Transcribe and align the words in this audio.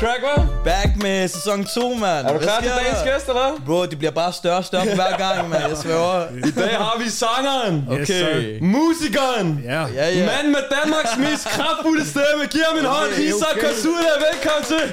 track, 0.00 0.20
hva'? 0.26 0.42
Back 0.64 0.90
med 1.02 1.28
sæson 1.28 1.64
2, 1.64 1.94
mand. 1.94 2.26
Er 2.26 2.32
du 2.32 2.38
klar 2.38 2.60
til 2.60 2.70
dagens 2.70 3.02
gæst, 3.08 3.28
eller? 3.28 3.48
Bro, 3.66 3.86
det 3.86 3.98
bliver 3.98 4.10
bare 4.22 4.32
større 4.32 4.56
og 4.56 4.64
større 4.64 4.86
for 4.86 4.94
hver 4.94 5.14
gang, 5.24 5.48
mand. 5.48 5.62
Jeg 5.68 5.76
sværger. 5.76 6.20
I 6.48 6.50
dag 6.50 6.74
har 6.84 6.96
vi 7.02 7.10
sangeren. 7.10 7.74
Yes, 8.00 8.10
Okay. 8.10 8.58
Musikeren. 8.60 9.48
Ja. 9.64 9.80
Ja, 9.98 10.06
ja. 10.18 10.26
Mand 10.32 10.46
med 10.56 10.62
Danmarks 10.76 11.14
mest 11.18 11.44
kraftfulde 11.56 12.04
stemme. 12.12 12.42
Giv 12.52 12.60
ham 12.68 12.78
en 12.78 12.84
hånd. 12.84 13.10
Okay, 13.12 13.22
Isak 13.22 13.48
okay. 13.56 13.66
Kasula, 13.66 14.10
velkommen 14.28 14.64
til. 14.72 14.84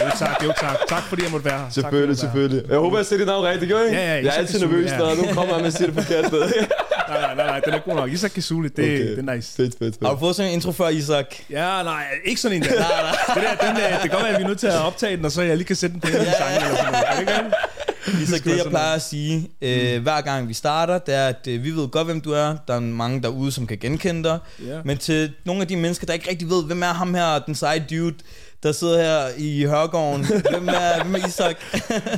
Jo 0.00 0.10
tak, 0.18 0.36
jo 0.44 0.52
tak. 0.60 0.76
Tak 0.88 1.02
fordi 1.08 1.22
jeg 1.22 1.30
måtte 1.30 1.44
være 1.50 1.58
her. 1.58 1.64
Tak, 1.64 1.72
Selvfølgelig, 1.72 2.08
jeg 2.08 2.18
selvfølgelig. 2.18 2.62
Jeg 2.68 2.78
håber, 2.78 2.96
jeg 2.98 3.06
siger 3.06 3.18
dit 3.18 3.26
navn 3.26 3.44
rigtigt, 3.46 3.70
gør 3.72 3.80
I? 3.82 3.86
Ja, 3.86 3.92
ja, 3.92 4.14
Jeg 4.14 4.26
er 4.26 4.30
altid 4.32 4.58
nervøs, 4.60 4.90
ja. 4.90 4.98
når 4.98 5.14
nogen 5.14 5.34
kommer 5.34 5.54
og 5.54 5.60
man 5.62 5.72
siger 5.72 5.86
det 5.90 5.96
forkert. 6.04 6.24
Nej, 7.08 7.34
nej, 7.34 7.46
nej, 7.46 7.60
den 7.60 7.74
er 7.74 7.78
god 7.78 7.94
nok. 7.94 8.12
Isak 8.12 8.30
Kisuli, 8.30 8.68
det, 8.68 8.84
okay. 8.84 9.16
det 9.16 9.28
er 9.28 9.34
nice. 9.34 9.56
Fedt, 9.56 9.78
fedt, 9.78 9.94
Har 10.02 10.08
fedt. 10.08 10.14
du 10.14 10.18
fået 10.26 10.36
sådan 10.36 10.50
en 10.50 10.54
intro 10.54 10.72
før, 10.72 10.88
Isak? 10.88 11.26
Ja, 11.50 11.82
nej, 11.82 12.04
ikke 12.24 12.40
sådan 12.40 12.56
en 12.56 12.62
der. 12.62 12.70
nej, 12.80 12.88
nej. 13.02 13.34
Det, 13.34 13.42
der, 13.60 13.66
den 13.66 13.76
der, 13.76 13.90
det 13.90 14.00
kan 14.00 14.10
godt 14.10 14.22
være, 14.22 14.32
at 14.32 14.38
vi 14.38 14.42
er 14.44 14.48
nødt 14.48 14.58
til 14.58 14.66
at 14.66 14.80
optage 14.80 15.16
den, 15.16 15.24
og 15.24 15.32
så 15.32 15.42
jeg 15.42 15.56
lige 15.56 15.66
kan 15.66 15.76
sætte 15.76 15.92
den 15.92 16.00
på 16.00 16.08
en 16.08 16.14
Ja, 16.14 16.32
sange. 16.32 16.56
Eller 16.56 16.76
sådan 16.76 16.92
noget. 16.92 17.04
Er 17.08 17.14
det 17.14 17.20
ikke? 17.20 18.22
Isak, 18.22 18.44
det 18.44 18.46
være 18.46 18.56
jeg 18.56 18.66
plejer 18.70 18.94
at 18.94 19.02
sige, 19.02 19.50
øh, 19.62 20.02
hver 20.02 20.20
gang 20.20 20.48
vi 20.48 20.54
starter, 20.54 20.98
det 20.98 21.14
er, 21.14 21.26
at 21.28 21.46
øh, 21.48 21.64
vi 21.64 21.70
ved 21.70 21.88
godt, 21.88 22.06
hvem 22.06 22.20
du 22.20 22.32
er. 22.32 22.56
Der 22.68 22.74
er 22.74 22.80
mange 22.80 23.22
derude, 23.22 23.52
som 23.52 23.66
kan 23.66 23.78
genkende 23.78 24.28
dig. 24.28 24.38
Ja. 24.66 24.80
Men 24.84 24.98
til 24.98 25.32
nogle 25.44 25.62
af 25.62 25.68
de 25.68 25.76
mennesker, 25.76 26.06
der 26.06 26.12
ikke 26.14 26.30
rigtig 26.30 26.50
ved, 26.50 26.64
hvem 26.64 26.82
er 26.82 26.86
ham 26.92 27.14
her, 27.14 27.38
den 27.38 27.54
seje 27.54 27.86
dude, 27.90 28.14
der 28.62 28.72
sidder 28.72 29.02
her 29.02 29.28
i 29.38 29.64
Hørgården. 29.64 30.24
Hvem 30.50 30.68
er, 30.68 31.02
hvem 31.04 31.14
er 31.14 31.26
Isak? 31.28 31.56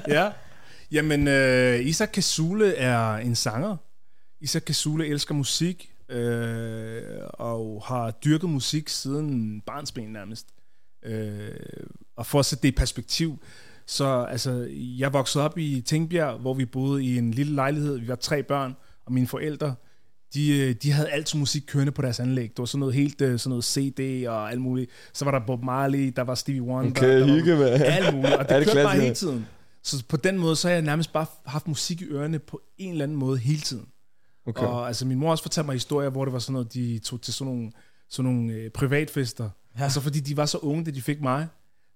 ja. 0.08 0.28
Jamen, 0.92 1.28
øh, 1.28 1.80
Isak 1.86 2.08
Kasule 2.14 2.74
er 2.76 3.14
en 3.16 3.34
sanger. 3.36 3.76
Isak 4.40 4.62
Kasule 4.62 5.06
elsker 5.06 5.34
musik, 5.34 5.94
øh, 6.08 7.02
og 7.34 7.82
har 7.86 8.10
dyrket 8.10 8.50
musik 8.50 8.88
siden 8.88 9.60
barnsben 9.60 10.12
nærmest. 10.12 10.46
Øh, 11.02 11.50
og 12.16 12.26
for 12.26 12.38
at 12.38 12.46
sætte 12.46 12.62
det 12.62 12.68
i 12.68 12.76
perspektiv, 12.76 13.38
så 13.86 14.26
altså, 14.30 14.68
jeg 14.72 15.12
voksede 15.12 15.44
op 15.44 15.58
i 15.58 15.80
Tingbjerg, 15.80 16.38
hvor 16.38 16.54
vi 16.54 16.64
boede 16.64 17.04
i 17.04 17.18
en 17.18 17.30
lille 17.30 17.54
lejlighed. 17.54 17.98
Vi 17.98 18.08
var 18.08 18.14
tre 18.14 18.42
børn, 18.42 18.76
og 19.06 19.12
mine 19.12 19.26
forældre, 19.26 19.74
de, 20.34 20.58
øh, 20.58 20.74
de 20.82 20.92
havde 20.92 21.10
altid 21.10 21.38
musik 21.38 21.62
kørende 21.66 21.92
på 21.92 22.02
deres 22.02 22.20
anlæg. 22.20 22.48
Det 22.48 22.58
var 22.58 22.64
sådan 22.64 22.80
noget 22.80 22.94
helt 22.94 23.20
øh, 23.20 23.38
sådan 23.38 23.48
noget 23.48 23.64
CD 23.64 24.26
og 24.28 24.50
alt 24.50 24.60
muligt. 24.60 24.90
Så 25.12 25.24
var 25.24 25.32
der 25.32 25.46
Bob 25.46 25.62
Marley, 25.64 26.12
der 26.16 26.22
var 26.22 26.34
Stevie 26.34 26.62
Wonder. 26.62 26.90
Okay, 26.90 27.18
der 27.18 27.26
var 27.26 27.32
hygge, 27.32 27.56
mand. 27.56 27.82
Alt 27.82 28.14
muligt, 28.14 28.34
og 28.34 28.48
det, 28.48 28.56
det 28.60 28.66
kørte 28.66 28.82
bare 28.82 29.00
hele 29.00 29.14
tiden. 29.14 29.46
Så 29.82 30.04
på 30.08 30.16
den 30.16 30.38
måde, 30.38 30.56
så 30.56 30.68
har 30.68 30.72
jeg 30.72 30.82
nærmest 30.82 31.12
bare 31.12 31.26
haft 31.46 31.68
musik 31.68 32.00
i 32.00 32.04
ørerne 32.04 32.38
på 32.38 32.60
en 32.78 32.92
eller 32.92 33.04
anden 33.04 33.18
måde 33.18 33.38
hele 33.38 33.60
tiden. 33.60 33.86
Okay. 34.46 34.66
Og 34.66 34.86
altså, 34.86 35.06
min 35.06 35.18
mor 35.18 35.30
også 35.30 35.44
fortalte 35.44 35.66
mig 35.66 35.74
historier, 35.74 36.10
hvor 36.10 36.24
det 36.24 36.32
var 36.32 36.38
sådan 36.38 36.52
noget, 36.52 36.74
de 36.74 36.98
tog 36.98 37.20
til 37.20 37.34
sådan 37.34 37.52
nogle, 37.54 37.72
sådan 38.08 38.32
nogle 38.32 38.52
øh, 38.52 38.70
privatfester. 38.70 39.50
Ja. 39.78 39.82
Altså, 39.82 40.00
fordi 40.00 40.20
de 40.20 40.36
var 40.36 40.46
så 40.46 40.58
unge, 40.58 40.84
da 40.84 40.90
de 40.90 41.02
fik 41.02 41.20
mig, 41.20 41.46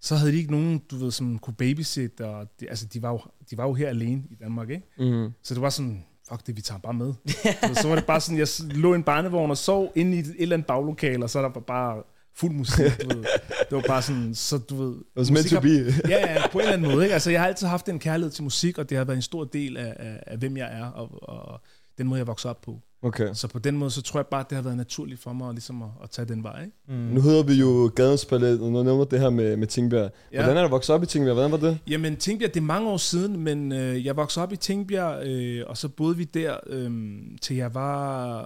så 0.00 0.16
havde 0.16 0.32
de 0.32 0.36
ikke 0.36 0.50
nogen, 0.50 0.82
du 0.90 0.96
ved, 0.96 1.10
som 1.10 1.38
kunne 1.38 1.54
babysit, 1.54 2.20
og 2.20 2.46
de, 2.60 2.68
altså, 2.68 2.86
de 2.86 3.02
var, 3.02 3.10
jo, 3.10 3.20
de 3.50 3.56
var 3.56 3.64
jo 3.64 3.74
her 3.74 3.88
alene 3.88 4.22
i 4.30 4.34
Danmark, 4.34 4.70
ikke? 4.70 4.86
Mm. 4.98 5.30
Så 5.42 5.54
det 5.54 5.62
var 5.62 5.70
sådan, 5.70 6.04
fuck 6.28 6.46
det, 6.46 6.56
vi 6.56 6.60
tager 6.60 6.78
bare 6.78 6.94
med. 6.94 7.12
så, 7.74 7.80
så 7.82 7.88
var 7.88 7.94
det 7.94 8.06
bare 8.06 8.20
sådan, 8.20 8.38
jeg 8.38 8.48
lå 8.76 8.92
i 8.92 8.96
en 8.96 9.02
barnevogn 9.02 9.50
og 9.50 9.56
sov 9.56 9.92
inde 9.94 10.16
i 10.16 10.20
et, 10.20 10.34
eller 10.38 10.56
andet 10.56 10.66
baglokale, 10.66 11.24
og 11.24 11.30
så 11.30 11.42
der 11.42 11.48
var 11.48 11.60
bare 11.60 12.02
fuld 12.36 12.52
musik, 12.52 13.02
du 13.02 13.08
ved. 13.08 13.24
Det 13.70 13.76
var 13.76 13.84
bare 13.88 14.02
sådan, 14.02 14.34
så 14.34 14.58
du 14.58 14.82
ved... 14.82 14.96
It 14.96 15.16
was 15.16 15.30
meant 15.30 15.48
to 15.48 15.60
be. 15.60 15.68
ja, 16.08 16.32
ja, 16.32 16.48
på 16.52 16.58
en 16.58 16.62
eller 16.62 16.76
anden 16.76 16.92
måde. 16.92 17.04
Ikke? 17.04 17.14
Altså, 17.14 17.30
jeg 17.30 17.40
har 17.40 17.46
altid 17.46 17.66
haft 17.66 17.88
en 17.88 17.98
kærlighed 17.98 18.30
til 18.30 18.44
musik, 18.44 18.78
og 18.78 18.90
det 18.90 18.98
har 18.98 19.04
været 19.04 19.16
en 19.16 19.22
stor 19.22 19.44
del 19.44 19.76
af, 19.76 19.94
af, 19.96 20.22
af 20.26 20.38
hvem 20.38 20.56
jeg 20.56 20.78
er, 20.78 20.86
og, 20.86 21.28
og 21.28 21.60
den 21.98 22.06
måde, 22.06 22.18
jeg 22.18 22.26
voksede 22.26 22.50
op 22.50 22.60
på. 22.60 22.80
Okay. 23.02 23.34
Så 23.34 23.48
på 23.48 23.58
den 23.58 23.76
måde, 23.76 23.90
så 23.90 24.02
tror 24.02 24.20
jeg 24.20 24.26
bare, 24.26 24.40
at 24.40 24.50
det 24.50 24.56
har 24.56 24.62
været 24.62 24.76
naturligt 24.76 25.20
for 25.20 25.32
mig 25.32 25.52
ligesom 25.52 25.82
at, 25.82 25.88
at 26.02 26.10
tage 26.10 26.28
den 26.28 26.42
vej. 26.42 26.64
Ikke? 26.64 27.14
Nu 27.14 27.20
hedder 27.20 27.42
vi 27.42 27.54
jo 27.54 27.90
Gadens 27.96 28.24
Palet, 28.24 28.60
og 28.60 28.72
nu 28.72 28.82
nævner 28.82 29.04
det 29.04 29.20
her 29.20 29.30
med, 29.30 29.56
med 29.56 29.66
Tingbjerg. 29.66 30.10
Ja. 30.32 30.42
Hvordan 30.42 30.56
er 30.56 30.62
du 30.62 30.68
vokset 30.68 30.94
op 30.94 31.02
i 31.02 31.06
Tingbjerg? 31.06 31.34
Hvordan 31.34 31.52
var 31.52 31.68
det? 31.68 31.78
Jamen, 31.88 32.16
Tingbjerg, 32.16 32.54
det 32.54 32.60
er 32.60 32.64
mange 32.64 32.88
år 32.88 32.96
siden, 32.96 33.40
men 33.40 33.72
øh, 33.72 34.06
jeg 34.06 34.16
voksede 34.16 34.42
op 34.42 34.52
i 34.52 34.56
Tingbjerg, 34.56 35.26
øh, 35.26 35.64
og 35.66 35.76
så 35.76 35.88
boede 35.88 36.16
vi 36.16 36.24
der, 36.24 36.56
øh, 36.66 37.20
til 37.42 37.56
jeg 37.56 37.74
var, 37.74 38.42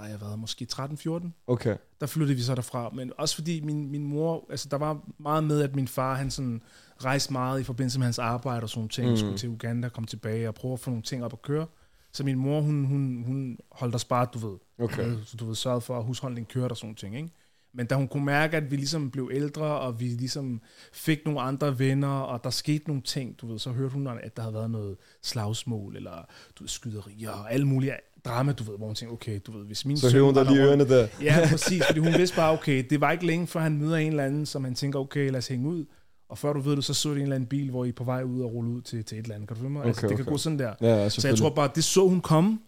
har 0.00 0.08
jeg 0.08 0.20
været, 0.20 0.38
måske 0.38 0.66
13-14. 0.72 1.30
Okay. 1.46 1.76
der 2.00 2.06
flyttede 2.06 2.36
vi 2.36 2.42
så 2.42 2.54
derfra. 2.54 2.90
Men 2.94 3.12
også 3.18 3.34
fordi 3.34 3.60
min, 3.60 3.90
min 3.90 4.04
mor, 4.04 4.46
altså 4.50 4.68
der 4.70 4.78
var 4.78 5.00
meget 5.18 5.44
med, 5.44 5.62
at 5.62 5.76
min 5.76 5.88
far, 5.88 6.14
han 6.14 6.30
sådan 6.30 6.62
rejste 7.04 7.32
meget 7.32 7.60
i 7.60 7.62
forbindelse 7.64 7.98
med 7.98 8.06
hans 8.06 8.18
arbejde 8.18 8.62
og 8.62 8.68
sådan 8.68 8.78
nogle 8.78 8.88
ting. 8.88 9.06
Mm. 9.06 9.12
Mm. 9.12 9.16
Skulle 9.16 9.38
til 9.38 9.48
Uganda, 9.48 9.88
komme 9.88 10.06
tilbage 10.06 10.48
og 10.48 10.54
prøve 10.54 10.72
at 10.72 10.80
få 10.80 10.90
nogle 10.90 11.02
ting 11.02 11.24
op 11.24 11.32
at 11.32 11.42
køre. 11.42 11.66
Så 12.12 12.24
min 12.24 12.38
mor, 12.38 12.60
hun, 12.60 12.84
hun, 12.84 13.22
hun 13.26 13.58
holdt 13.72 13.94
os 13.94 14.04
bare, 14.04 14.26
du 14.34 14.38
ved, 14.38 14.58
Okay. 14.80 15.06
øh, 15.06 15.16
så 15.24 15.36
du 15.36 15.46
ved, 15.46 15.54
sørget 15.54 15.82
for, 15.82 15.98
at 15.98 16.04
husholdningen 16.04 16.50
kørte 16.52 16.72
og 16.72 16.76
sådan 16.76 16.94
ting, 16.94 17.16
ikke? 17.16 17.30
Men 17.72 17.86
da 17.86 17.94
hun 17.94 18.08
kunne 18.08 18.24
mærke, 18.24 18.56
at 18.56 18.70
vi 18.70 18.76
ligesom 18.76 19.10
blev 19.10 19.30
ældre, 19.32 19.64
og 19.80 20.00
vi 20.00 20.04
ligesom 20.04 20.60
fik 20.92 21.24
nogle 21.24 21.40
andre 21.40 21.78
venner, 21.78 22.08
og 22.20 22.44
der 22.44 22.50
skete 22.50 22.84
nogle 22.86 23.02
ting, 23.02 23.40
du 23.40 23.46
ved, 23.46 23.58
så 23.58 23.70
hørte 23.70 23.92
hun, 23.94 24.06
at 24.06 24.36
der 24.36 24.42
havde 24.42 24.54
været 24.54 24.70
noget 24.70 24.96
slagsmål, 25.22 25.96
eller 25.96 26.26
du 26.58 26.62
ved, 26.62 26.68
skyderier, 26.68 27.30
og 27.30 27.52
alle 27.52 27.66
mulige 27.66 27.92
drama, 28.24 28.52
du 28.52 28.64
ved, 28.64 28.76
hvor 28.78 28.86
hun 28.86 28.94
tænkte, 28.94 29.12
okay, 29.12 29.40
du 29.46 29.52
ved, 29.58 29.66
hvis 29.66 29.84
min 29.84 29.96
Så 29.96 30.12
hører 30.12 30.24
hun 30.24 30.34
der 30.34 30.44
lige 30.44 30.62
ørerne 30.62 30.88
der. 30.88 31.08
Ja, 31.22 31.46
præcis, 31.50 31.82
fordi 31.86 32.00
hun 32.00 32.12
vidste 32.12 32.36
bare, 32.36 32.52
okay, 32.52 32.84
det 32.90 33.00
var 33.00 33.12
ikke 33.12 33.26
længe, 33.26 33.46
før 33.46 33.60
han 33.60 33.76
møder 33.78 33.96
en 33.96 34.10
eller 34.10 34.24
anden, 34.24 34.46
som 34.46 34.64
han 34.64 34.74
tænker, 34.74 34.98
okay, 34.98 35.30
lad 35.30 35.38
os 35.38 35.48
hænge 35.48 35.68
ud. 35.68 35.84
Og 36.30 36.38
før 36.38 36.52
du 36.52 36.60
ved 36.60 36.76
det, 36.76 36.84
så 36.84 36.94
så 36.94 37.08
det 37.08 37.16
en 37.16 37.22
eller 37.22 37.34
anden 37.34 37.48
bil, 37.48 37.70
hvor 37.70 37.84
I 37.84 37.88
er 37.88 37.92
på 37.92 38.04
vej 38.04 38.22
ud 38.22 38.40
og 38.42 38.52
rulle 38.54 38.70
ud 38.70 38.82
til, 38.82 39.04
til 39.04 39.18
et 39.18 39.22
eller 39.22 39.34
andet. 39.34 39.48
Kan 39.48 39.54
du 39.56 39.60
følge 39.60 39.72
mig? 39.72 39.80
Okay, 39.80 39.88
altså, 39.88 40.00
Okay, 40.00 40.08
det 40.08 40.16
kan 40.16 40.24
okay. 40.24 40.32
gå 40.32 40.38
sådan 40.38 40.58
der. 40.58 40.72
Ja, 40.80 40.96
ja, 41.02 41.08
Så 41.08 41.28
jeg 41.28 41.36
tror 41.38 41.50
bare, 41.50 41.70
det 41.74 41.84
så 41.84 42.08
hun 42.08 42.20
komme, 42.20 42.58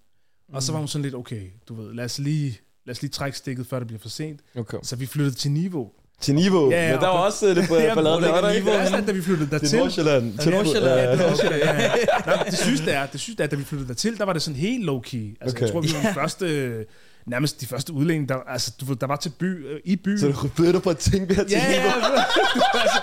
og 0.53 0.63
så 0.63 0.73
Mm. 0.73 0.75
var 0.75 0.79
hun 0.79 0.89
sådan 0.89 1.03
lidt, 1.03 1.15
okay, 1.15 1.43
du 1.69 1.75
ved, 1.75 1.95
lad 1.95 2.05
os 2.05 2.19
lige, 2.19 2.59
lad 2.87 2.95
os 2.95 3.03
lige 3.03 3.11
trække 3.11 3.39
stikket, 3.39 3.67
før 3.67 3.79
det 3.79 3.87
bliver 3.87 4.01
for 4.01 4.09
sent. 4.09 4.41
Okay. 4.57 4.79
Så 4.83 4.97
vi 4.97 5.07
flyttede 5.07 5.37
til 5.37 5.51
Niveau. 5.51 5.91
Til 6.21 6.35
Niveau. 6.35 6.71
Ja, 6.71 6.87
ja, 6.87 6.93
Men 6.93 7.01
der 7.01 7.07
var 7.07 7.17
på- 7.17 7.25
også 7.25 7.49
øh, 7.49 7.57
lidt 7.57 7.71
Ja, 7.71 7.95
ballade 7.95 8.21
der, 8.21 8.31
var 8.33 8.41
der 8.41 8.51
ikke? 8.51 8.65
Niveau? 8.65 8.79
Det 8.79 8.87
er 8.87 8.91
sådan, 8.91 9.07
da 9.07 9.13
vi 9.13 9.23
flyttede 9.23 9.51
Det 9.51 9.55
er 9.55 9.59
dertil. 9.59 9.79
Nordsjælland. 9.79 10.41
Ja, 10.45 10.51
Nordsjælland. 10.51 10.85
Ja, 10.95 11.03
Ja, 11.03 11.13
det, 11.13 11.19
var, 11.19 11.57
ja, 11.57 12.39
ja. 12.39 12.45
Det 12.51 12.59
synes 12.59 12.81
det 12.81 12.95
er, 12.95 13.07
det 13.07 13.21
synes 13.21 13.37
det 13.37 13.45
er, 13.45 13.49
da 13.49 13.57
vi 13.57 13.65
flyttede 13.65 13.89
dertil, 13.89 14.19
der 14.19 14.25
var 14.25 14.33
det 14.33 14.43
sådan 14.43 14.61
helt 14.61 14.89
low-key. 14.89 15.17
Altså, 15.41 15.57
okay. 15.57 15.61
Jeg 15.63 15.71
tror, 15.73 15.81
vi 15.81 15.89
var 16.03 16.09
de 16.09 16.15
første, 16.15 16.87
nærmest 17.27 17.61
de 17.61 17.67
første 17.67 17.93
udlændinge, 17.93 18.29
der, 18.29 18.37
altså, 18.37 18.73
du 18.81 18.85
ved, 18.85 18.97
der 18.97 19.07
var 19.07 19.17
til 19.17 19.33
by, 19.39 19.67
øh, 19.67 19.81
i 19.85 19.97
byen. 19.97 20.19
Så 20.19 20.27
du 20.27 20.49
flytter 20.49 20.81
fra 20.81 20.95
Tingbjerg 20.95 21.47
til 21.47 21.57
Ja, 21.57 21.69
Niveau. 21.69 21.85
ja, 21.87 21.93
bro. 21.93 22.79
altså, 22.81 22.99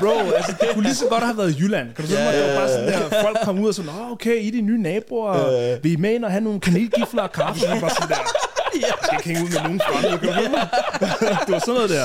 bro, 0.00 0.30
altså, 0.36 0.54
det 0.60 0.68
kunne 0.74 0.82
lige 0.82 0.94
så 0.94 1.06
godt 1.10 1.24
have 1.24 1.36
været 1.38 1.60
Jylland. 1.60 1.94
Kan 1.94 2.04
du 2.04 2.10
følge 2.10 2.24
mig? 2.24 2.34
Det 2.34 2.48
var 2.48 2.56
bare 2.56 2.68
sådan 2.68 2.88
der, 2.88 3.22
folk 3.22 3.38
kom 3.44 3.58
ud 3.58 3.68
og 3.68 3.74
sådan, 3.74 3.90
åh, 3.90 4.12
okay, 4.12 4.36
I 4.40 4.48
er 4.48 4.52
de 4.52 4.60
nye 4.60 4.82
naboer, 4.82 5.52
ja. 5.52 5.78
vil 5.82 5.92
I 5.92 5.96
med 5.96 6.14
ind 6.14 6.24
og 6.24 6.30
have 6.30 6.44
nogle 6.44 6.60
kanelgifler 6.60 7.22
og 7.22 7.32
kaffe? 7.32 7.66
Og 7.68 7.76
vi 7.76 7.82
var 7.82 7.88
sådan 7.88 8.08
der, 8.08 8.16
jeg 8.80 8.94
skal 9.02 9.18
ikke 9.18 9.28
hænge 9.28 9.42
ud 9.44 9.48
med 9.54 9.62
nogen 9.62 9.80
fremmede, 9.80 10.18
kan 10.18 10.44
du 10.44 10.50
mig? 10.50 10.68
Det 11.46 11.52
var 11.52 11.58
sådan 11.58 11.74
noget 11.74 11.90
der. 11.90 12.04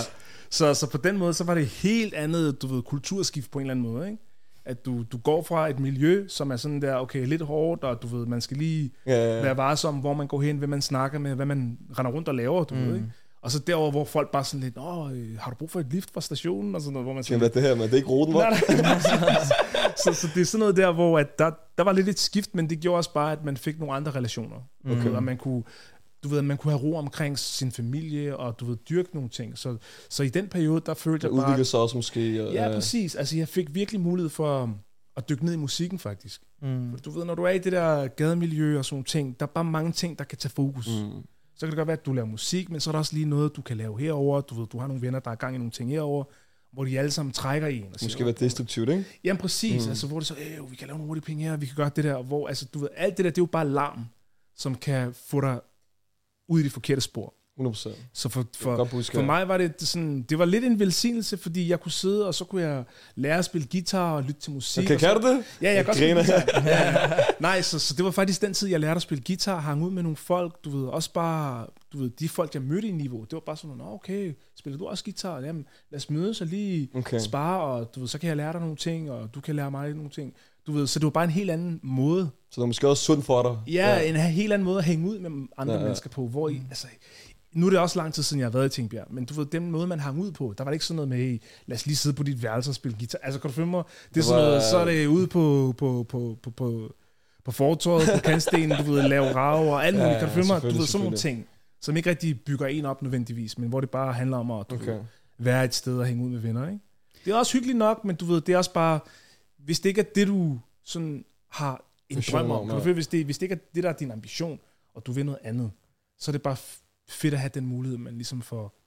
Så, 0.50 0.74
så 0.74 0.88
på 0.88 0.98
den 0.98 1.18
måde, 1.18 1.34
så 1.34 1.44
var 1.44 1.54
det 1.54 1.66
helt 1.66 2.14
andet, 2.14 2.62
du 2.62 2.68
ved, 2.68 2.82
kulturskift 2.82 3.52
på 3.52 3.60
en 3.60 3.66
eller 3.66 3.72
anden 3.72 3.92
måde, 3.94 4.06
ikke? 4.06 4.20
At 4.66 4.86
du, 4.86 5.04
du 5.12 5.18
går 5.18 5.44
fra 5.44 5.70
et 5.70 5.80
miljø, 5.80 6.28
som 6.28 6.52
er 6.52 6.56
sådan 6.56 6.82
der, 6.82 6.96
okay, 6.96 7.28
lidt 7.28 7.42
hårdt, 7.42 7.84
og 7.84 8.02
du 8.02 8.18
ved, 8.18 8.26
man 8.26 8.42
skal 8.42 8.58
lige 8.58 8.92
Ja, 9.06 9.14
ja, 9.14 9.36
ja. 9.36 9.42
være 9.42 9.58
varsom, 9.58 9.96
hvor 9.96 10.14
man 10.14 10.28
går 10.28 10.42
hen, 10.42 10.58
hvad 10.58 10.68
man 10.68 10.82
snakker 10.82 11.20
med, 11.20 11.36
hvad 11.36 11.46
man 11.46 11.78
render 12.00 12.12
rundt 12.12 12.28
og 12.28 12.36
laver, 12.36 12.64
du 12.64 12.76
mm. 12.76 12.88
ved, 12.88 12.96
ikke? 12.96 13.08
Og 13.44 13.52
så 13.52 13.60
derover, 13.60 13.92
hvor 13.92 14.06
folk 14.06 14.32
bare 14.32 14.44
sådan 14.44 14.60
lidt, 14.60 14.78
åh, 14.78 15.12
øh, 15.12 15.38
har 15.40 15.52
du 15.52 15.56
brug 15.56 15.72
for 15.72 15.80
et 15.80 15.88
lift 15.92 16.12
fra 16.14 16.22
stationen? 16.22 16.76
Og 16.76 16.82
sådan 16.82 16.94
noget, 16.94 17.06
hvor 17.06 17.14
man 17.14 17.24
sådan, 17.24 17.40
hvad 17.40 17.50
det 17.50 17.62
her, 17.62 17.76
men 17.76 17.84
det 17.84 17.94
er 17.94 17.98
ikke 17.98 18.10
ruten, 18.10 18.34
Nej, 18.34 18.60
så, 20.04 20.14
så 20.14 20.28
det 20.36 20.42
er 20.42 20.46
sådan 20.46 20.60
noget 20.60 20.78
der, 20.78 20.92
hvor 20.92 21.20
at 21.20 21.40
der, 21.40 21.52
der 21.78 21.84
var 21.84 21.92
lidt 21.92 22.08
et 22.08 22.20
skift, 22.20 22.56
men 22.56 22.70
det 22.70 22.80
gjorde 22.80 22.98
også 22.98 23.14
bare, 23.14 23.32
at 23.32 23.44
man 23.46 23.58
fik 23.58 23.80
nogle 23.80 23.94
andre 23.94 24.12
relationer. 24.12 24.56
Okay. 24.86 25.10
Og 25.10 25.24
man 25.24 25.38
kunne, 25.38 25.64
du 26.24 26.28
ved, 26.28 26.42
man 26.42 26.58
kunne 26.58 26.72
have 26.72 26.82
ro 26.84 26.96
omkring 26.96 27.40
sin 27.40 27.72
familie, 27.72 28.38
og 28.38 28.60
du 28.60 28.66
ved, 28.66 28.78
dyrke 28.90 29.10
nogle 29.14 29.30
ting. 29.30 29.58
Så, 29.58 29.78
så 30.10 30.24
i 30.24 30.30
den 30.30 30.48
periode, 30.48 30.82
der 30.86 30.94
følte 30.94 31.28
Der 31.28 31.34
jeg 31.34 31.38
bare... 31.42 31.50
udvikler 31.50 31.66
sig 31.66 31.80
også 31.80 31.98
måske. 31.98 32.48
Og, 32.48 32.54
Ja, 32.54 32.70
præcis. 32.74 33.16
Altså, 33.16 33.38
jeg 33.38 33.48
fik 33.48 33.76
virkelig 33.76 34.02
mulighed 34.02 34.30
for 34.30 34.64
um, 34.64 34.76
at 35.18 35.30
dykke 35.30 35.46
ned 35.46 35.54
i 35.54 35.58
musikken, 35.58 36.00
faktisk. 36.00 36.42
Mm. 36.62 37.00
Du 37.06 37.12
ved, 37.12 37.26
når 37.26 37.36
du 37.36 37.44
er 37.44 37.50
i 37.50 37.58
det 37.58 37.72
der 37.72 38.08
gademiljø 38.08 38.78
og 38.78 38.86
sådan 38.86 38.96
nogle 38.96 39.06
ting, 39.06 39.40
der 39.40 39.46
er 39.46 39.52
bare 39.52 39.64
mange 39.64 39.92
ting, 39.92 40.20
der 40.20 40.24
kan 40.26 40.38
tage 40.38 40.52
fokus. 40.56 40.88
Mm. 40.88 41.24
Så 41.56 41.60
kan 41.60 41.70
det 41.70 41.78
godt 41.78 41.88
være, 41.88 41.98
at 41.98 42.06
du 42.06 42.14
laver 42.14 42.28
musik, 42.28 42.70
men 42.70 42.80
så 42.80 42.90
er 42.90 42.92
der 42.92 43.00
også 43.00 43.14
lige 43.14 43.26
noget, 43.26 43.56
du 43.56 43.62
kan 43.62 43.78
lave 43.78 44.00
herover. 44.00 44.42
Du 44.42 44.60
ved, 44.60 44.68
du 44.68 44.80
har 44.80 44.88
nogle 44.88 45.02
venner, 45.02 45.20
der 45.20 45.32
er 45.32 45.36
gang 45.36 45.56
i 45.56 45.58
nogle 45.58 45.72
ting 45.72 45.90
herover, 45.90 46.24
hvor 46.72 46.86
de 46.86 47.00
alle 47.00 47.12
sammen 47.12 47.34
trækker 47.34 47.68
i 47.68 47.78
en. 47.78 47.94
Og 47.94 48.00
siger, 48.00 48.08
Måske 48.08 48.26
være 48.26 48.34
destruktivt, 48.34 48.90
ikke? 48.90 49.06
Jamen 49.24 49.42
præcis, 49.42 49.86
mm. 49.86 49.90
altså 49.90 50.08
hvor 50.08 50.20
det 50.20 50.28
så, 50.28 50.36
øh, 50.36 50.72
vi 50.72 50.76
kan 50.76 50.88
lave 50.88 50.98
nogle 50.98 51.08
hurtige 51.08 51.26
penge 51.26 51.44
her, 51.44 51.58
vi 51.58 51.66
kan 51.66 51.76
gøre 51.76 51.92
det 51.96 52.04
der, 52.04 52.22
hvor, 52.22 52.48
altså 52.48 52.66
du 52.74 52.80
ved, 52.80 52.90
alt 52.96 53.18
det 53.18 53.26
der, 53.26 53.32
det 53.32 53.38
er 53.38 53.42
jo 53.42 53.46
bare 53.46 53.70
larm, 53.70 54.06
som 54.56 54.76
kan 54.76 55.14
få 55.14 55.42
dig 55.42 55.60
ud 56.48 56.60
i 56.60 56.64
det 56.64 56.72
forkerte 56.72 57.02
spor. 57.02 57.34
100%. 57.60 57.90
Så 58.14 58.30
for, 58.30 58.40
Jeg 58.40 58.78
kan 58.78 58.88
for, 58.88 58.96
huske, 58.96 59.14
for 59.14 59.20
ja. 59.22 59.26
mig 59.26 59.48
var 59.48 59.58
det 59.58 59.74
sådan, 59.82 60.22
det 60.22 60.40
var 60.40 60.46
lidt 60.46 60.64
en 60.66 60.80
velsignelse, 60.80 61.38
fordi 61.38 61.70
jeg 61.70 61.80
kunne 61.80 61.92
sidde, 61.92 62.28
og 62.28 62.34
så 62.36 62.46
kunne 62.46 62.62
jeg 62.62 62.84
lære 63.16 63.38
at 63.38 63.46
spille 63.46 63.68
guitar 63.72 64.14
og 64.16 64.24
lytte 64.24 64.42
til 64.42 64.52
musik. 64.52 64.84
Okay, 64.86 64.98
kan 64.98 65.22
du 65.22 65.28
det? 65.28 65.44
Ja, 65.62 65.68
jeg 65.74 65.76
kan 65.76 65.86
godt 65.86 65.98
griner. 65.98 66.24
spille 66.24 66.42
guitar. 66.42 66.62
Ja, 66.70 67.10
ja. 67.16 67.24
Nej, 67.40 67.62
så, 67.62 67.80
så 67.80 67.94
det 67.94 68.06
var 68.06 68.12
faktisk 68.12 68.42
den 68.42 68.54
tid, 68.54 68.68
jeg 68.68 68.80
lærte 68.80 68.96
at 68.96 69.02
spille 69.02 69.24
guitar, 69.28 69.60
hang 69.60 69.84
ud 69.84 69.92
med 69.92 70.04
nogle 70.04 70.16
folk, 70.16 70.64
du 70.66 70.70
ved, 70.78 70.88
også 70.88 71.14
bare, 71.14 71.68
du 71.94 71.98
ved, 71.98 72.10
de 72.10 72.30
folk, 72.30 72.54
jeg 72.54 72.62
mødte 72.62 72.88
i 72.88 72.92
niveau, 72.92 73.22
det 73.24 73.34
var 73.34 73.40
bare 73.46 73.58
sådan, 73.58 73.78
Nå, 73.78 73.84
okay, 73.94 74.34
spiller 74.60 74.78
du 74.78 74.86
også 74.86 75.04
guitar? 75.04 75.40
Jamen, 75.40 75.66
lad 75.92 75.98
os 76.00 76.10
mødes 76.10 76.42
og 76.42 76.48
lige 76.48 76.90
Okay. 76.96 77.20
spare, 77.20 77.62
og 77.62 77.96
du 77.96 78.00
ved, 78.00 78.08
så 78.08 78.18
kan 78.20 78.28
jeg 78.30 78.38
lære 78.38 78.54
dig 78.54 78.62
nogle 78.62 78.76
ting, 78.76 79.12
og 79.12 79.30
du 79.36 79.42
kan 79.42 79.56
lære 79.56 79.72
mig 79.72 79.94
nogle 79.94 80.10
ting. 80.10 80.34
Du 80.68 80.72
ved, 80.72 80.88
så 80.88 81.00
det 81.00 81.04
var 81.06 81.10
bare 81.12 81.24
en 81.24 81.30
helt 81.30 81.52
anden 81.52 81.80
måde. 81.84 82.30
Så 82.52 82.56
det 82.56 82.62
er 82.62 82.66
måske 82.66 82.88
også 82.88 83.04
sundt 83.04 83.26
for 83.26 83.42
dig. 83.44 83.74
Ja, 83.74 84.02
en 84.10 84.16
helt 84.16 84.54
anden 84.54 84.66
måde 84.66 84.78
at 84.78 84.84
hænge 84.84 85.10
ud 85.10 85.20
med 85.20 85.30
andre 85.30 85.48
Ja, 85.66 85.72
ja, 85.72 85.74
ja. 85.78 85.84
mennesker 85.84 86.10
på, 86.10 86.28
hvor 86.28 86.50
I, 86.50 86.62
altså, 86.70 86.88
nu 87.54 87.66
er 87.66 87.70
det 87.70 87.80
også 87.80 88.00
lang 88.00 88.14
tid 88.14 88.24
siden, 88.24 88.40
jeg 88.40 88.46
har 88.46 88.52
været 88.52 88.66
i 88.66 88.70
Tingbjerg, 88.70 89.08
men 89.10 89.26
du 89.26 89.34
ved, 89.34 89.46
den 89.46 89.72
måde, 89.72 89.88
man 89.88 90.00
hang 90.00 90.20
ud 90.20 90.32
på, 90.32 90.54
der 90.58 90.64
var 90.64 90.72
det 90.72 90.76
ikke 90.76 90.86
sådan 90.86 90.96
noget 90.96 91.10
med, 91.10 91.18
hey, 91.18 91.42
lad 91.66 91.76
os 91.78 91.86
lige 91.86 91.96
sidde 91.96 92.16
på 92.16 92.24
dit 92.24 92.44
værelse 92.44 92.72
og 92.72 92.76
spille 92.76 92.98
guitar. 92.98 93.20
Altså, 93.24 93.40
kan 93.40 93.50
du 93.50 93.56
følge 93.56 93.68
mig? 93.68 93.84
Det 94.14 94.20
er 94.20 94.24
sådan 94.24 94.44
noget, 94.44 94.64
så 94.64 94.78
er 94.78 94.86
det 94.86 95.08
ude 95.08 95.28
på, 95.28 95.74
på, 95.78 96.06
på, 96.10 96.38
på, 96.44 96.50
på, 96.50 96.96
på 97.46 97.52
fortorvet, 97.52 98.10
på 98.16 98.20
kantstenen, 98.24 98.78
du 98.86 98.92
ved, 98.92 99.02
lave 99.10 99.36
rav 99.36 99.68
og 99.68 99.86
alt 99.86 99.96
muligt. 99.98 100.14
ja, 100.14 100.20
kan 100.20 100.28
du 100.28 100.34
følge 100.34 100.48
mig? 100.48 100.62
Du 100.62 100.68
ved, 100.68 100.86
sådan 100.86 101.04
nogle 101.04 101.18
ting, 101.18 101.48
som 101.82 101.98
ikke 101.98 102.10
rigtig 102.10 102.42
bygger 102.42 102.66
en 102.66 102.86
op 102.86 103.02
nødvendigvis, 103.02 103.58
men 103.58 103.70
hvor 103.70 103.80
det 103.80 103.90
bare 103.90 104.14
handler 104.14 104.38
om 104.38 104.52
at 104.52 104.66
du 104.70 104.76
Okay. 104.76 104.92
ved, 104.92 105.00
være 105.38 105.66
et 105.66 105.76
sted 105.76 105.98
og 106.00 106.06
hænge 106.06 106.24
ud 106.24 106.30
med 106.30 106.40
venner. 106.40 106.68
Ikke? 106.68 106.80
Det 107.26 107.32
er 107.34 107.36
også 107.36 107.54
hyggeligt 107.54 107.78
nok, 107.78 108.06
men 108.06 108.16
du 108.16 108.26
ved, 108.26 108.42
det 108.42 108.54
er 108.54 108.58
også 108.58 108.74
bare, 108.74 109.00
hvis 109.58 109.80
det 109.80 109.90
ikke 109.90 110.02
er 110.02 110.06
det, 110.16 110.28
du 110.28 110.60
sådan 110.84 111.26
har 111.50 111.84
en 112.10 112.24
drøm 112.32 112.52
om, 112.52 112.60
kan 112.68 112.70
du 112.70 112.80
ja. 112.80 112.86
føle, 112.86 112.94
hvis, 112.94 113.08
det, 113.08 113.26
hvis 113.26 113.38
det 113.38 113.44
ikke 113.46 113.54
er 113.56 113.60
det, 113.76 113.84
der 113.84 113.90
er 113.90 113.94
din 113.94 114.12
ambition, 114.12 114.60
og 114.96 115.06
du 115.06 115.12
vil 115.12 115.26
noget 115.26 115.40
andet, 115.44 115.72
så 116.20 116.32
er 116.32 116.34
det 116.34 116.42
bare 116.42 116.56
fedt 117.14 117.34
at 117.34 117.40
have 117.40 117.52
den 117.54 117.66
mulighed, 117.66 117.98
man 117.98 118.14
ligesom 118.14 118.42
får, 118.42 118.80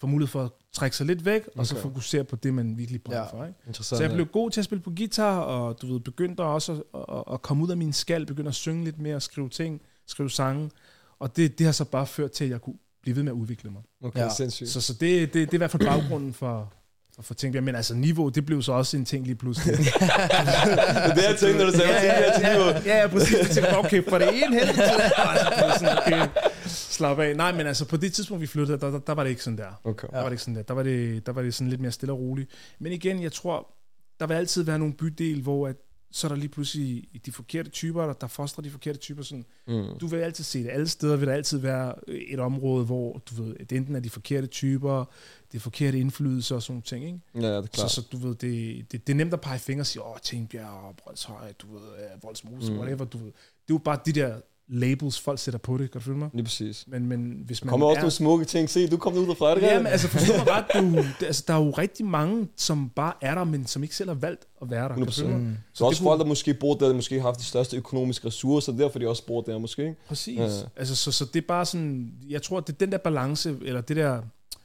får 0.00 0.08
mulighed 0.08 0.30
for 0.30 0.44
at 0.44 0.50
trække 0.72 0.96
sig 0.96 1.06
lidt 1.06 1.24
væk, 1.24 1.42
og 1.56 1.66
så 1.66 1.74
Okay. 1.74 1.82
fokusere 1.82 2.24
på 2.24 2.36
det, 2.36 2.54
man 2.54 2.78
virkelig 2.78 3.02
brænder 3.02 3.22
Ja. 3.22 3.38
for. 3.38 3.44
Ikke? 3.44 3.82
Så 3.84 4.02
jeg 4.02 4.10
blev 4.10 4.26
god 4.26 4.50
til 4.50 4.60
at 4.60 4.64
spille 4.64 4.82
på 4.82 4.92
guitar, 4.96 5.38
og 5.38 5.82
du 5.82 5.92
ved, 5.92 6.00
begyndte 6.00 6.40
også 6.40 6.72
at, 6.72 7.04
at, 7.12 7.24
at 7.32 7.42
komme 7.42 7.64
ud 7.64 7.70
af 7.70 7.76
min 7.76 7.92
skal, 7.92 8.26
begyndte 8.26 8.48
at 8.48 8.54
synge 8.54 8.84
lidt 8.84 8.98
mere, 9.00 9.20
skrive 9.20 9.48
ting, 9.48 9.80
skrive 10.06 10.30
sange, 10.30 10.70
og 11.18 11.36
det, 11.36 11.58
det 11.58 11.66
har 11.66 11.72
så 11.72 11.84
bare 11.84 12.06
ført 12.06 12.30
til, 12.30 12.44
at 12.44 12.50
jeg 12.50 12.60
kunne 12.60 12.76
blive 13.02 13.16
ved 13.16 13.22
med 13.22 13.32
at 13.32 13.36
udvikle 13.36 13.70
mig. 13.70 13.82
Okay, 14.04 14.20
Ja. 14.20 14.28
sindssygt. 14.36 14.70
Så, 14.70 14.80
så 14.80 14.92
det, 14.92 15.00
det, 15.00 15.34
det 15.34 15.48
er 15.50 15.54
i 15.54 15.56
hvert 15.56 15.70
fald 15.70 15.84
baggrunden 15.86 16.34
for, 16.34 16.72
for, 17.14 17.22
for 17.22 17.34
Tingbjerg. 17.34 17.64
Men 17.64 17.74
altså 17.74 17.94
niveau, 17.94 18.28
det 18.28 18.46
blev 18.46 18.62
så 18.62 18.72
også 18.72 18.96
en 18.96 19.04
ting 19.04 19.24
lige 19.24 19.34
pludselig. 19.36 19.76
Det 19.78 19.86
er 19.86 21.14
det, 21.14 21.22
jeg 21.22 21.36
tænkte, 21.40 21.58
når 21.64 21.70
du 21.70 21.76
sagde, 21.76 21.92
ja, 21.92 22.04
ja, 22.04 22.40
ja, 22.40 22.58
ja, 22.58 22.68
ja, 22.70 22.80
ja, 22.86 23.00
ja, 23.00 23.06
præcis. 23.06 23.38
Jeg 23.38 23.46
tænkte, 23.50 23.76
okay, 23.78 24.04
fra 24.08 24.18
det 24.18 24.28
ene 24.28 24.58
helvede 24.58 24.72
til 24.72 24.82
det 24.82 24.90
andet. 24.90 25.12
Altså, 25.16 25.66
det 25.66 25.74
sådan, 25.80 25.98
okay, 25.98 26.28
slap 26.70 27.18
af. 27.18 27.36
Nej, 27.36 27.52
men 27.52 27.66
altså 27.66 27.84
på 27.88 27.96
det 27.96 28.12
tidspunkt, 28.12 28.40
vi 28.40 28.46
flyttede, 28.46 28.78
der, 28.80 28.90
der, 28.90 28.98
der 28.98 29.12
var 29.12 29.22
det 29.22 29.30
ikke 29.30 29.42
sådan 29.42 29.58
der. 29.58 29.80
Okay. 29.84 30.08
Der 30.10 30.16
var 30.16 30.24
det 30.24 30.32
ikke 30.32 30.42
sådan 30.42 30.56
der. 30.56 30.62
Der 30.62 30.74
var 30.74 30.82
det, 30.82 31.26
der 31.26 31.32
var 31.32 31.42
det 31.42 31.54
sådan 31.54 31.68
lidt 31.70 31.80
mere 31.80 31.92
stille 31.92 32.12
og 32.12 32.18
roligt. 32.18 32.50
Men 32.78 32.92
igen, 32.92 33.22
jeg 33.22 33.32
tror, 33.32 33.74
der 34.20 34.26
vil 34.26 34.34
altid 34.34 34.62
være 34.62 34.78
nogle 34.78 34.94
bydel, 34.94 35.42
hvor 35.42 35.68
at, 35.68 35.76
så 36.10 36.26
er 36.26 36.28
der 36.28 36.36
lige 36.36 36.48
pludselig 36.48 37.08
de 37.26 37.32
forkerte 37.32 37.70
typer, 37.70 38.06
der, 38.06 38.12
der 38.12 38.26
fostrer 38.26 38.62
de 38.62 38.70
forkerte 38.70 38.98
typer. 38.98 39.22
Sådan. 39.22 39.44
Mm. 39.66 39.98
Du 40.00 40.06
vil 40.06 40.16
altid 40.16 40.44
se 40.44 40.62
det. 40.62 40.70
Alle 40.70 40.88
steder 40.88 41.16
vil 41.16 41.28
der 41.28 41.34
altid 41.34 41.58
være 41.58 41.94
et 42.08 42.38
område, 42.38 42.84
hvor 42.84 43.22
du 43.30 43.42
ved, 43.42 43.54
det 43.58 43.72
enten 43.72 43.96
er 43.96 44.00
de 44.00 44.10
forkerte 44.10 44.46
typer, 44.46 45.04
det 45.52 45.58
er 45.58 45.60
forkerte 45.60 45.98
indflydelser 45.98 46.54
og 46.54 46.62
sådan 46.62 46.72
nogle 46.72 46.82
ting. 46.82 47.04
Ikke? 47.04 47.20
Ja, 47.34 47.56
det 47.56 47.56
er 47.56 47.62
Så, 47.62 47.68
klart. 47.72 47.90
så 47.90 48.02
du 48.12 48.16
ved, 48.16 48.34
det, 48.34 48.92
det, 48.92 49.06
det 49.06 49.12
er 49.12 49.16
nemt 49.16 49.32
at 49.32 49.40
pege 49.40 49.58
fingre 49.58 49.82
og 49.82 49.86
sige, 49.86 50.02
åh, 50.02 50.16
Tingbjerg, 50.22 50.96
Brøndshøj, 50.96 51.52
du 51.52 51.72
ved, 51.72 51.82
øh, 51.82 52.22
Voldsmose, 52.22 52.72
mm. 52.72 52.78
whatever, 52.78 53.04
du 53.04 53.18
ved. 53.18 53.26
Det 53.26 53.74
er 53.74 53.74
jo 53.74 53.78
bare 53.78 53.98
de 54.06 54.12
der 54.12 54.40
labels, 54.68 55.20
folk 55.20 55.38
sætter 55.38 55.58
på 55.58 55.78
det, 55.78 55.90
kan 55.90 56.00
du 56.00 56.04
følge 56.04 56.18
mig? 56.18 56.30
Lige 56.32 56.44
præcis. 56.44 56.84
Men, 56.86 57.06
men 57.06 57.42
hvis 57.46 57.64
man 57.64 57.70
kommer 57.70 57.86
også 57.86 57.98
er, 57.98 58.02
nogle 58.02 58.10
smukke 58.10 58.44
ting. 58.44 58.70
Se, 58.70 58.88
du 58.88 58.96
kom 58.96 59.14
ud 59.14 59.28
er 59.40 59.54
det 59.54 59.62
Ja, 59.62 59.78
men 59.78 59.86
altså 59.86 60.08
forstå 60.08 60.32
mig 60.36 60.46
ret, 60.48 60.64
du, 60.74 61.04
altså, 61.26 61.44
der 61.46 61.54
er 61.54 61.64
jo 61.64 61.70
rigtig 61.70 62.06
mange, 62.06 62.48
som 62.56 62.90
bare 62.96 63.12
er 63.20 63.34
der, 63.34 63.44
men 63.44 63.66
som 63.66 63.82
ikke 63.82 63.96
selv 63.96 64.10
har 64.10 64.14
valgt 64.14 64.46
at 64.62 64.70
være 64.70 64.88
der. 64.88 64.94
Kan 64.94 65.04
du 65.04 65.10
100%. 65.10 65.20
følge 65.20 65.30
mig? 65.30 65.40
Mm. 65.40 65.56
Så 65.74 65.84
også 65.84 65.96
det 65.96 66.02
kunne- 66.02 66.10
folk, 66.10 66.20
der 66.20 66.26
måske 66.26 66.54
bor 66.54 66.74
der, 66.74 66.86
der 66.86 66.94
måske 66.94 67.14
har 67.14 67.22
haft 67.22 67.38
de 67.38 67.44
største 67.44 67.76
økonomiske 67.76 68.26
ressourcer, 68.26 68.72
derfor 68.72 68.98
de 68.98 69.08
også 69.08 69.26
bor 69.26 69.40
der 69.40 69.58
måske. 69.58 69.82
ikke? 69.82 69.96
Præcis. 70.08 70.38
Ja. 70.38 70.48
Altså, 70.76 70.96
så, 70.96 71.12
så 71.12 71.24
det 71.24 71.42
er 71.42 71.46
bare 71.48 71.66
sådan, 71.66 72.12
jeg 72.28 72.42
tror, 72.42 72.60
det 72.60 72.72
er 72.72 72.76
den 72.78 72.92
der 72.92 72.98
balance, 72.98 73.56
eller 73.62 73.80
det 73.80 73.96
der, 73.96 74.22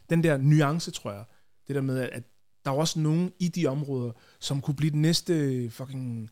den 0.10 0.24
der 0.24 0.38
nuance, 0.38 0.92
tror 0.92 1.12
jeg. 1.12 1.24
Det 1.68 1.76
der 1.76 1.82
med, 1.82 2.00
at, 2.00 2.24
der 2.66 2.72
er 2.72 2.76
også 2.76 3.00
nogen 3.00 3.32
i 3.40 3.48
de 3.48 3.68
områder, 3.68 4.12
som 4.40 4.62
kunne 4.62 4.76
blive 4.76 4.92
den 4.92 5.02
næste 5.02 5.70
fucking 5.70 6.30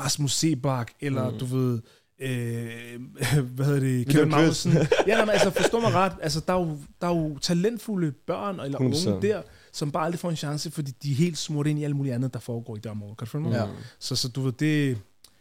Rasmus 0.00 0.32
Sebak, 0.32 0.90
eller 1.00 1.30
mm. 1.30 1.38
du 1.38 1.44
ved, 1.44 1.80
øh, 2.22 3.44
hvad 3.54 3.66
hedder 3.66 3.80
det, 3.80 4.06
Kevin. 4.06 4.28
Magnussen. 4.28 4.72
ja, 5.06 5.14
nej, 5.14 5.24
men 5.24 5.30
altså 5.30 5.50
forstå 5.50 5.80
mig 5.80 5.92
ret, 5.94 6.12
altså 6.22 6.40
der 6.46 6.52
er 6.52 6.60
jo, 6.60 6.78
der 7.00 7.06
er 7.06 7.14
jo 7.14 7.38
talentfulde 7.38 8.12
børn 8.26 8.60
eller 8.60 8.78
100%. 8.78 8.82
unge 8.82 9.22
der, 9.22 9.42
som 9.72 9.90
bare 9.90 10.04
aldrig 10.04 10.18
får 10.18 10.30
en 10.30 10.36
chance, 10.36 10.70
fordi 10.70 10.90
de 11.02 11.10
er 11.10 11.14
helt 11.14 11.38
smurt 11.38 11.66
ind 11.66 11.78
i 11.78 11.84
alt 11.84 11.96
muligt 11.96 12.14
andet, 12.14 12.34
der 12.34 12.40
foregår 12.40 12.76
i 12.76 12.80
det 12.80 12.90
område. 12.90 13.14
Kan 13.14 13.24
du 13.24 13.30
følge 13.30 13.44
mig? 13.44 13.52
Ja. 13.52 13.66
Så, 13.98 14.16
så 14.16 14.28
du 14.28 14.40
ved, 14.40 14.52
det... 14.52 14.98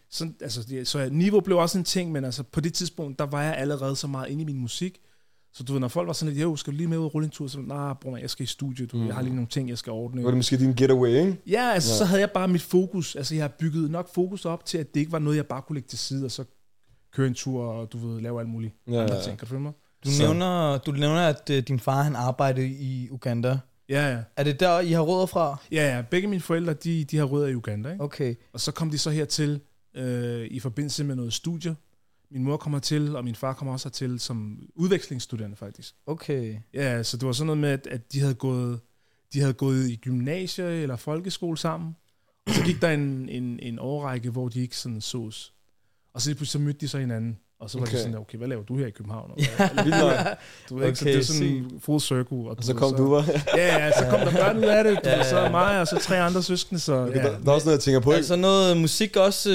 Så, 0.09 0.29
altså, 0.41 0.63
det, 0.69 0.87
så 0.87 1.09
niveau 1.11 1.39
blev 1.39 1.57
også 1.57 1.77
en 1.77 1.83
ting, 1.83 2.11
men 2.11 2.25
altså, 2.25 2.43
på 2.43 2.59
det 2.59 2.73
tidspunkt, 2.73 3.19
der 3.19 3.25
var 3.25 3.43
jeg 3.43 3.55
allerede 3.55 3.95
så 3.95 4.07
meget 4.07 4.29
inde 4.29 4.41
i 4.41 4.45
min 4.45 4.57
musik. 4.57 5.01
Så 5.53 5.63
du 5.63 5.73
ved, 5.73 5.79
når 5.79 5.87
folk 5.87 6.07
var 6.07 6.13
sådan 6.13 6.33
lidt, 6.33 6.43
jo, 6.43 6.55
skal 6.55 6.73
du 6.73 6.77
lige 6.77 6.87
med 6.87 6.97
ud 6.97 7.05
og 7.05 7.13
rulle 7.13 7.25
en 7.25 7.31
tur? 7.31 7.47
Så 7.47 7.59
nej, 7.59 7.93
bror, 7.93 8.17
jeg 8.17 8.29
skal 8.29 8.43
i 8.43 8.47
studiet, 8.47 8.91
du 8.91 8.97
mm. 8.97 9.07
jeg 9.07 9.15
har 9.15 9.21
lige 9.21 9.35
nogle 9.35 9.47
ting, 9.47 9.69
jeg 9.69 9.77
skal 9.77 9.91
ordne. 9.91 10.23
Var 10.23 10.29
det 10.29 10.37
måske 10.37 10.57
din 10.57 10.73
getaway, 10.73 11.09
ikke? 11.09 11.37
Ja, 11.47 11.71
altså, 11.73 11.93
ja. 11.93 11.97
så 11.97 12.05
havde 12.05 12.21
jeg 12.21 12.31
bare 12.31 12.47
mit 12.47 12.61
fokus. 12.61 13.15
Altså, 13.15 13.35
jeg 13.35 13.43
har 13.43 13.49
bygget 13.59 13.91
nok 13.91 14.13
fokus 14.13 14.45
op 14.45 14.65
til, 14.65 14.77
at 14.77 14.93
det 14.93 14.99
ikke 14.99 15.11
var 15.11 15.19
noget, 15.19 15.37
jeg 15.37 15.45
bare 15.45 15.61
kunne 15.61 15.73
lægge 15.73 15.87
til 15.87 15.99
side, 15.99 16.25
og 16.25 16.31
så 16.31 16.43
køre 17.13 17.27
en 17.27 17.33
tur, 17.33 17.63
og 17.65 17.93
du 17.93 17.97
ved, 17.97 18.21
lave 18.21 18.39
alt 18.39 18.49
muligt 18.49 18.73
Ja, 18.87 18.93
ja, 18.93 19.01
andre 19.01 19.23
ting. 19.23 19.37
Kan 19.37 19.45
du 19.45 19.49
følge 19.49 19.61
mig? 19.61 19.71
Du 20.05 20.09
Så- 20.11 20.23
nævner, 20.23 20.77
du 20.77 20.91
nævner, 20.91 21.21
at 21.27 21.49
øh, 21.49 21.63
din 21.63 21.79
far 21.79 22.03
han 22.03 22.15
arbejdede 22.15 22.67
i 22.67 23.07
Uganda. 23.11 23.59
Ja, 23.89 24.11
ja. 24.11 24.19
Er 24.37 24.43
det 24.43 24.59
der, 24.59 24.79
I 24.79 24.91
har 24.91 25.01
rødder 25.01 25.25
fra? 25.25 25.57
Ja, 25.71 25.95
ja. 25.95 26.01
Begge 26.01 26.27
mine 26.27 26.41
forældre, 26.41 26.73
de, 26.73 27.03
de 27.03 27.17
har 27.17 27.23
rødder 27.25 27.47
i 27.47 27.55
Uganda, 27.55 27.91
ikke? 27.91 28.03
Okay. 28.03 28.35
Og 28.53 28.59
så 28.59 28.71
kom 28.71 28.89
de 28.91 28.97
så 28.97 29.09
hertil 29.09 29.59
øh, 29.95 30.47
i 30.51 30.59
forbindelse 30.59 31.03
med 31.03 31.15
noget 31.15 31.33
studie. 31.33 31.75
Min 32.31 32.43
mor 32.43 32.57
kommer 32.57 32.79
til, 32.79 33.15
og 33.15 33.23
min 33.23 33.35
far 33.35 33.53
kommer 33.53 33.73
også 33.73 33.87
hertil 33.87 34.19
som 34.19 34.59
udvekslingsstuderende 34.75 35.57
faktisk. 35.57 35.95
Okay. 36.05 36.55
Ja, 36.73 37.03
så 37.03 37.17
det 37.17 37.25
var 37.27 37.31
sådan 37.33 37.45
noget 37.45 37.57
med, 37.57 37.69
at, 37.69 37.87
at 37.87 38.13
de 38.13 38.19
havde 38.19 38.33
gået 38.33 38.79
de 39.33 39.39
havde 39.39 39.53
gået 39.53 39.89
i 39.89 39.95
gymnasie 39.95 40.65
eller 40.81 40.95
folkeskole 40.95 41.57
sammen. 41.57 41.95
Og 42.47 42.53
så 42.53 42.63
gik 42.63 42.81
der 42.81 42.89
en, 42.91 43.29
en, 43.29 43.59
en 43.59 43.79
årrække, 43.79 44.29
hvor 44.29 44.49
de 44.49 44.59
ikke 44.61 44.77
sådan 44.77 45.01
sås. 45.01 45.53
Og 46.13 46.21
så 46.21 46.29
lige 46.29 46.35
pludselig 46.37 46.51
så 46.61 46.65
mødte 46.65 46.79
de 46.79 46.87
så 46.87 46.97
hinanden. 46.97 47.37
Og 47.59 47.69
så 47.69 47.77
var 47.77 47.81
okay. 47.85 47.91
Okay. 47.91 47.97
de 47.97 48.03
sådan, 48.03 48.17
okay, 48.17 48.37
hvad 48.37 48.47
laver 48.47 48.63
du 48.63 48.77
her 48.77 48.87
i 48.87 48.89
København? 48.89 49.31
Og, 49.31 49.37
eller, 49.85 50.23
nok. 50.25 50.37
du 50.69 50.77
ved 50.77 50.87
ikke, 50.87 50.99
så 50.99 51.05
Okay, 51.05 51.13
det 51.13 51.19
er 51.19 51.25
sådan 51.25 51.71
full 51.79 52.01
circle. 52.01 52.37
Og, 52.37 52.55
Og 52.57 52.63
så 52.63 52.73
kom 52.73 52.95
du, 52.95 53.09
var. 53.09 53.25
Ja, 53.57 53.85
ja, 53.85 53.91
så 53.91 54.07
kom 54.09 54.19
der 54.19 54.31
børn 54.31 54.57
ud 54.57 54.63
af 54.63 54.83
det. 54.83 54.93
Du, 55.03 55.09
Ja, 55.09 55.17
ja, 55.17 55.29
så 55.29 55.39
ja. 55.39 55.51
mig 55.51 55.81
og 55.81 55.87
så 55.87 55.99
tre 56.01 56.21
andre 56.21 56.43
søskende. 56.43 56.79
Så, 56.79 56.93
Okay, 56.93 57.15
ja. 57.15 57.23
der, 57.23 57.39
der 57.39 57.49
er 57.49 57.51
også 57.51 57.65
noget, 57.67 57.77
jeg 57.77 57.83
tænker 57.83 57.99
på. 57.99 58.11
Altså 58.11 58.35
noget 58.35 58.77
musik 58.77 59.15
også, 59.17 59.49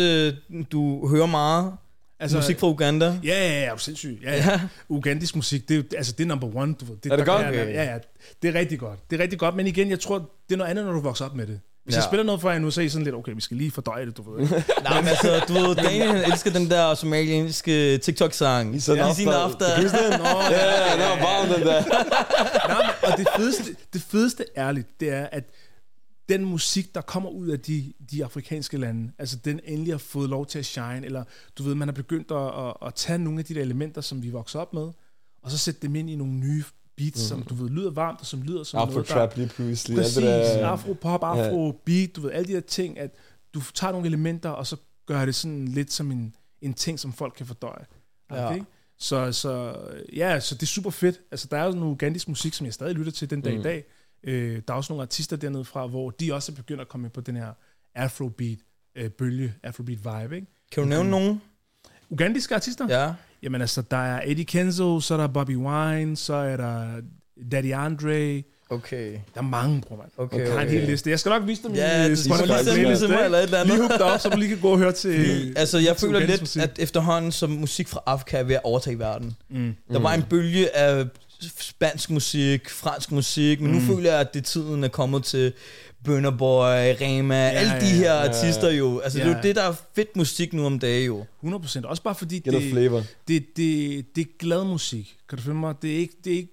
øh, 0.54 0.62
du 0.72 1.08
hører 1.08 1.26
meget. 1.26 1.72
Altså, 2.20 2.36
musik 2.36 2.58
fra 2.58 2.68
Uganda. 2.68 3.06
Ja, 3.06 3.18
ja, 3.24 3.48
ja, 3.48 3.64
er 3.64 3.72
du 3.72 3.78
sindssyg. 3.78 4.18
Ja, 4.22 4.36
ja. 4.36 4.60
Ugandisk 4.88 5.36
musik, 5.36 5.68
det 5.68 5.78
er, 5.78 5.96
altså, 5.96 6.12
det 6.12 6.24
er 6.24 6.28
number 6.28 6.56
one. 6.56 6.74
Du. 6.74 6.84
Det, 6.86 7.12
Er 7.12 7.16
det 7.16 7.26
der 7.26 7.32
godt? 7.32 7.46
Okay. 7.46 7.74
ja, 7.74 7.84
ja, 7.84 7.98
det 8.42 8.56
er 8.56 8.58
rigtig 8.58 8.78
godt. 8.78 8.98
Det 9.10 9.18
er 9.18 9.22
rigtig 9.22 9.38
godt, 9.38 9.56
men 9.56 9.66
igen, 9.66 9.90
jeg 9.90 10.00
tror, 10.00 10.18
det 10.48 10.54
er 10.54 10.56
noget 10.56 10.70
andet, 10.70 10.84
når 10.84 10.92
du 10.92 11.00
vokser 11.00 11.24
op 11.24 11.34
med 11.34 11.46
det. 11.46 11.60
Hvis 11.86 11.94
Ja. 11.94 12.00
jeg 12.00 12.04
spiller 12.08 12.24
noget 12.24 12.40
for 12.40 12.50
jer 12.50 12.58
nu, 12.58 12.70
så 12.70 12.80
er 12.80 12.84
I 12.84 12.88
sådan 12.88 13.04
lidt, 13.04 13.14
okay, 13.14 13.32
vi 13.34 13.40
skal 13.40 13.56
lige 13.56 13.70
fordøje 13.70 14.06
det, 14.06 14.16
du 14.16 14.32
ved. 14.32 14.42
ikke? 14.42 14.54
Nej, 14.82 15.00
men 15.00 15.08
altså, 15.08 15.44
du 15.48 15.52
ved, 15.52 15.74
Daniel 15.74 16.06
han 16.08 16.32
elsker 16.32 16.50
den 16.50 16.70
der 16.70 16.94
somalianske 16.94 17.98
TikTok-sang. 17.98 18.76
I 18.76 18.80
sin 18.80 18.98
after. 18.98 19.82
Huske 19.82 19.96
den? 19.98 20.20
Nå, 20.20 20.26
Ja, 20.50 20.92
den 20.92 21.00
var 21.00 21.18
varm, 21.22 21.48
den 21.48 21.66
der. 21.66 21.82
Nej, 22.72 22.92
men, 23.02 23.12
og 23.12 23.18
det 23.18 23.26
fedeste, 23.36 23.76
det 23.92 24.02
fedeste 24.02 24.44
ærligt, 24.56 25.00
det 25.00 25.08
er, 25.08 25.28
at 25.32 25.44
den 26.28 26.44
musik, 26.44 26.94
der 26.94 27.00
kommer 27.00 27.30
ud 27.30 27.48
af 27.48 27.60
de, 27.60 27.92
de 28.10 28.24
afrikanske 28.24 28.78
lande, 28.78 29.12
altså 29.18 29.36
den 29.44 29.60
endelig 29.64 29.92
har 29.92 29.98
fået 29.98 30.30
lov 30.30 30.46
til 30.46 30.58
at 30.58 30.66
shine, 30.66 31.04
eller 31.04 31.24
du 31.58 31.62
ved, 31.62 31.74
man 31.74 31.88
har 31.88 31.92
begyndt 31.92 32.30
at, 32.30 32.66
at, 32.66 32.74
at 32.86 32.94
tage 32.94 33.18
nogle 33.18 33.38
af 33.38 33.44
de 33.44 33.54
der 33.54 33.60
elementer, 33.60 34.00
som 34.00 34.22
vi 34.22 34.30
vokser 34.30 34.58
op 34.58 34.74
med, 34.74 34.88
og 35.42 35.50
så 35.50 35.58
sætte 35.58 35.80
dem 35.82 35.94
ind 35.96 36.10
i 36.10 36.16
nogle 36.16 36.32
nye 36.32 36.64
beats, 36.96 37.16
mm. 37.22 37.28
som 37.28 37.42
du 37.42 37.54
ved, 37.54 37.70
lyder 37.70 37.90
varmt, 37.90 38.20
og 38.20 38.26
som 38.26 38.42
lyder 38.42 38.62
som 38.64 38.78
noget, 38.88 39.08
der... 39.08 39.14
Afro-trap 39.14 39.36
lige 39.36 39.48
pludselig. 39.48 39.96
Præcis, 39.98 40.14
det 40.14 40.22
der- 40.24 40.66
afro-pop, 40.66 41.20
afro-beat, 41.22 42.16
du 42.16 42.20
ved, 42.20 42.30
alle 42.32 42.48
de 42.48 42.52
der 42.52 42.60
ting, 42.60 42.98
at 42.98 43.10
du 43.54 43.60
tager 43.74 43.92
nogle 43.92 44.06
elementer, 44.06 44.50
og 44.50 44.66
så 44.66 44.76
gør 45.06 45.24
det 45.24 45.34
sådan 45.34 45.68
lidt 45.68 45.92
som 45.92 46.10
en, 46.10 46.34
en 46.62 46.74
ting, 46.74 47.00
som 47.00 47.12
folk 47.12 47.34
kan 47.36 47.46
fordøje. 47.46 47.84
Ja. 48.30 48.46
Okay? 48.50 48.62
Så, 48.98 49.32
så, 49.32 49.76
ja, 50.16 50.40
så 50.40 50.54
det 50.54 50.62
er 50.62 50.66
super 50.66 50.90
fedt. 50.90 51.20
Altså, 51.30 51.48
der 51.50 51.56
er 51.58 51.64
jo 51.64 51.72
noget 51.72 51.92
ugandisk 51.92 52.28
musik, 52.28 52.54
som 52.54 52.64
jeg 52.66 52.74
stadig 52.74 52.94
lytter 52.94 53.12
til 53.12 53.30
den 53.30 53.40
dag 53.40 53.54
Mm. 53.54 53.60
i 53.60 53.62
dag. 53.62 53.84
Øh, 54.24 54.62
der 54.68 54.74
er 54.74 54.76
også 54.76 54.92
nogle 54.92 55.02
artister 55.02 55.36
dernede 55.36 55.64
fra, 55.64 55.86
hvor 55.86 56.10
de 56.10 56.34
også 56.34 56.52
er 56.52 56.56
begyndt 56.56 56.80
at 56.80 56.88
komme 56.88 57.06
ind 57.06 57.12
på 57.12 57.20
den 57.20 57.36
her 57.36 57.52
afrobeat 57.94 58.58
øh, 58.96 59.10
bølge, 59.10 59.54
afrobeat 59.62 59.98
vibe, 59.98 60.34
ikke? 60.36 60.46
Kan 60.72 60.82
du 60.82 60.88
nævne 60.88 61.10
nogen? 61.10 61.42
Ugandiske 62.10 62.54
artister? 62.54 62.86
Ja. 63.00 63.14
Jamen 63.42 63.60
altså, 63.60 63.82
der 63.90 63.96
er 63.96 64.20
Eddie 64.26 64.44
Kenzo, 64.44 65.00
så 65.00 65.14
er 65.14 65.18
der 65.18 65.26
Bobby 65.26 65.56
Wine, 65.56 66.16
så 66.16 66.34
er 66.34 66.56
der 66.56 66.86
Daddy 67.52 67.72
Andre. 67.72 68.42
Okay. 68.70 69.12
Der 69.12 69.40
er 69.40 69.42
mange, 69.42 69.80
bror, 69.80 69.96
mand. 69.96 70.08
Okay, 70.16 70.38
Jeg 70.40 70.52
har 70.52 70.60
en 70.60 70.66
okay. 70.68 70.78
hel 70.80 70.88
liste. 70.88 71.10
Jeg 71.10 71.18
skal 71.20 71.30
nok 71.30 71.46
vise 71.46 71.62
dem 71.62 71.74
Ja, 71.74 72.06
i 72.06 72.10
du 72.10 72.16
skal 72.16 72.36
lige 72.36 72.96
sende 72.96 73.14
det 73.16 73.24
eller 73.24 73.38
et 73.38 73.42
eller 73.44 73.58
andet. 73.60 73.74
Lige 73.74 73.88
hook 73.88 73.98
dig 73.98 74.12
op, 74.12 74.20
så 74.20 74.28
du 74.28 74.36
lige 74.38 74.48
kan 74.48 74.58
gå 74.60 74.68
og 74.68 74.78
høre 74.78 74.92
til... 74.92 75.52
Altså, 75.56 75.78
jeg 75.78 75.96
føler 75.96 76.18
lidt, 76.20 76.40
musik. 76.42 76.62
at 76.62 76.78
efterhånden 76.78 77.32
som 77.32 77.50
musik 77.50 77.88
fra 77.88 78.02
Afrika 78.06 78.36
er 78.38 78.42
ved 78.42 78.54
at 78.54 78.60
overtage 78.64 78.98
verden. 78.98 79.36
Mm. 79.50 79.74
Der 79.92 79.98
var 79.98 80.14
en 80.14 80.22
bølge 80.22 80.76
af 80.76 81.06
spansk 81.60 82.10
musik, 82.10 82.70
fransk 82.70 83.12
musik, 83.12 83.60
men 83.60 83.70
nu 83.72 83.78
Mm. 83.80 83.86
føler 83.86 84.10
jeg, 84.10 84.20
at 84.20 84.34
det 84.34 84.44
tiden 84.44 84.84
er 84.84 84.88
kommet 84.88 85.24
til 85.24 85.52
Burner 86.06 86.30
Boy, 86.30 86.94
Rema, 87.00 87.34
ja, 87.34 87.48
alle 87.50 87.72
de 87.72 87.86
ja, 87.86 87.92
her 87.94 88.12
ja, 88.14 88.22
ja. 88.22 88.28
artister 88.28 88.70
jo. 88.70 88.98
Altså, 88.98 89.18
det 89.18 89.24
er 89.24 89.30
Ja. 89.30 89.36
jo 89.36 89.42
det, 89.42 89.56
der 89.56 89.62
er 89.62 89.74
fedt 89.94 90.16
musik 90.16 90.52
nu 90.52 90.66
om 90.66 90.78
dagen 90.78 91.06
jo. 91.06 91.24
100%. 91.44 91.84
Også 91.86 92.02
bare 92.02 92.14
fordi 92.14 92.38
det, 92.38 92.70
flavor. 92.70 93.02
det, 93.28 93.56
det, 93.56 94.06
det 94.16 94.20
er 94.22 94.30
glad 94.38 94.64
musik. 94.64 95.16
Kan 95.28 95.38
du 95.38 95.44
følge 95.44 95.56
mig? 95.58 95.74
Det 95.82 95.94
er, 95.94 95.98
ikke, 95.98 96.14
det, 96.24 96.32
er 96.32 96.36
ikke, 96.36 96.52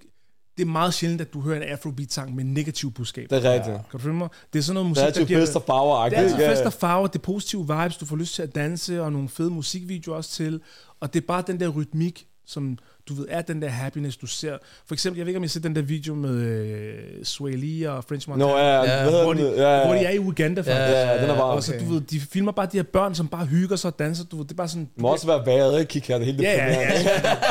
det 0.56 0.62
er 0.62 0.66
meget 0.66 0.94
sjældent, 0.94 1.20
at 1.20 1.32
du 1.32 1.40
hører 1.40 1.56
en 1.56 1.62
afrobeat-sang 1.62 2.34
med 2.34 2.44
negativ 2.44 2.92
budskab. 2.92 3.30
Det 3.30 3.44
er 3.46 3.52
rigtigt. 3.52 3.74
Kan 3.74 3.84
du 3.92 3.98
følge 3.98 4.14
mig? 4.16 4.28
Det 4.52 4.58
er 4.58 4.62
sådan 4.62 4.74
noget 4.74 4.84
Det 4.84 4.90
musik, 4.90 5.02
er 5.02 5.06
altid 5.06 5.46
fest 5.46 5.56
og 5.56 5.62
farver 5.66 6.08
Det 6.08 6.18
er 6.18 6.22
altid 6.22 6.36
fest 6.36 6.62
og 6.62 6.72
farver, 6.72 7.06
det 7.06 7.14
er 7.18 7.22
positive 7.22 7.60
vibes, 7.60 7.96
du 7.96 8.06
får 8.06 8.16
lyst 8.16 8.34
til 8.34 8.42
at 8.42 8.54
danse, 8.54 9.02
og 9.02 9.12
nogle 9.12 9.28
fede 9.28 9.50
musikvideoer 9.50 10.16
også 10.16 10.30
til. 10.30 10.60
Og 11.00 11.14
det 11.14 11.22
er 11.22 11.26
bare 11.26 11.44
den 11.46 11.60
der 11.60 11.68
rytmik, 11.68 12.26
som 12.46 12.78
du 13.08 13.14
ved, 13.14 13.26
er 13.28 13.42
den 13.42 13.62
der 13.62 13.68
happiness, 13.68 14.16
du 14.16 14.26
ser. 14.26 14.56
For 14.86 14.94
eksempel, 14.94 15.18
jeg 15.18 15.26
ved 15.26 15.30
ikke, 15.30 15.36
om 15.38 15.42
jeg 15.42 15.48
har 15.48 15.50
set 15.50 15.62
den 15.62 15.76
der 15.76 15.82
video 15.82 16.14
med 16.14 16.30
øh, 16.34 17.24
Sway 17.24 17.56
Lee 17.56 17.90
og 17.92 18.04
French 18.04 18.28
Montana. 18.28 18.52
Nå, 18.52 18.58
ja, 18.58 19.04
Ja, 19.04 19.22
hvor, 19.22 19.34
de, 19.34 19.40
Ja, 19.42 19.78
ja. 19.78 19.86
hvor 19.86 19.94
de 19.94 20.00
er 20.04 20.10
i 20.10 20.18
Uganda, 20.18 20.60
faktisk. 20.60 20.76
Ja, 20.76 21.22
den 21.22 21.30
er 21.30 21.34
varm. 21.36 21.56
Og 21.56 21.62
så, 21.62 21.74
Okay. 21.74 21.86
du 21.86 21.92
ved, 21.92 22.00
de 22.00 22.20
filmer 22.20 22.52
bare 22.52 22.66
de 22.72 22.76
her 22.78 22.82
børn, 22.82 23.14
som 23.14 23.28
bare 23.28 23.46
hygger 23.46 23.76
sig 23.76 23.92
og 23.92 23.98
danser. 23.98 24.24
Du 24.24 24.36
ved, 24.36 24.44
det 24.44 24.50
er 24.52 24.56
bare 24.56 24.68
sådan... 24.68 24.88
Det 24.94 25.02
må 25.02 25.08
også 25.08 25.26
være 25.26 25.46
vejret, 25.46 25.80
ikke? 25.80 25.90
Kig 25.90 26.02
her, 26.02 26.14
det 26.18 26.22
er 26.22 26.26
helt 26.26 26.40
Ja, 26.42 26.52
ja, 26.52 26.72
ja, 26.72 26.80
ja. 26.80 26.98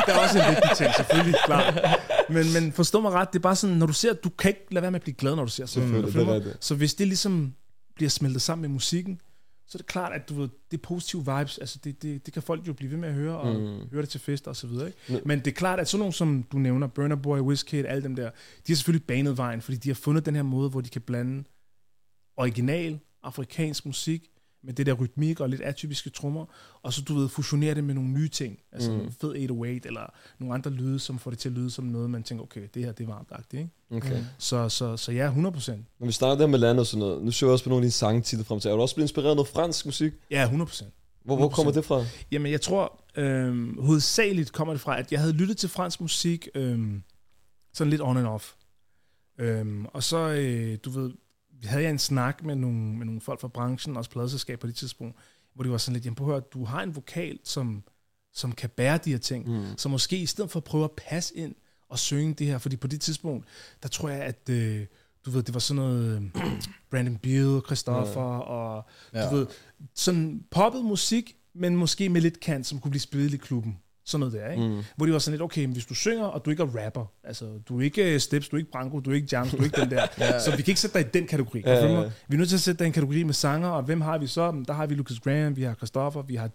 Det 0.06 0.14
er 0.14 0.18
også 0.18 0.38
en 0.38 0.44
vigtig 0.54 0.70
ting, 0.76 0.94
selvfølgelig, 0.96 1.34
klart. 1.46 1.80
Men, 2.28 2.44
men 2.54 2.72
forstå 2.72 3.00
mig 3.00 3.12
ret, 3.12 3.28
det 3.32 3.38
er 3.38 3.42
bare 3.42 3.56
sådan, 3.56 3.76
når 3.76 3.86
du 3.86 3.92
ser, 3.92 4.12
du 4.12 4.28
kan 4.28 4.48
ikke 4.48 4.66
lade 4.70 4.82
være 4.82 4.90
med 4.90 5.00
at 5.00 5.02
blive 5.04 5.14
glad, 5.14 5.36
når 5.36 5.44
du 5.44 5.50
ser 5.50 5.66
sådan 5.66 5.82
Selvfølgelig, 5.88 6.14
noget. 6.14 6.26
det 6.28 6.32
er 6.32 6.36
rigtigt. 6.50 6.64
Så 6.64 6.74
hvis 6.74 6.94
det 6.94 7.06
ligesom 7.06 7.52
bliver 7.96 8.10
smeltet 8.10 8.42
sammen 8.42 8.62
med 8.62 8.68
musikken, 8.68 9.18
så 9.74 9.78
er 9.78 9.80
det 9.80 9.86
klart, 9.86 10.12
at 10.12 10.28
du 10.28 10.34
ved, 10.34 10.48
det 10.70 10.76
er 10.76 10.82
positive 10.82 11.20
vibes, 11.20 11.58
altså 11.58 11.78
det, 11.84 12.02
det, 12.02 12.26
det 12.26 12.34
kan 12.34 12.42
folk 12.42 12.66
jo 12.68 12.72
blive 12.72 12.90
ved 12.90 12.98
med 12.98 13.08
at 13.08 13.14
høre, 13.14 13.38
og 13.38 13.54
Mm. 13.60 13.88
høre 13.92 14.02
det 14.02 14.08
til 14.08 14.20
fester 14.20 14.50
og 14.50 14.56
så 14.56 14.66
videre. 14.66 14.86
Ikke? 14.86 14.98
Men- 15.08 15.20
Men 15.24 15.38
det 15.38 15.46
er 15.46 15.52
klart, 15.54 15.80
at 15.80 15.88
sådan 15.88 15.98
nogle 15.98 16.12
som 16.12 16.42
du 16.52 16.58
nævner, 16.58 16.86
Burner 16.86 17.16
Boy, 17.16 17.38
Wizkid, 17.38 17.84
alle 17.84 18.02
dem 18.02 18.16
der, 18.16 18.30
de 18.66 18.72
har 18.72 18.74
selvfølgelig 18.76 19.06
banet 19.06 19.36
vejen, 19.36 19.60
fordi 19.60 19.76
de 19.76 19.88
har 19.88 19.94
fundet 19.94 20.26
den 20.26 20.34
her 20.34 20.42
måde, 20.42 20.70
hvor 20.70 20.80
de 20.80 20.88
kan 20.88 21.02
blande 21.02 21.44
original 22.36 22.98
afrikansk 23.22 23.86
musik 23.86 24.30
med 24.64 24.74
det 24.74 24.86
der 24.86 24.92
rytmik 24.92 25.40
og 25.40 25.48
lidt 25.48 25.60
atypiske 25.60 26.10
trommer, 26.10 26.44
og 26.82 26.92
så 26.92 27.02
du 27.02 27.14
ved, 27.14 27.28
fusionere 27.28 27.74
det 27.74 27.84
med 27.84 27.94
nogle 27.94 28.10
nye 28.10 28.28
ting, 28.28 28.58
altså 28.72 28.90
Mm. 28.92 28.98
mm. 28.98 29.12
fed 29.20 29.28
808 29.28 29.86
eller 29.88 30.12
nogle 30.38 30.54
andre 30.54 30.70
lyde, 30.70 30.98
som 30.98 31.18
får 31.18 31.30
det 31.30 31.38
til 31.38 31.48
at 31.48 31.54
lyde 31.54 31.70
som 31.70 31.84
noget, 31.84 32.10
man 32.10 32.22
tænker, 32.22 32.44
okay, 32.44 32.68
det 32.74 32.84
her, 32.84 32.92
det 32.92 33.04
er 33.04 33.08
varmt 33.08 33.52
ikke? 33.52 33.68
Okay. 33.90 34.24
Så, 34.38 34.68
så, 34.68 34.96
så 34.96 35.12
ja, 35.12 35.30
100%. 35.30 35.36
Når 35.98 36.06
vi 36.06 36.12
snakker 36.12 36.38
der 36.38 36.46
med 36.46 36.58
landet 36.58 36.80
og 36.80 36.86
sådan 36.86 36.98
noget, 36.98 37.22
nu 37.24 37.30
ser 37.30 37.46
jeg 37.46 37.52
også 37.52 37.64
på 37.64 37.68
nogle 37.70 37.80
af 37.80 37.84
dine 37.84 37.90
sange 37.92 38.20
titel 38.22 38.44
frem 38.44 38.60
til. 38.60 38.70
Er 38.70 38.74
du 38.74 38.82
også 38.82 38.94
blevet 38.94 39.04
inspireret 39.04 39.30
af 39.30 39.36
noget 39.36 39.48
fransk 39.48 39.86
musik? 39.86 40.12
Ja, 40.30 40.48
100%. 40.48 40.84
Hvor, 41.24 41.36
hvor 41.36 41.48
100%. 41.48 41.54
kommer 41.54 41.72
det 41.72 41.84
fra? 41.84 42.04
Jamen, 42.32 42.52
jeg 42.52 42.60
tror, 42.60 43.00
øhm, 43.16 43.78
hovedsageligt 43.80 44.52
kommer 44.52 44.74
det 44.74 44.80
fra, 44.80 44.98
at 44.98 45.12
jeg 45.12 45.20
havde 45.20 45.32
lyttet 45.32 45.56
til 45.56 45.68
fransk 45.68 46.00
musik, 46.00 46.48
øhm, 46.54 47.02
sådan 47.74 47.90
lidt 47.90 48.02
on 48.02 48.16
and 48.16 48.26
off. 48.26 48.52
Øhm, 49.38 49.86
og 49.86 50.02
så, 50.02 50.18
øh, 50.30 50.78
du 50.84 50.90
ved, 50.90 51.10
havde 51.64 51.82
jeg 51.82 51.90
en 51.90 51.98
snak 51.98 52.42
med 52.44 52.54
nogle, 52.54 52.80
med 52.96 53.06
nogle 53.06 53.20
folk 53.20 53.40
fra 53.40 53.48
branchen, 53.48 53.96
også 53.96 54.10
pladselskab 54.10 54.58
på 54.60 54.66
det 54.66 54.74
tidspunkt, 54.76 55.16
hvor 55.54 55.64
de 55.64 55.70
var 55.70 55.78
sådan 55.78 55.92
lidt, 55.92 56.04
jamen 56.04 56.14
prøv 56.16 56.26
at 56.28 56.32
høre, 56.32 56.40
du 56.52 56.64
har 56.64 56.82
en 56.82 56.96
vokal, 56.96 57.38
som, 57.44 57.82
som 58.32 58.52
kan 58.52 58.70
bære 58.70 58.98
de 58.98 59.10
her 59.10 59.18
ting. 59.18 59.48
Mm. 59.48 59.64
Så 59.78 59.88
måske 59.88 60.16
i 60.18 60.26
stedet 60.26 60.50
for 60.50 60.60
at 60.60 60.64
prøve 60.64 60.84
at 60.84 60.90
passe 60.96 61.36
ind 61.36 61.54
og 61.88 61.98
synge 61.98 62.34
det 62.34 62.46
her, 62.46 62.58
fordi 62.58 62.76
på 62.76 62.86
det 62.86 63.00
tidspunkt, 63.00 63.46
der 63.82 63.88
tror 63.88 64.08
jeg, 64.08 64.20
at 64.22 64.48
øh, 64.50 64.86
du 65.26 65.30
ved, 65.30 65.42
det 65.42 65.54
var 65.54 65.60
sådan 65.60 65.82
noget 65.82 66.16
øh, 66.36 66.42
Brandon 66.90 67.16
Beal, 67.16 67.60
Christopher, 67.66 68.22
og 68.22 68.84
Ja. 69.14 69.30
du 69.30 69.36
ved, 69.36 69.46
sådan 69.94 70.44
poppet 70.50 70.84
musik, 70.84 71.36
men 71.54 71.76
måske 71.76 72.08
med 72.08 72.20
lidt 72.20 72.40
kant, 72.40 72.66
som 72.66 72.80
kunne 72.80 72.90
blive 72.90 73.00
spillet 73.00 73.34
i 73.34 73.36
klubben. 73.36 73.78
Sådan 74.06 74.20
noget 74.20 74.32
der, 74.34 74.50
ikke? 74.50 74.68
Mm. 74.68 74.82
Hvor 74.96 75.06
de 75.06 75.12
var 75.12 75.18
sådan 75.18 75.32
lidt, 75.32 75.42
okay, 75.42 75.64
men 75.64 75.72
hvis 75.72 75.86
du 75.86 75.94
synger, 75.94 76.24
og 76.24 76.44
du 76.44 76.50
ikke 76.50 76.62
er 76.62 76.84
rapper, 76.84 77.06
altså, 77.24 77.58
du 77.68 77.78
er 77.78 77.82
ikke 77.82 78.14
øh, 78.14 78.20
Steps, 78.20 78.48
du 78.48 78.56
er 78.56 78.58
ikke 78.58 78.70
Branko, 78.70 79.00
du 79.00 79.10
er 79.10 79.14
ikke 79.14 79.28
Jams, 79.32 79.50
du 79.50 79.56
er 79.56 79.64
ikke 79.64 79.80
den 79.80 79.90
der, 79.90 80.06
Ja. 80.18 80.40
så 80.40 80.50
vi 80.50 80.56
kan 80.62 80.70
ikke 80.70 80.80
sætte 80.80 80.98
dig 80.98 81.06
i 81.06 81.10
den 81.18 81.26
kategori. 81.26 81.62
Ja, 81.66 81.72
Ja, 81.74 82.00
ja. 82.00 82.10
Vi 82.28 82.34
er 82.34 82.38
nødt 82.38 82.48
til 82.48 82.56
at 82.56 82.60
sætte 82.60 82.78
dig 82.78 82.84
i 82.84 82.86
en 82.86 82.92
kategori 82.92 83.22
med 83.22 83.34
sanger, 83.34 83.68
og 83.68 83.82
hvem 83.82 84.00
har 84.00 84.18
vi 84.18 84.26
så? 84.26 84.50
Men 84.50 84.64
Der 84.64 84.72
har 84.72 84.86
vi 84.86 84.94
Lucas 84.94 85.20
Graham, 85.20 85.56
vi 85.56 85.62
har 85.62 85.74
Christopher, 85.74 86.22
vi 86.22 86.34
har 86.34 86.50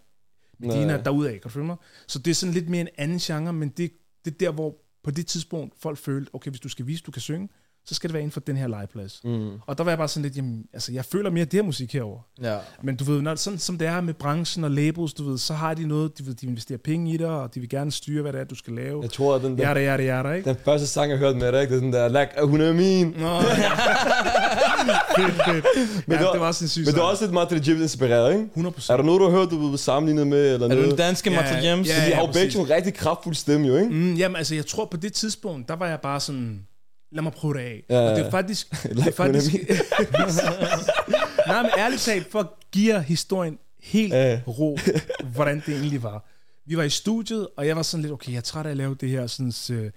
Medina 0.58 0.92
Ja. 0.92 0.98
derudad, 1.02 1.38
kan 1.38 1.50
du 1.54 1.62
mig? 1.64 1.76
Så 2.08 2.18
det 2.18 2.30
er 2.30 2.34
sådan 2.34 2.52
lidt 2.54 2.68
mere 2.68 2.80
en 2.80 2.88
anden 2.98 3.18
genre, 3.18 3.52
men 3.52 3.68
det, 3.68 3.92
det 4.24 4.34
er 4.34 4.38
der, 4.40 4.50
hvor 4.52 4.76
på 5.04 5.10
det 5.10 5.26
tidspunkt 5.26 5.74
folk 5.82 5.98
følte, 5.98 6.34
okay, 6.34 6.50
hvis 6.50 6.60
du 6.60 6.68
skal 6.68 6.86
vise, 6.86 7.02
du 7.06 7.10
kan 7.10 7.22
synge, 7.22 7.48
så 7.86 7.94
skal 7.94 8.08
det 8.08 8.14
være 8.14 8.20
inden 8.22 8.32
for 8.32 8.40
den 8.40 8.56
her 8.56 8.66
legeplads. 8.68 9.20
Mm. 9.24 9.48
Og 9.66 9.78
der 9.78 9.84
var 9.84 9.90
jeg 9.90 9.98
bare 9.98 10.08
sådan 10.08 10.22
lidt, 10.22 10.36
jamen, 10.36 10.64
altså, 10.72 10.92
jeg 10.92 11.04
føler 11.04 11.30
mere 11.30 11.44
det 11.44 11.52
her 11.52 11.62
musik 11.62 11.92
herover. 11.92 12.18
Ja. 12.42 12.56
Men 12.82 12.96
du 12.96 13.04
ved, 13.04 13.22
når, 13.22 13.34
sådan 13.34 13.58
som 13.58 13.78
det 13.78 13.86
er 13.88 14.00
med 14.00 14.14
branchen 14.14 14.64
og 14.64 14.70
labels, 14.70 15.14
du 15.14 15.30
ved, 15.30 15.38
så 15.38 15.54
har 15.54 15.74
de 15.74 15.86
noget, 15.86 16.18
de, 16.18 16.26
ved, 16.26 16.34
de 16.34 16.46
investerer 16.46 16.78
penge 16.84 17.12
i 17.14 17.16
dig, 17.16 17.28
og 17.28 17.54
de 17.54 17.60
vil 17.60 17.68
gerne 17.68 17.92
styre, 17.92 18.22
hvad 18.22 18.32
det 18.32 18.40
er, 18.40 18.44
du 18.44 18.54
skal 18.54 18.72
lave. 18.72 19.02
Jeg 19.02 19.10
tror, 19.10 19.34
at 19.34 19.42
den, 19.42 19.58
der, 19.58 19.68
Ja, 19.68 19.74
det 19.74 19.86
er 19.86 19.96
det, 19.96 20.04
ja, 20.06 20.22
det, 20.22 20.36
ikke? 20.36 20.48
den 20.48 20.56
første 20.64 20.86
sang, 20.86 21.10
jeg 21.10 21.18
hørte 21.18 21.38
med 21.38 21.52
dig, 21.52 21.60
ikke? 21.62 21.74
det 21.74 21.78
er 21.78 21.84
den 21.84 21.92
der, 21.92 22.08
like, 22.08 22.46
hun 22.46 22.60
er 22.60 22.72
min. 22.72 23.14
Nå, 23.18 23.26
ja. 23.26 23.40
fedt, 25.16 25.34
fedt. 25.46 25.64
Men 26.08 26.14
ja, 26.14 26.18
det 26.18 26.26
var- 26.26 26.32
det 26.32 26.40
var 26.40 26.46
også 26.46 26.64
en 26.64 26.68
syg 26.68 26.80
Men 26.80 26.84
du 26.86 26.90
er 26.90 26.94
sang. 26.94 27.10
også 27.10 27.24
lidt 27.24 27.32
Martin 27.34 27.58
James 27.58 27.82
inspireret, 27.82 28.32
ikke? 28.34 28.46
100%. 28.56 28.92
Er 28.92 28.96
der 28.96 29.04
noget, 29.04 29.20
du 29.20 29.24
har 29.30 29.38
hørt, 29.38 29.50
du 29.50 29.68
vil 29.68 29.78
sammenligne 29.78 30.24
med, 30.24 30.54
eller 30.54 30.66
Er 30.66 30.68
du 30.70 30.74
noget? 30.74 30.90
den 30.90 30.98
danske 30.98 31.30
Ja, 31.30 31.36
Martha 31.36 31.60
James? 31.60 31.88
ja, 31.88 31.94
Så 32.04 32.06
de 32.10 32.14
har 32.14 32.26
jo 32.26 32.32
begge 32.32 32.58
en 32.58 32.70
rigtig 32.70 32.94
kraftfuld 32.94 33.34
stemme, 33.34 33.66
jo, 33.66 33.76
ikke? 33.76 33.90
Mm, 33.90 34.14
jamen, 34.14 34.36
altså, 34.36 34.54
jeg 34.54 34.66
tror 34.66 34.84
på 34.84 34.96
det 34.96 35.12
tidspunkt, 35.12 35.68
der 35.68 35.76
var 35.76 35.86
jeg 35.86 36.00
bare 36.00 36.20
sådan, 36.20 36.66
lad 37.12 37.22
mig 37.22 37.32
prøve 37.32 37.54
det 37.54 37.60
af. 37.60 37.84
Ja, 37.90 38.00
og 38.00 38.16
det 38.16 38.26
er 38.26 38.30
faktisk... 38.30 38.70
det 38.96 39.06
er 39.06 39.12
faktisk 39.12 39.52
Nej, 41.46 41.62
men 41.62 41.70
ærligt 41.78 42.02
talt, 42.02 42.30
for 42.30 42.40
at 42.40 42.46
give 42.72 42.94
jer 42.94 43.00
historien 43.00 43.58
helt 43.82 44.12
Ja. 44.12 44.40
ro, 44.46 44.78
hvordan 45.34 45.62
det 45.66 45.74
egentlig 45.74 46.02
var. 46.02 46.26
Vi 46.66 46.76
var 46.76 46.82
i 46.82 46.90
studiet, 46.90 47.48
og 47.56 47.66
jeg 47.66 47.76
var 47.76 47.82
sådan 47.82 48.02
lidt, 48.02 48.12
okay, 48.12 48.30
jeg 48.30 48.36
er 48.36 48.40
træt 48.40 48.66
af 48.66 48.70
at 48.70 48.76
lave 48.76 48.94
det 48.94 49.08
her 49.08 49.26
sådan, 49.26 49.52
uh, 49.80 49.90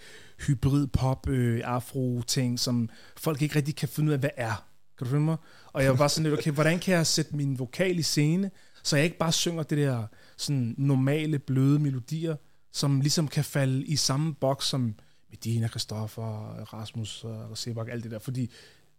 hybrid 0.48 0.88
pop, 0.88 1.28
uh, 1.30 1.60
afro 1.64 2.22
ting, 2.28 2.60
som 2.60 2.90
folk 3.18 3.42
ikke 3.42 3.56
rigtig 3.56 3.76
kan 3.76 3.90
finde 3.90 4.08
ud 4.10 4.14
af, 4.14 4.20
hvad 4.20 4.30
er. 4.38 4.66
Kan 4.98 5.06
du 5.06 5.10
følge 5.12 5.24
mig? 5.24 5.38
Og 5.74 5.84
jeg 5.84 6.00
var 6.00 6.08
sådan 6.08 6.24
lidt, 6.24 6.40
okay, 6.40 6.52
hvordan 6.52 6.80
kan 6.80 6.94
jeg 6.94 7.08
sætte 7.08 7.36
min 7.36 7.60
vokal 7.60 8.00
i 8.00 8.02
scene, 8.02 8.52
så 8.84 8.96
jeg 8.96 9.06
ikke 9.06 9.18
bare 9.18 9.32
synger 9.32 9.64
det 9.64 9.78
der 9.78 10.04
sådan 10.38 10.76
normale, 10.78 11.40
bløde 11.40 11.80
melodier, 11.80 12.36
som 12.74 13.02
ligesom 13.02 13.28
kan 13.28 13.44
falde 13.44 13.86
i 13.86 13.96
samme 13.96 14.34
boks 14.36 14.66
som 14.66 14.96
Medina, 15.34 15.68
Christoffer, 15.68 16.64
Rasmus 16.74 17.24
og 17.24 17.58
Sebak, 17.58 17.88
alt 17.90 18.04
det 18.04 18.12
der. 18.12 18.20
Fordi 18.20 18.52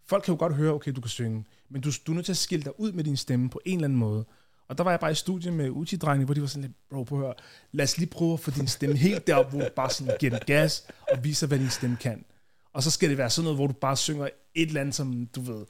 folk 0.07 0.25
kan 0.25 0.35
jo 0.35 0.39
godt 0.39 0.55
høre, 0.55 0.73
okay, 0.73 0.93
du 0.93 1.01
kan 1.01 1.09
synge, 1.09 1.45
men 1.69 1.83
du, 1.83 1.91
du 2.07 2.13
er 2.13 2.15
nødt 2.15 2.27
til 2.27 2.33
at 2.33 2.37
skille 2.37 2.65
dig 2.65 2.81
ud 2.81 2.93
med 2.93 3.05
din 3.05 3.17
stemme 3.17 3.51
på 3.51 3.61
en 3.65 3.79
eller 3.79 3.85
anden 3.85 3.99
måde. 3.99 4.25
Og 4.69 4.79
der 4.79 4.85
var 4.85 4.91
jeg 4.91 5.01
bare 5.01 5.11
i 5.11 5.15
studiet 5.15 5.53
med 5.55 5.71
uchi 5.71 5.97
hvor 5.97 6.35
de 6.35 6.41
var 6.41 6.47
sådan 6.47 6.63
lidt, 6.63 6.73
bro, 6.91 7.03
prøv 7.03 7.19
at 7.19 7.25
høre, 7.25 7.35
lad 7.73 7.85
os 7.85 7.99
lige 7.99 8.11
prøve 8.11 8.33
at 8.33 8.41
få 8.41 8.51
din 8.51 8.69
stemme 8.69 8.97
helt 8.97 9.27
derop, 9.27 9.51
hvor 9.51 9.61
du 9.61 9.69
bare 9.77 9.91
sådan 9.91 10.17
giver 10.21 10.31
den 10.31 10.41
gas 10.47 10.87
og 11.13 11.25
viser, 11.25 11.47
hvad 11.47 11.59
din 11.59 11.71
stemme 11.71 11.97
kan. 11.97 12.25
Og 12.73 12.83
så 12.83 12.91
skal 12.91 13.09
det 13.09 13.19
være 13.19 13.31
sådan 13.31 13.45
noget, 13.45 13.59
hvor 13.59 13.67
du 13.67 13.73
bare 13.73 13.97
synger 13.97 14.29
et 14.55 14.69
eller 14.69 14.81
andet, 14.81 14.95
som 14.95 15.27
du 15.27 15.41
ved, 15.41 15.67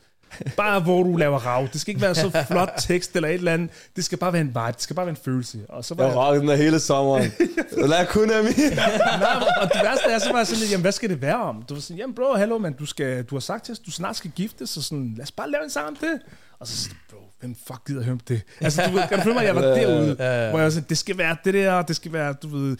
bare 0.57 0.81
hvor 0.81 1.03
du 1.03 1.17
laver 1.17 1.39
rav. 1.39 1.69
Det 1.73 1.81
skal 1.81 1.91
ikke 1.91 2.03
være 2.03 2.15
så 2.15 2.45
flot 2.49 2.73
tekst 2.79 3.17
eller 3.17 3.29
et 3.29 3.35
eller 3.35 3.53
andet. 3.53 3.71
Det 3.97 4.05
skal 4.05 4.19
bare 4.19 4.33
være 4.33 4.43
en 4.43 4.49
vibe, 4.49 4.73
det 4.73 4.83
skal 4.83 4.97
bare 4.97 5.07
være 5.07 5.11
en 5.11 5.23
følelse. 5.25 5.59
Og 5.69 5.85
så 5.85 5.95
var 5.95 6.05
Jeg 6.05 6.17
rockede 6.17 6.41
den 6.41 6.49
der 6.49 6.57
hele 6.57 6.81
sommeren. 6.81 7.33
Lad 7.91 8.07
kun 8.07 8.31
af 8.31 8.45
min. 8.45 8.53
Nej, 8.57 9.43
og 9.61 9.69
det 9.73 9.81
værste 9.85 10.11
er, 10.11 10.19
så 10.19 10.31
var 10.31 10.39
jeg 10.39 10.47
sådan 10.47 10.61
lidt, 10.61 10.71
jamen 10.71 10.83
hvad 10.83 10.93
skal 10.93 11.09
det 11.11 11.23
være 11.23 11.43
om? 11.43 11.63
Du 11.69 11.75
var 11.75 11.81
sådan, 11.81 11.97
jamen 11.97 12.15
bro, 12.15 12.35
hallo, 12.35 12.59
man, 12.59 12.73
du, 12.73 12.87
skal, 12.87 13.25
du 13.25 13.35
har 13.35 13.41
sagt 13.41 13.65
til 13.65 13.73
os, 13.73 13.79
du 13.79 13.91
snart 13.91 14.17
skal 14.17 14.31
giftes, 14.31 14.71
så 14.71 14.83
sådan, 14.83 15.15
lad 15.17 15.23
os 15.23 15.33
bare 15.33 15.51
lave 15.51 15.65
en 15.65 15.71
sang 15.71 15.89
om 15.89 15.97
det. 15.97 16.21
Og 16.59 16.67
så 16.67 16.77
sådan, 16.83 16.99
bro, 17.11 17.19
hvem 17.41 17.57
fuck 17.67 17.87
gider 17.87 18.03
høre 18.03 18.19
det? 18.29 18.43
Altså, 18.61 18.83
du 18.87 18.93
ved, 18.93 19.03
kan 19.09 19.19
du 19.19 19.23
følge 19.25 19.35
mig, 19.35 19.45
jeg 19.45 19.55
var 19.57 19.63
derude, 19.63 20.15
hvor 20.15 20.25
jeg 20.59 20.65
var 20.65 20.71
sådan, 20.71 20.87
det 20.89 20.99
skal 20.99 21.19
være 21.19 21.37
det 21.45 21.55
der, 21.55 21.83
det 21.83 21.97
skal 21.97 22.13
være, 22.13 22.33
du 22.33 22.49
ved, 22.49 22.77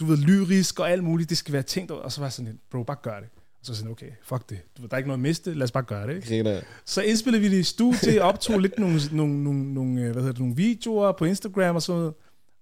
du 0.00 0.04
ved, 0.04 0.16
lyrisk 0.16 0.80
og 0.80 0.90
alt 0.90 1.04
muligt, 1.04 1.30
det 1.30 1.38
skal 1.38 1.52
være 1.52 1.62
tænkt, 1.62 1.90
og 1.90 2.12
så 2.12 2.20
var 2.20 2.26
jeg 2.26 2.32
sådan 2.32 2.46
lidt, 2.50 2.70
bro, 2.70 2.82
bare 2.82 2.96
gør 3.02 3.20
det. 3.20 3.28
Og 3.60 3.66
så 3.66 3.72
var 3.72 3.74
jeg 3.74 3.78
sådan, 3.78 3.92
okay, 3.92 4.10
fuck 4.22 4.50
det. 4.50 4.58
Der 4.76 4.88
er 4.90 4.96
ikke 4.96 5.08
noget 5.08 5.18
at 5.18 5.22
miste, 5.22 5.54
lad 5.54 5.64
os 5.64 5.72
bare 5.72 5.82
gøre 5.82 6.06
det. 6.06 6.16
Ikke? 6.16 6.28
Griner. 6.28 6.60
Så 6.84 7.02
indspillede 7.02 7.42
vi 7.42 7.48
det 7.48 7.58
i 7.58 7.62
studiet, 7.62 8.20
optog 8.20 8.58
lidt 8.58 8.78
nogle, 8.78 9.00
nogle, 9.12 9.44
nogle, 9.44 9.74
nogle, 9.74 10.00
øh, 10.00 10.12
hvad 10.12 10.22
hedder 10.22 10.32
det, 10.32 10.40
nogle 10.40 10.56
videoer 10.56 11.12
på 11.12 11.24
Instagram 11.24 11.76
og 11.76 11.82
sådan 11.82 11.98
noget. 11.98 12.14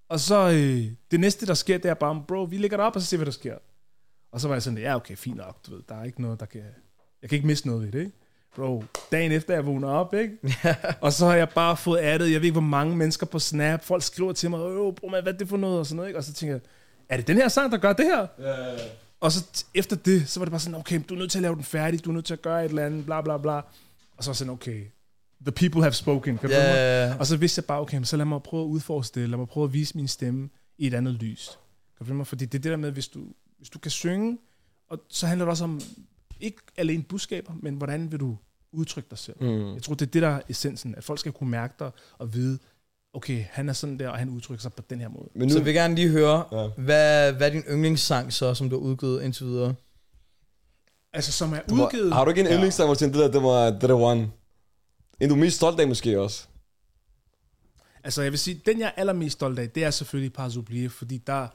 Og 0.09 0.21
så 0.21 0.49
øh, 0.50 0.93
det 1.11 1.21
næste, 1.21 1.47
der 1.47 1.55
sker, 1.55 1.79
det 1.79 1.88
er 1.88 1.95
bare, 1.95 2.25
bro, 2.29 2.43
vi 2.43 2.59
lægger 2.59 2.76
det 2.76 2.87
op, 2.87 2.97
og 2.97 3.03
så 3.03 3.07
ser 3.07 3.17
vi, 3.17 3.19
hvad 3.19 3.26
der 3.26 3.33
sker. 3.33 3.57
Og 4.33 4.41
så 4.41 4.49
var 4.49 4.55
jeg 4.55 4.62
sådan, 4.62 4.79
ja, 4.79 4.97
okay, 4.97 5.17
fint 5.17 5.37
nok, 5.37 5.67
du 5.67 5.75
ved, 5.75 5.83
der 5.88 5.95
er 5.95 6.05
ikke 6.05 6.23
noget, 6.23 6.41
der 6.41 6.47
kan... 6.47 6.62
Jeg 7.23 7.31
kan 7.31 7.37
ikke 7.37 7.47
miste 7.47 7.67
noget 7.67 7.83
ved 7.83 7.93
det, 7.93 7.99
ikke? 7.99 8.12
Bro, 8.57 8.85
dagen 9.12 9.33
efter 9.33 9.55
jeg 9.55 9.67
vågner 9.67 9.88
op, 9.88 10.15
ikke? 10.15 10.38
og 11.00 11.12
så 11.12 11.26
har 11.26 11.35
jeg 11.35 11.49
bare 11.49 11.76
fået 11.76 12.00
addet, 12.03 12.33
jeg 12.33 12.41
ved 12.41 12.45
ikke, 12.45 12.53
hvor 12.53 12.61
mange 12.61 12.97
mennesker 12.97 13.26
på 13.26 13.38
Snap, 13.38 13.85
folk 13.85 14.03
skriver 14.03 14.33
til 14.33 14.50
mig, 14.50 14.61
øh, 14.61 14.95
bro, 14.95 15.09
man, 15.09 15.23
hvad 15.23 15.33
er 15.33 15.38
det 15.38 15.49
for 15.49 15.57
noget, 15.57 15.79
og 15.79 15.87
sådan 15.87 15.97
noget, 15.97 16.09
ikke? 16.09 16.19
Og 16.19 16.25
så 16.25 16.33
tænker 16.33 16.55
jeg, 16.55 16.61
er 17.09 17.17
det 17.17 17.26
den 17.26 17.37
her 17.37 17.49
sang, 17.49 17.73
der 17.73 17.79
gør 17.79 17.93
det 17.93 18.05
her? 18.05 18.26
Og 19.20 19.32
så 19.32 19.64
efter 19.75 19.96
det, 19.96 20.28
så 20.28 20.40
var 20.40 20.44
det 20.44 20.50
bare 20.50 20.61
sådan, 20.61 20.80
okay, 20.80 21.00
du 21.08 21.14
er 21.14 21.18
nødt 21.18 21.30
til 21.30 21.38
at 21.38 21.42
lave 21.42 21.54
den 21.54 21.64
færdig, 21.64 22.04
du 22.04 22.11
er 22.11 22.14
nødt 22.14 22.25
til 22.25 22.35
at 22.35 22.42
gøre 22.42 22.64
et 22.64 22.68
eller 22.68 22.87
andet, 22.87 23.04
bla 23.04 23.20
bla 23.20 23.38
bla. 23.38 23.56
Og 24.16 24.25
så 24.25 24.30
var 24.30 24.35
sådan, 24.35 24.52
okay, 24.52 24.85
the 25.40 25.52
people 25.52 25.80
have 25.82 25.92
spoken. 25.92 26.38
Kan 26.38 26.50
du 26.50 26.54
ja, 26.54 27.06
ja. 27.06 27.16
Og 27.18 27.26
så 27.26 27.37
vidste 27.37 27.58
jeg 27.58 27.64
bare, 27.64 27.80
okay, 27.80 28.02
så 28.02 28.16
lad 28.16 28.25
mig 28.25 28.42
prøve 28.42 28.62
at 28.62 28.66
udforske 28.66 29.20
det, 29.20 29.28
lad 29.28 29.38
mig 29.38 29.49
prøve 29.49 29.64
at 29.64 29.73
vise 29.73 29.96
min 29.96 30.08
stemme 30.08 30.49
i 30.78 30.87
et 30.87 30.94
andet 30.94 31.14
lys. 31.14 31.58
Kan 31.99 32.06
du 32.06 32.14
mig? 32.14 32.26
Fordi 32.26 32.44
det 32.44 32.58
er 32.58 32.62
det 32.62 32.70
der 32.70 32.76
med, 32.76 32.90
hvis 32.90 33.08
du, 33.08 33.25
hvis 33.58 33.70
du 33.70 33.78
kan 33.78 33.90
synge, 33.90 34.38
og 34.88 34.99
så 35.08 35.26
handler 35.26 35.44
det 35.44 35.50
også 35.50 35.64
om, 35.64 35.80
ikke 36.40 36.58
alene 36.76 37.02
budskaber, 37.02 37.52
men 37.62 37.75
hvordan 37.75 38.12
vil 38.12 38.20
du 38.20 38.37
udtrykke 38.73 39.11
dig 39.11 39.18
selv. 39.18 39.37
Mm. 39.40 39.75
Jeg 39.75 39.82
tror, 39.82 39.94
det 39.94 40.06
er 40.06 40.11
det, 40.11 40.23
der 40.23 40.28
er 40.28 40.40
essensen, 40.49 40.94
at 40.94 41.04
folk 41.04 41.20
skal 41.20 41.32
kunne 41.32 41.50
mærke 41.50 41.75
dig 41.78 41.90
og 42.18 42.35
vide, 42.35 42.58
okay, 43.16 43.44
han 43.50 43.68
er 43.68 43.73
sådan 43.73 43.99
der, 43.99 44.08
og 44.08 44.18
han 44.18 44.28
udtrykker 44.28 44.62
sig 44.62 44.73
på 44.73 44.82
den 44.90 45.00
her 45.00 45.08
måde. 45.08 45.28
Men 45.35 45.50
Så 45.50 45.54
nu, 45.54 45.58
jeg 45.58 45.64
vil 45.66 45.75
gerne 45.75 45.94
lige 45.94 46.08
høre, 46.08 46.44
Ja. 46.52 46.68
hvad, 46.82 47.32
hvad 47.32 47.46
er 47.46 47.50
din 47.52 47.62
yndlingssang 47.70 48.32
så, 48.32 48.54
som 48.54 48.70
du 48.70 48.76
har 48.76 48.80
udgivet 48.87 49.23
indtil 49.23 49.46
videre? 49.46 49.75
Altså, 51.12 51.32
som 51.32 51.52
er 51.52 51.61
var- 51.68 51.85
udgivet... 51.85 52.12
Har 52.12 52.25
du 52.25 52.30
ikke 52.30 52.40
en 52.40 52.46
yndlingssang, 52.46 52.87
hvor 52.87 52.94
du 52.94 52.99
tænkte, 52.99 53.18
det 53.18 53.26
der, 53.26 53.32
det 53.32 53.42
var, 53.42 53.70
det 53.70 53.80
der 53.88 53.94
one? 53.94 54.30
En 55.20 55.28
du 55.28 55.35
er 55.35 55.38
mest 55.38 55.56
stolt 55.56 55.80
af 55.80 55.88
måske 55.88 56.20
også? 56.20 56.46
Altså, 58.04 58.23
jeg 58.23 58.32
vil 58.32 58.38
sige, 58.38 58.62
den 58.66 58.80
jeg 58.80 58.87
er 58.87 59.00
allermest 59.00 59.32
stolt 59.32 59.58
af, 59.58 59.70
det 59.70 59.85
er 59.85 59.90
selvfølgelig 59.90 60.32
Pas 60.32 60.56
Oublier, 60.56 60.88
fordi 60.88 61.18
der... 61.18 61.49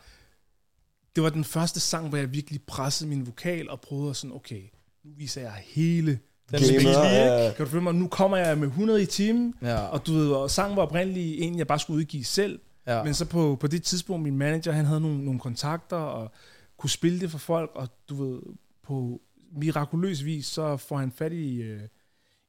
Det 1.15 1.23
var 1.23 1.29
den 1.29 1.43
første 1.43 1.79
sang, 1.79 2.09
hvor 2.09 2.17
jeg 2.17 2.31
virkelig 2.33 2.61
pressede 2.63 3.09
min 3.09 3.25
vokal 3.25 3.69
og 3.69 3.81
prøvede 3.81 4.09
at 4.09 4.15
sådan, 4.15 4.35
okay, 4.35 4.61
nu 5.03 5.11
viser 5.17 5.41
jeg 5.41 5.53
hele 5.65 6.19
Den 6.51 6.67
Gamer, 6.67 6.79
spiller, 6.79 7.43
ja. 7.45 7.51
Kan 7.57 7.65
du 7.65 7.71
følge 7.71 7.83
mig? 7.83 7.95
Nu 7.95 8.07
kommer 8.07 8.37
jeg 8.37 8.57
med 8.57 8.67
100 8.67 9.01
i 9.01 9.05
timen, 9.05 9.53
Ja. 9.61 9.77
og 9.79 10.07
du 10.07 10.13
ved, 10.13 10.29
og 10.31 10.51
sangen 10.51 10.75
var 10.77 10.83
oprindeligt 10.83 11.35
en, 11.43 11.57
jeg 11.57 11.67
bare 11.67 11.79
skulle 11.79 11.97
udgive 11.97 12.23
selv. 12.23 12.59
Ja. 12.87 13.03
Men 13.03 13.13
så 13.13 13.25
på, 13.25 13.57
på 13.59 13.67
det 13.67 13.83
tidspunkt, 13.83 14.23
min 14.23 14.37
manager, 14.37 14.71
han 14.71 14.85
havde 14.85 15.01
nogle, 15.01 15.25
nogle 15.25 15.39
kontakter, 15.39 15.95
og 15.97 16.31
kunne 16.77 16.89
spille 16.89 17.19
det 17.19 17.31
for 17.31 17.37
folk, 17.37 17.71
og 17.75 17.87
du 18.09 18.23
ved, 18.25 18.41
på 18.83 19.21
mirakuløs 19.51 20.25
vis, 20.25 20.45
så 20.45 20.77
får 20.77 20.97
han 20.97 21.11
fat 21.11 21.33
i, 21.33 21.61
øh, 21.61 21.81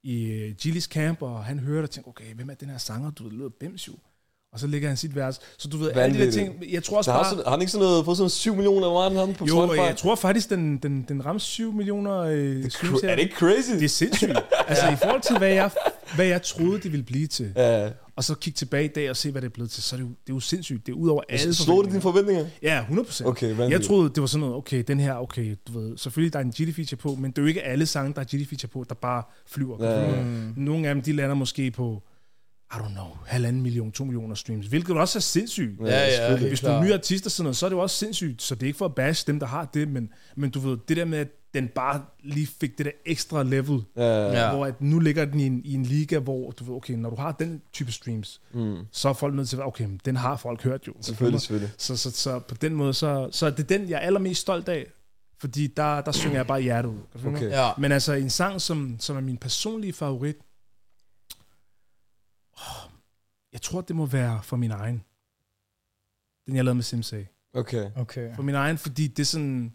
i 0.03 0.25
øh, 0.31 0.55
Gillis 0.55 0.85
camp, 0.85 1.23
og 1.23 1.45
han 1.45 1.59
hører 1.59 1.77
det 1.77 1.85
og 1.85 1.91
tænker, 1.91 2.11
okay, 2.11 2.35
hvem 2.35 2.51
er 2.51 2.55
den 2.55 2.69
her 2.69 2.79
sanger? 2.79 3.11
Du 3.11 3.23
ved, 3.23 3.31
det 3.31 3.39
lyder 3.39 3.51
bims 3.61 3.89
jo. 3.89 3.93
Og 4.53 4.61
så 4.61 4.67
lægger 4.67 4.89
han 4.89 4.97
sit 4.97 5.17
vers. 5.17 5.41
Så 5.59 5.69
du 5.69 5.77
ved, 5.77 5.91
alle 5.93 6.19
de 6.19 6.25
der 6.25 6.31
ting, 6.31 6.55
jeg 6.73 6.83
tror 6.85 6.97
også 6.97 7.09
Så 7.09 7.13
har, 7.13 7.23
bare... 7.23 7.31
sådan, 7.31 7.45
har 7.45 7.51
han 7.51 7.61
ikke 7.61 7.73
sådan 7.73 7.87
noget, 7.87 8.05
fået 8.05 8.17
sådan 8.17 8.31
7 8.31 8.55
millioner, 8.55 8.89
hvor 8.89 9.03
han 9.09 9.17
havde 9.17 9.35
på 9.35 9.45
Jo, 9.47 9.67
Spotify? 9.67 9.79
jeg 9.87 9.97
tror 9.97 10.15
faktisk, 10.15 10.51
den, 10.51 10.77
den, 10.79 11.05
den 11.09 11.27
ramte 11.27 11.45
7 11.45 11.73
millioner 11.73 12.19
øh, 12.19 12.65
Cra- 12.65 13.01
her. 13.03 13.11
er 13.11 13.15
det 13.15 13.23
ikke 13.23 13.35
crazy? 13.37 13.71
Det 13.71 13.83
er 13.85 13.89
sindssygt. 13.89 14.31
Altså 14.69 14.89
i 14.91 14.97
forhold 14.97 15.21
til, 15.23 15.39
hvad 15.39 15.49
jeg, 15.49 15.71
hvad 16.15 16.27
jeg 16.27 16.43
troede, 16.43 16.81
det 16.83 16.93
ville 16.93 17.05
blive 17.05 17.27
til. 17.27 17.53
Ja. 17.57 17.91
Og 18.17 18.25
så 18.25 18.35
kigge 18.35 18.57
tilbage 18.57 18.85
i 18.85 18.89
dag 18.89 19.11
og 19.11 19.17
se, 19.17 19.31
hvad 19.31 19.43
det 19.43 19.49
er 19.49 19.53
blevet 19.53 19.71
til, 19.71 19.83
så 19.83 19.97
er 19.97 19.99
det 19.99 20.05
jo, 20.05 20.09
det 20.09 20.31
er 20.31 20.35
jo 20.35 20.41
sindssygt. 20.41 20.87
Det 20.87 20.93
er 20.93 20.97
ud 20.97 21.09
over 21.09 21.23
alle 21.29 21.55
Slog 21.55 21.85
det 21.85 21.91
dine 21.93 22.01
forventninger. 22.03 22.41
forventninger? 22.43 22.75
Ja, 22.77 22.81
100 22.81 23.07
procent. 23.07 23.29
Okay, 23.29 23.47
vanvittigt. 23.47 23.71
Jeg 23.81 23.83
troede, 23.89 24.09
det 24.09 24.21
var 24.21 24.27
sådan 24.27 24.41
noget, 24.41 24.57
okay, 24.57 24.85
den 24.89 25.01
her, 25.01 25.15
okay, 25.15 25.57
du 25.69 25.81
ved, 25.81 25.99
selvfølgelig 25.99 26.33
der 26.33 26.39
er 26.39 26.43
en 26.45 26.53
Gilly-feature 26.61 26.97
på, 26.97 27.15
men 27.15 27.31
det 27.31 27.39
er 27.39 27.43
jo 27.43 27.49
ikke 27.49 27.63
alle 27.63 27.87
sange, 27.87 28.15
der 28.15 28.21
er 28.21 28.25
Gilly-feature 28.25 28.67
på, 28.67 28.85
der 28.89 28.95
bare 28.95 29.23
flyver. 29.47 29.85
Ja. 29.87 30.25
Nogle 30.57 30.89
af 30.89 30.95
dem, 30.95 31.03
de 31.03 31.13
lander 31.13 31.35
måske 31.35 31.71
på, 31.71 32.03
I 32.75 32.79
don't 32.79 32.93
know, 32.93 33.07
halvanden 33.27 33.63
million, 33.63 33.93
to 33.93 34.05
millioner 34.05 34.35
streams, 34.35 34.67
hvilket 34.67 34.97
også 34.97 35.19
er 35.19 35.21
sindssygt. 35.21 35.81
Ja, 35.81 36.31
ja. 36.31 36.37
Hvis 36.37 36.61
du 36.61 36.67
er 36.67 36.83
ny 36.85 36.93
artist 36.93 37.27
og 37.27 37.33
sådan 37.33 37.45
noget, 37.45 37.57
så 37.57 37.67
er 37.67 37.71
det 37.71 37.77
jo 37.77 37.81
også 37.83 37.97
sindssygt, 37.97 38.43
så 38.43 38.55
det 38.55 38.63
er 38.63 38.67
ikke 38.67 38.77
for 38.77 38.85
at 38.85 38.95
bash 38.95 39.27
dem, 39.27 39.41
der 39.41 39.47
har 39.47 39.65
det, 39.65 39.89
men, 39.89 40.11
men 40.37 40.51
du 40.51 40.61
ved, 40.61 40.79
det 40.89 40.97
der 40.97 41.05
med, 41.05 41.19
at 41.19 41.29
den 41.55 41.69
bare 41.69 42.03
lige 42.25 42.47
fik 42.61 42.79
det 42.79 42.87
der 42.87 42.93
ekstra 43.07 43.43
level, 43.43 43.81
Ja, 43.97 44.33
ja. 44.47 44.55
Hvor 44.55 44.67
at 44.67 44.81
nu 44.83 44.99
ligger 44.99 45.25
den 45.25 45.41
i 45.41 45.47
en, 45.47 45.61
i 45.65 45.75
en 45.75 45.83
liga, 45.83 46.19
hvor 46.19 46.51
du 46.51 46.65
ved, 46.65 46.75
okay, 46.75 46.95
når 46.95 47.11
du 47.11 47.17
har 47.17 47.33
den 47.33 47.63
type 47.73 47.93
streams, 47.93 48.41
Mm. 48.53 48.77
så 48.93 49.09
er 49.09 49.13
folk 49.13 49.35
nødt 49.35 49.49
til 49.49 49.57
at 49.57 49.67
okay, 49.67 49.89
den 50.05 50.17
har 50.17 50.37
folk 50.37 50.63
hørt 50.63 50.87
jo. 50.87 50.93
Selvfølgelig, 51.01 51.41
selvfølgelig. 51.41 51.71
Så, 51.79 51.97
så, 51.97 52.11
så 52.11 52.39
på 52.39 52.55
den 52.55 52.75
måde, 52.75 52.95
så, 52.95 53.29
så 53.33 53.47
er 53.47 53.51
det 53.51 53.69
den, 53.69 53.89
jeg 53.89 53.97
er 53.97 54.01
allermest 54.01 54.41
stolt 54.41 54.69
af, 54.69 54.87
fordi 55.41 55.67
der, 55.67 56.01
der 56.01 56.13
synger 56.13 56.37
jeg 56.37 56.47
bare 56.47 56.61
hjertet 56.63 56.89
ud. 56.91 57.27
Okay. 57.27 57.51
Ja. 57.51 57.71
Men 57.79 57.93
altså 57.93 58.13
en 58.13 58.31
sang, 58.31 58.61
som, 58.61 58.97
som 58.99 59.17
er 59.17 59.21
min 59.21 59.37
personlige 59.37 59.93
favorit, 59.93 60.37
jeg 63.53 63.63
tror, 63.63 63.81
det 63.81 63.97
må 63.97 64.07
være 64.07 64.41
for 64.43 64.57
min 64.57 64.71
egen. 64.71 65.03
Den, 66.47 66.57
jeg 66.57 66.65
lavede 66.65 66.75
med 66.75 66.83
Simsay. 66.83 67.23
Okay. 67.55 67.91
Okay. 67.97 68.35
For 68.35 68.43
min 68.43 68.55
egen, 68.55 68.79
fordi 68.79 69.07
det 69.07 69.19
er 69.23 69.27
sådan... 69.27 69.73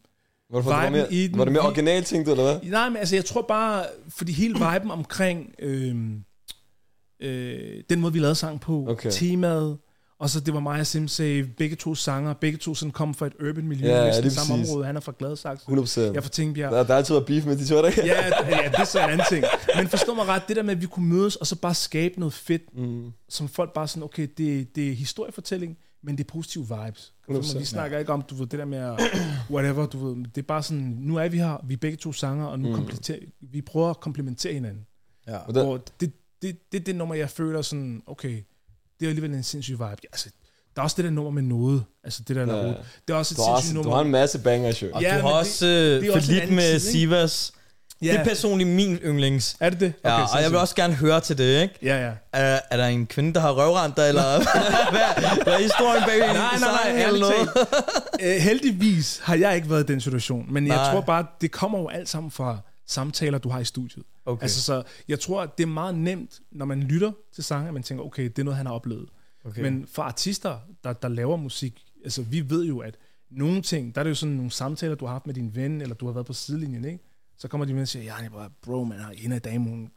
Var 0.49 0.57
det, 0.57 0.63
for, 0.63 0.71
det 0.71 0.83
var, 0.83 0.89
mere, 0.89 1.13
i 1.13 1.27
den- 1.27 1.37
var 1.37 1.43
det 1.43 1.53
mere 1.53 1.63
original 1.65 2.03
ting, 2.03 2.25
du, 2.25 2.31
eller 2.31 2.43
hvad? 2.43 2.71
Nej, 2.71 2.89
men 2.89 2.97
altså, 2.97 3.15
jeg 3.15 3.25
tror 3.25 3.41
bare, 3.41 3.85
fordi 4.09 4.31
hele 4.31 4.53
viben 4.53 4.91
omkring 4.91 5.53
øhm, 5.59 6.23
øh, 7.19 7.83
den 7.89 7.99
måde, 8.01 8.13
vi 8.13 8.19
lavede 8.19 8.35
sang 8.35 8.61
på, 8.61 8.85
Okay. 8.87 9.09
temaet, 9.13 9.77
og 10.19 10.29
så 10.29 10.39
det 10.39 10.53
var 10.53 10.59
mig 10.59 10.79
og 10.79 10.87
Simsay, 10.87 11.39
begge 11.57 11.75
to 11.75 11.95
sanger, 11.95 12.33
begge 12.33 12.57
to 12.57 12.75
sådan 12.75 12.91
kom 12.91 13.13
fra 13.13 13.25
et 13.27 13.33
urban 13.49 13.67
miljø, 13.67 13.87
Ja, 13.87 13.93
ja, 13.93 13.99
ja, 13.99 14.05
næsten 14.05 14.23
lige 14.23 14.33
samme 14.33 14.53
præcis. 14.53 14.69
område. 14.71 14.85
Han 14.85 14.95
er 14.95 14.99
fra 14.99 15.13
Gladsaxe. 15.19 15.65
100%. 15.69 16.01
Jeg 16.01 16.15
er 16.15 16.21
fra 16.21 16.29
Tingbjerg. 16.29 16.71
Der, 16.71 16.83
der 16.83 16.93
er 16.93 16.97
altid 16.97 17.13
været 17.13 17.25
beef 17.25 17.45
med 17.45 17.57
de 17.57 17.65
to, 17.65 17.75
der 17.77 17.87
ikke? 17.87 18.05
Ja, 18.05 18.25
ja, 18.25 18.69
det 18.71 18.79
er 18.79 18.83
så 18.83 18.99
en 19.03 19.09
anden 19.09 19.25
ting. 19.29 19.43
Men 19.77 19.87
forstå 19.87 20.13
mig 20.13 20.25
ret, 20.25 20.41
det 20.47 20.55
der 20.55 20.63
med, 20.63 20.71
at 20.75 20.81
vi 20.81 20.85
kunne 20.87 21.07
mødes, 21.09 21.35
og 21.35 21.47
så 21.47 21.55
bare 21.55 21.73
skabe 21.73 22.19
noget 22.19 22.33
fedt, 22.33 22.61
Mm. 22.77 23.11
som 23.29 23.47
folk 23.47 23.73
bare 23.73 23.87
sådan, 23.87 24.03
okay, 24.03 24.27
det, 24.37 24.75
det 24.75 24.89
er 24.89 24.93
historiefortælling, 24.93 25.77
men 26.03 26.17
det 26.17 26.23
er 26.23 26.27
positive 26.27 26.63
vibes. 26.85 27.13
100%, 27.29 27.57
Vi 27.59 27.65
snakker 27.65 27.99
ikke 27.99 28.13
om, 28.13 28.21
du 28.21 28.35
ved, 28.35 28.47
det 28.47 28.59
der 28.59 28.65
med, 28.65 28.77
at- 28.77 28.99
whatever, 29.51 29.85
du 29.85 30.07
ved, 30.07 30.23
det 30.25 30.37
er 30.37 30.45
bare 30.47 30.63
sådan, 30.63 30.97
nu 30.99 31.15
er 31.15 31.27
vi 31.27 31.37
her, 31.37 31.57
vi 31.67 31.73
er 31.73 31.77
begge 31.77 31.97
to 31.97 32.13
sanger, 32.13 32.45
og 32.45 32.59
nu 32.59 32.77
Mm. 32.77 32.89
vi 33.41 33.61
prøver 33.61 33.89
at 33.89 33.99
komplementere 33.99 34.53
hinanden. 34.53 34.85
Ja. 35.27 35.37
Og 35.37 35.55
Og 35.71 35.79
det, 36.01 36.11
det, 36.41 36.57
det 36.71 36.79
er 36.79 36.83
det 36.83 36.95
nummer, 36.95 37.15
jeg 37.15 37.29
føler 37.29 37.61
sådan, 37.61 38.01
okay, 38.07 38.43
det 38.99 39.05
er 39.05 39.09
alligevel 39.09 39.33
en 39.33 39.43
sindssyg 39.43 39.73
vibe. 39.73 39.83
Altså, 40.11 40.29
der 40.75 40.81
er 40.81 40.83
også 40.83 40.95
det 40.97 41.03
der 41.05 41.11
nummer 41.11 41.31
med 41.31 41.41
noget, 41.43 41.83
altså 42.03 42.21
det 42.27 42.35
der 42.35 42.41
Ja. 42.55 42.61
ja. 42.61 42.67
Det 42.67 42.73
er 43.09 43.13
også 43.13 43.33
et 43.33 43.37
du, 43.37 43.41
har 43.43 43.49
også, 43.49 43.61
sindssygt 43.67 43.77
du 43.77 43.83
nummer. 43.83 43.95
har 43.97 44.03
en 44.05 44.11
masse 44.11 44.39
bangers, 44.39 44.81
jo. 44.83 44.87
Og 44.93 45.01
Ja, 45.01 45.15
du 45.17 45.21
har 45.21 45.27
det- 45.29 45.37
også 45.39 45.65
det 45.65 45.93
er 46.05 46.09
øh, 46.11 46.15
også 46.15 46.31
anden 46.41 46.55
med 46.55 46.79
tid? 46.79 46.91
Sivas. 46.91 47.51
ja. 48.01 48.11
Det 48.11 48.19
er 48.19 48.23
personligt 48.23 48.69
min 48.69 48.95
yndlings. 48.95 49.57
er 49.59 49.69
det 49.69 49.79
det? 49.79 49.93
Ja, 50.03 50.11
og 50.13 50.19
jeg 50.19 50.21
vil 50.21 50.29
sindssygt. 50.41 50.61
også 50.61 50.75
gerne 50.75 50.93
høre 50.93 51.19
til 51.21 51.37
det, 51.37 51.61
ikke? 51.61 51.75
Ja, 51.81 52.05
ja. 52.07 52.11
Er, 52.33 52.59
er 52.71 52.77
der 52.77 52.85
en 52.85 53.07
kvinde, 53.07 53.33
der 53.33 53.39
har 53.39 53.51
røvrent 53.51 53.97
dig, 53.97 54.07
eller 54.09 54.23
hvad, 54.91 55.43
hvad 55.43 55.53
er 55.53 55.57
historien 55.61 56.03
bag 56.07 56.19
Nej, 56.19 56.27
nej, 56.33 56.59
nej, 56.59 56.91
ærligt 56.91 57.07
eller 57.07 57.19
noget? 57.19 58.35
Øh, 58.35 58.41
heldigvis 58.41 59.19
har 59.23 59.35
jeg 59.35 59.55
ikke 59.55 59.69
været 59.69 59.83
i 59.89 59.91
den 59.93 60.01
situation, 60.01 60.45
men 60.53 60.67
jeg 60.67 60.75
Nej. 60.75 60.91
tror 60.91 61.01
bare, 61.01 61.25
det 61.41 61.51
kommer 61.51 61.79
jo 61.79 61.87
alt 61.87 62.09
sammen 62.09 62.31
fra 62.31 62.57
samtaler, 62.87 63.37
du 63.37 63.49
har 63.49 63.59
i 63.59 63.65
studiet. 63.65 64.03
Okay. 64.27 64.43
Altså, 64.43 64.61
så 64.61 64.83
jeg 65.07 65.19
tror, 65.19 65.45
det 65.45 65.63
er 65.63 65.67
meget 65.67 65.95
nemt, 65.95 66.39
når 66.51 66.65
man 66.65 66.83
lytter 66.83 67.11
til 67.33 67.43
sange, 67.43 67.67
at 67.67 67.73
man 67.73 67.83
tænker, 67.83 68.03
okay, 68.03 68.23
det 68.23 68.39
er 68.39 68.43
noget, 68.43 68.57
han 68.57 68.65
har 68.65 68.73
oplevet. 68.73 69.09
okay. 69.45 69.61
Men 69.61 69.87
for 69.87 70.03
artister, 70.03 70.59
der, 70.83 70.93
der 70.93 71.07
laver 71.07 71.37
musik, 71.37 71.83
altså 72.03 72.21
vi 72.21 72.49
ved 72.49 72.65
jo, 72.65 72.79
at 72.79 72.97
nogle 73.31 73.61
ting, 73.61 73.95
der 73.95 74.01
er 74.01 74.03
det 74.03 74.09
jo 74.09 74.15
sådan 74.15 74.35
nogle 74.35 74.51
samtaler, 74.51 74.95
du 74.95 75.05
har 75.05 75.13
haft 75.13 75.25
med 75.25 75.33
din 75.33 75.55
ven, 75.55 75.81
eller 75.81 75.95
du 75.95 76.05
har 76.05 76.13
været 76.13 76.25
på 76.25 76.33
sidelinjen, 76.33 76.85
ikke? 76.85 76.99
Så 77.37 77.47
kommer 77.47 77.65
de 77.65 77.73
med 77.73 77.81
og 77.81 77.87
siger, 77.87 78.03
ja, 78.03 78.29
bare, 78.29 78.49
bro, 78.61 78.83
man 78.83 78.99
har 78.99 79.13
en 79.17 79.31
af 79.31 79.41
damen, 79.41 79.67
hun, 79.67 79.79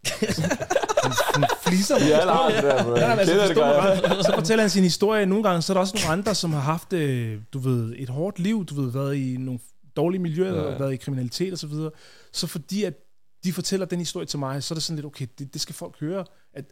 hun, 1.35 1.45
fliser 1.63 1.99
mig. 1.99 2.09
Ja, 2.09 2.33
har 2.33 2.51
det 2.51 2.63
der, 2.63 2.85
bro. 2.85 2.91
Ja, 2.91 3.15
altså, 3.15 3.35
det 3.35 3.57
ret. 3.59 4.25
Så 4.27 4.33
fortæller 4.35 4.63
han 4.63 4.71
sin 4.71 4.83
historie. 4.83 5.27
Nogle 5.27 5.45
gange 5.45 5.63
så 5.63 5.73
er 5.73 5.75
der 5.75 5.81
også 5.81 5.97
nogle 5.97 6.19
andre, 6.19 6.35
som 6.35 6.53
har 6.53 6.61
haft 6.61 6.93
øh, 6.93 7.41
du 7.53 7.59
ved, 7.59 7.95
et 7.97 8.09
hårdt 8.09 8.39
liv, 8.39 8.65
du 8.65 8.83
ved, 8.83 8.93
været 8.93 9.17
i 9.17 9.37
nogle 9.37 9.61
dårlige 9.97 10.21
miljøer, 10.21 10.71
ja. 10.71 10.79
været 10.79 10.93
i 10.93 10.97
kriminalitet 10.97 11.53
og 11.53 11.59
så 11.59 11.67
videre. 11.67 11.91
Så 12.33 12.47
fordi 12.47 12.85
at 12.85 12.95
de 13.45 13.53
fortæller 13.53 13.87
den 13.87 13.99
historie 13.99 14.27
til 14.27 14.39
mig, 14.39 14.63
så 14.63 14.75
er 14.75 14.77
det 14.77 14.83
sådan 14.83 14.97
lidt, 14.97 15.07
okay, 15.07 15.27
det, 15.39 15.53
det 15.53 15.61
skal 15.61 15.75
folk 15.75 16.01
høre, 16.01 16.25
at 16.55 16.65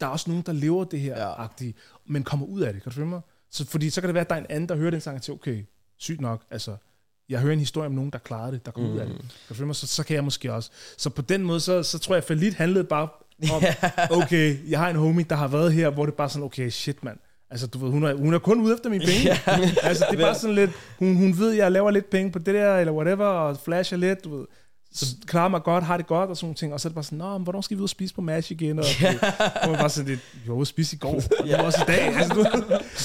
der 0.00 0.06
er 0.06 0.10
også 0.10 0.30
nogen, 0.30 0.42
der 0.46 0.52
lever 0.52 0.84
det 0.84 1.00
her, 1.00 1.18
Ja. 1.18 1.42
agtige, 1.42 1.74
men 2.06 2.22
kommer 2.24 2.46
ud 2.46 2.60
af 2.60 2.72
det, 2.72 2.82
kan 2.82 2.90
du 2.90 2.94
følge 2.94 3.08
mig? 3.08 3.20
Så, 3.50 3.66
fordi 3.66 3.90
så 3.90 4.00
kan 4.00 4.08
det 4.08 4.14
være, 4.14 4.24
at 4.24 4.30
der 4.30 4.36
er 4.36 4.40
en 4.40 4.46
anden, 4.48 4.68
der 4.68 4.76
hører 4.76 4.90
den 4.90 5.00
sang 5.00 5.16
og 5.16 5.24
siger, 5.24 5.36
okay, 5.36 5.64
sygt 5.98 6.20
nok, 6.20 6.42
altså, 6.50 6.76
jeg 7.28 7.40
hører 7.40 7.52
en 7.52 7.58
historie 7.58 7.86
om 7.86 7.92
nogen, 7.92 8.10
der 8.10 8.18
klarede 8.18 8.52
det, 8.52 8.66
der 8.66 8.72
kom 8.72 8.84
mm. 8.84 8.90
ud 8.90 8.98
af 8.98 9.06
det. 9.06 9.16
Kan 9.18 9.28
du 9.48 9.54
følge 9.54 9.66
mig? 9.66 9.76
Så, 9.76 9.86
så 9.86 10.04
kan 10.04 10.14
jeg 10.16 10.24
måske 10.24 10.52
også. 10.52 10.70
Så 10.96 11.10
på 11.10 11.22
den 11.22 11.42
måde, 11.42 11.60
så, 11.60 11.82
så 11.82 11.98
tror 11.98 12.14
jeg, 12.14 12.18
at 12.18 12.24
Falit 12.28 12.54
handlede 12.54 12.84
bare 12.84 13.08
om, 13.52 13.62
okay, 14.22 14.70
jeg 14.70 14.78
har 14.78 14.88
en 14.90 14.96
homie, 14.96 15.24
der 15.30 15.36
har 15.36 15.48
været 15.48 15.72
her, 15.72 15.90
hvor 15.90 16.06
det 16.06 16.14
bare 16.14 16.28
sådan, 16.30 16.44
okay, 16.44 16.70
shit, 16.70 17.04
mand. 17.04 17.18
Altså, 17.50 17.66
du 17.66 17.78
ved, 17.78 17.90
hun 17.90 18.04
er, 18.04 18.14
hun 18.14 18.34
er 18.34 18.38
kun 18.38 18.60
ude 18.60 18.74
efter 18.74 18.90
mine 18.90 19.04
penge. 19.04 19.22
Ja. 19.28 19.38
altså, 19.82 20.06
det 20.10 20.20
er 20.20 20.24
bare 20.24 20.34
sådan 20.34 20.56
lidt, 20.56 20.70
hun, 20.98 21.16
hun 21.16 21.38
ved, 21.38 21.50
jeg 21.50 21.72
laver 21.72 21.90
lidt 21.90 22.10
penge 22.10 22.32
på 22.32 22.38
det 22.38 22.54
der, 22.54 22.76
eller 22.78 22.92
whatever, 22.92 23.24
og 23.26 23.56
flasher 23.64 23.98
lidt, 23.98 24.24
du 24.24 24.36
ved. 24.36 24.46
Så 24.94 25.06
klarer 25.26 25.48
mig 25.48 25.62
godt, 25.62 25.84
har 25.84 25.96
det 25.96 26.06
godt, 26.06 26.30
og 26.30 26.36
sådan 26.36 26.46
nogle 26.46 26.54
ting. 26.54 26.72
Og 26.74 26.80
så 26.80 26.88
er 26.88 26.90
det 26.90 26.94
bare 26.94 27.04
sådan, 27.04 27.18
nå, 27.18 27.32
men 27.38 27.42
hvornår 27.42 27.60
skal 27.60 27.76
vi 27.76 27.80
ud 27.80 27.84
og 27.84 27.90
spise 27.90 28.14
på 28.14 28.20
MASH 28.20 28.52
igen? 28.52 28.78
Og, 28.78 28.84
ja. 29.00 29.14
og 29.62 29.70
man 29.70 29.78
bare 29.78 29.90
sådan 29.90 30.08
lidt, 30.10 30.20
jo, 30.48 30.64
spise 30.64 30.96
i 30.96 30.98
går, 30.98 31.22
ja. 31.46 31.62
også 31.62 31.78
i 31.82 31.92
dag. 31.92 32.16
Altså, 32.16 32.34
du, 32.34 32.44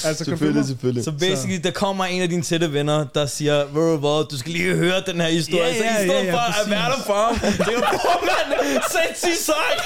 altså, 0.08 0.24
Selvfølgelig, 0.24 0.64
selvfølgelig. 0.64 1.04
Så 1.04 1.12
basically, 1.12 1.60
der 1.64 1.70
kommer 1.70 2.04
en 2.04 2.22
af 2.22 2.28
dine 2.28 2.42
tætte 2.42 2.72
venner, 2.72 3.06
der 3.14 3.26
siger, 3.26 3.64
du 3.64 3.96
hvad, 3.96 4.28
du 4.28 4.38
skal 4.38 4.52
lige 4.52 4.74
høre 4.74 5.02
den 5.06 5.20
her 5.20 5.28
historie. 5.28 5.66
Ja, 5.66 5.78
så 5.78 5.84
ja, 5.84 6.02
i 6.02 6.06
stedet 6.08 6.24
ja, 6.24 6.24
ja, 6.24 6.34
for 6.34 6.62
at 6.64 6.70
være 6.70 6.90
der 6.90 7.02
for 7.06 7.14
ham, 7.14 7.34
det 7.40 7.60
er 7.60 7.72
jo, 7.72 7.78
mand, 7.78 8.82
sindssygt 8.90 9.44
sejt. 9.44 9.82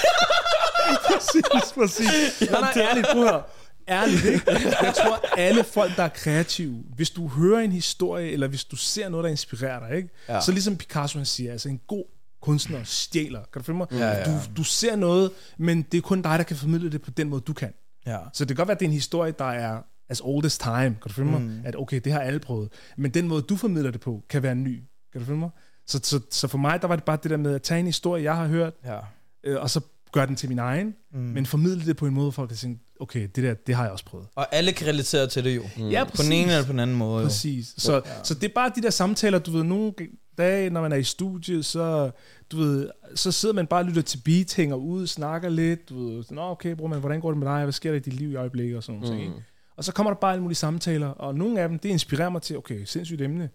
præcis, 1.08 1.72
præcis. 1.72 2.50
Nej, 2.50 2.60
nej, 2.60 2.84
ærligt, 2.90 3.06
prøv. 3.12 3.40
Ærligt, 3.88 4.24
ikke? 4.24 4.50
Jeg 4.82 4.94
tror, 4.96 5.38
alle 5.38 5.64
folk, 5.64 5.96
der 5.96 6.02
er 6.02 6.08
kreative, 6.08 6.84
hvis 6.96 7.10
du 7.10 7.28
hører 7.28 7.60
en 7.60 7.72
historie, 7.72 8.30
eller 8.30 8.48
hvis 8.48 8.64
du 8.64 8.76
ser 8.76 9.08
noget, 9.08 9.24
der 9.24 9.30
inspirerer 9.30 9.88
dig, 9.88 9.96
ikke? 9.96 10.08
Ja. 10.28 10.40
Så 10.40 10.52
ligesom 10.52 10.76
Picasso 10.76 11.18
han 11.18 11.26
siger, 11.26 11.52
altså 11.52 11.68
en 11.68 11.80
god 11.86 12.04
kunstner 12.42 12.84
stjæler. 12.84 13.40
Kan 13.52 13.60
du 13.60 13.64
følge 13.64 13.76
mig? 13.76 13.86
Ja, 13.92 14.08
ja. 14.08 14.24
Du, 14.24 14.30
du 14.56 14.64
ser 14.64 14.96
noget, 14.96 15.30
men 15.58 15.82
det 15.82 15.98
er 15.98 16.02
kun 16.02 16.22
dig, 16.22 16.38
der 16.38 16.44
kan 16.44 16.56
formidle 16.56 16.92
det 16.92 17.02
på 17.02 17.10
den 17.10 17.28
måde, 17.28 17.40
du 17.40 17.52
kan. 17.52 17.72
Ja. 18.06 18.18
Så 18.32 18.44
det 18.44 18.48
kan 18.48 18.56
godt 18.56 18.68
være, 18.68 18.74
at 18.74 18.80
det 18.80 18.86
er 18.86 18.90
en 18.90 18.94
historie, 18.94 19.32
der 19.38 19.50
er 19.50 19.82
as 20.08 20.20
old 20.24 20.44
as 20.44 20.58
time. 20.58 20.80
Kan 20.80 21.08
du 21.08 21.12
følge 21.12 21.30
mig? 21.30 21.40
Mm. 21.40 21.60
At 21.64 21.76
okay, 21.76 22.00
det 22.04 22.12
har 22.12 22.20
alle 22.20 22.40
prøvet. 22.40 22.72
Men 22.96 23.10
den 23.10 23.28
måde, 23.28 23.42
du 23.42 23.56
formidler 23.56 23.90
det 23.90 24.00
på, 24.00 24.22
kan 24.28 24.42
være 24.42 24.54
ny. 24.54 24.82
Kan 25.12 25.20
du 25.20 25.26
følge 25.26 25.38
mig? 25.38 25.50
Så, 25.86 26.00
så, 26.02 26.20
så 26.30 26.48
for 26.48 26.58
mig, 26.58 26.82
der 26.82 26.88
var 26.88 26.96
det 26.96 27.04
bare 27.04 27.18
det 27.22 27.30
der 27.30 27.36
med 27.36 27.54
at 27.54 27.62
tage 27.62 27.80
en 27.80 27.86
historie, 27.86 28.24
jeg 28.24 28.36
har 28.36 28.46
hørt, 28.46 28.72
ja. 28.84 28.98
øh, 29.44 29.62
og 29.62 29.70
så 29.70 29.80
gøre 30.12 30.26
den 30.26 30.36
til 30.36 30.48
min 30.48 30.58
egen, 30.58 30.94
mm. 31.12 31.20
men 31.20 31.46
formidle 31.46 31.86
det 31.86 31.96
på 31.96 32.06
en 32.06 32.14
måde, 32.14 32.24
hvor 32.24 32.30
folk 32.30 32.48
kan 32.48 32.56
tænke, 32.56 32.80
okay, 33.00 33.28
det 33.34 33.44
der, 33.44 33.54
det 33.54 33.74
har 33.74 33.82
jeg 33.82 33.92
også 33.92 34.04
prøvet. 34.04 34.26
Og 34.34 34.54
alle 34.54 34.72
kan 34.72 34.86
relatere 34.86 35.26
til 35.26 35.44
det 35.44 35.56
jo. 35.56 35.62
Mm. 35.76 35.88
Ja, 35.88 36.04
På 36.04 36.22
den 36.22 36.32
ene 36.32 36.52
eller 36.52 36.66
på 36.66 36.72
den 36.72 36.80
anden 36.80 36.96
måde. 36.96 37.20
Jo. 37.20 37.26
Præcis. 37.26 37.74
Så, 37.76 37.94
ja. 37.94 38.00
så 38.24 38.34
det 38.34 38.44
er 38.44 38.54
bare 38.54 38.72
de 38.76 38.82
der 38.82 38.90
samtaler, 38.90 39.38
du 39.38 39.50
ved, 39.50 39.62
nogle 39.62 39.92
dage, 40.38 40.70
når 40.70 40.80
man 40.80 40.92
er 40.92 40.96
i 40.96 41.02
studiet, 41.02 41.64
så, 41.64 42.10
du 42.52 42.56
ved, 42.56 42.90
så 43.14 43.32
sidder 43.32 43.54
man 43.54 43.66
bare 43.66 43.80
og 43.80 43.84
lytter 43.84 44.02
til 44.02 44.20
beat, 44.24 44.54
hænger 44.54 44.76
ud, 44.76 45.06
snakker 45.06 45.48
lidt, 45.48 45.88
du 45.88 46.08
ved, 46.08 46.24
Nå, 46.30 46.42
okay, 46.42 46.74
bror, 46.74 46.86
men 46.86 47.00
hvordan 47.00 47.20
går 47.20 47.30
det 47.30 47.38
med 47.38 47.46
dig, 47.46 47.62
hvad 47.62 47.72
sker 47.72 47.90
der 47.90 47.96
i 47.96 48.00
dit 48.00 48.12
liv 48.12 48.30
i 48.30 48.34
øjeblikket, 48.34 48.76
og 48.76 48.82
sådan 48.82 49.00
noget. 49.00 49.16
Mm. 49.16 49.22
Ikke? 49.22 49.34
Og 49.76 49.84
så 49.84 49.92
kommer 49.92 50.12
der 50.12 50.20
bare 50.20 50.32
alle 50.32 50.42
mulige 50.42 50.56
samtaler, 50.56 51.08
og 51.08 51.34
nogle 51.34 51.60
af 51.60 51.68
dem, 51.68 51.78
det 51.78 51.88
inspirerer 51.88 52.28
mig 52.28 52.42
til, 52.42 52.58
okay, 52.58 52.84
sindssygt 52.84 53.22
emne. 53.22 53.50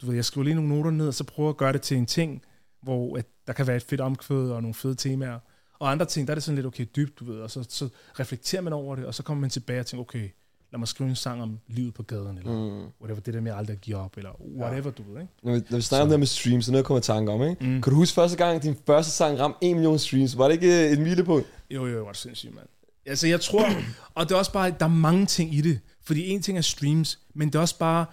Du 0.00 0.06
ved, 0.06 0.14
jeg 0.14 0.24
skriver 0.24 0.44
lige 0.44 0.54
nogle 0.54 0.68
noter 0.68 0.90
ned, 0.90 1.08
og 1.08 1.14
så 1.14 1.24
prøver 1.24 1.50
at 1.50 1.56
gøre 1.56 1.72
det 1.72 1.82
til 1.82 1.96
en 1.96 2.06
ting, 2.06 2.42
hvor 2.82 3.16
at 3.16 3.26
der 3.46 3.52
kan 3.52 3.66
være 3.66 3.76
et 3.76 3.82
fedt 3.82 4.00
omkvæd 4.00 4.50
og 4.50 4.62
nogle 4.62 4.74
fede 4.74 4.94
temaer. 4.94 5.38
Og 5.80 5.90
andre 5.90 6.06
ting, 6.06 6.26
der 6.28 6.32
er 6.32 6.34
det 6.34 6.42
sådan 6.44 6.54
lidt, 6.56 6.66
okay, 6.66 6.86
dybt, 6.96 7.20
du 7.20 7.24
ved, 7.24 7.40
og 7.40 7.50
så, 7.50 7.64
så 7.68 7.88
reflekterer 8.20 8.62
man 8.62 8.72
over 8.72 8.96
det, 8.96 9.04
og 9.04 9.14
så 9.14 9.22
kommer 9.22 9.40
man 9.40 9.50
tilbage 9.50 9.80
og 9.80 9.86
tænker, 9.86 10.02
okay, 10.04 10.28
lad 10.72 10.78
mig 10.78 10.88
skrive 10.88 11.10
en 11.10 11.16
sang 11.16 11.42
om 11.42 11.58
livet 11.68 11.94
på 11.94 12.02
gaden, 12.02 12.38
eller 12.38 12.52
Mm. 12.52 12.86
whatever, 13.00 13.20
det 13.20 13.34
der 13.34 13.40
med 13.40 13.52
aldrig 13.52 13.74
at 13.74 13.80
give 13.80 13.96
op, 13.96 14.16
eller 14.16 14.30
whatever, 14.58 14.90
du 14.90 15.02
ved, 15.12 15.20
ikke? 15.20 15.32
Når 15.42 15.52
vi, 15.54 15.62
når 15.70 15.76
vi 15.78 15.82
snakker 15.82 16.02
om 16.04 16.10
det 16.10 16.18
med 16.18 16.26
streams, 16.26 16.64
så 16.64 16.70
er 16.70 16.72
noget, 16.72 16.84
kommer 16.86 17.00
tanke 17.00 17.32
om, 17.32 17.42
ikke? 17.42 17.64
Mm. 17.66 17.82
Kan 17.82 17.90
du 17.90 17.96
huske 17.96 18.14
første 18.14 18.36
gang, 18.36 18.62
din 18.62 18.76
første 18.86 19.12
sang 19.12 19.38
ramte 19.40 19.58
1 19.62 19.74
million 19.76 19.98
streams? 19.98 20.38
Var 20.38 20.44
det 20.48 20.54
ikke 20.54 20.84
øh, 20.86 20.90
et 20.92 20.98
milepunkt? 21.00 21.46
Jo, 21.70 21.86
jo, 21.86 21.96
det 21.98 22.06
var 22.06 22.12
sindssygt, 22.12 22.54
mand. 22.54 22.66
Altså, 23.06 23.26
jeg 23.26 23.40
tror, 23.40 23.66
og 24.14 24.28
det 24.28 24.34
er 24.34 24.38
også 24.38 24.52
bare, 24.52 24.70
der 24.80 24.84
er 24.84 24.88
mange 24.90 25.26
ting 25.26 25.54
i 25.54 25.60
det. 25.60 25.80
Fordi 26.02 26.28
en 26.28 26.42
ting 26.42 26.58
er 26.58 26.62
streams, 26.62 27.18
men 27.34 27.48
det 27.48 27.54
er 27.54 27.60
også 27.60 27.78
bare 27.78 28.06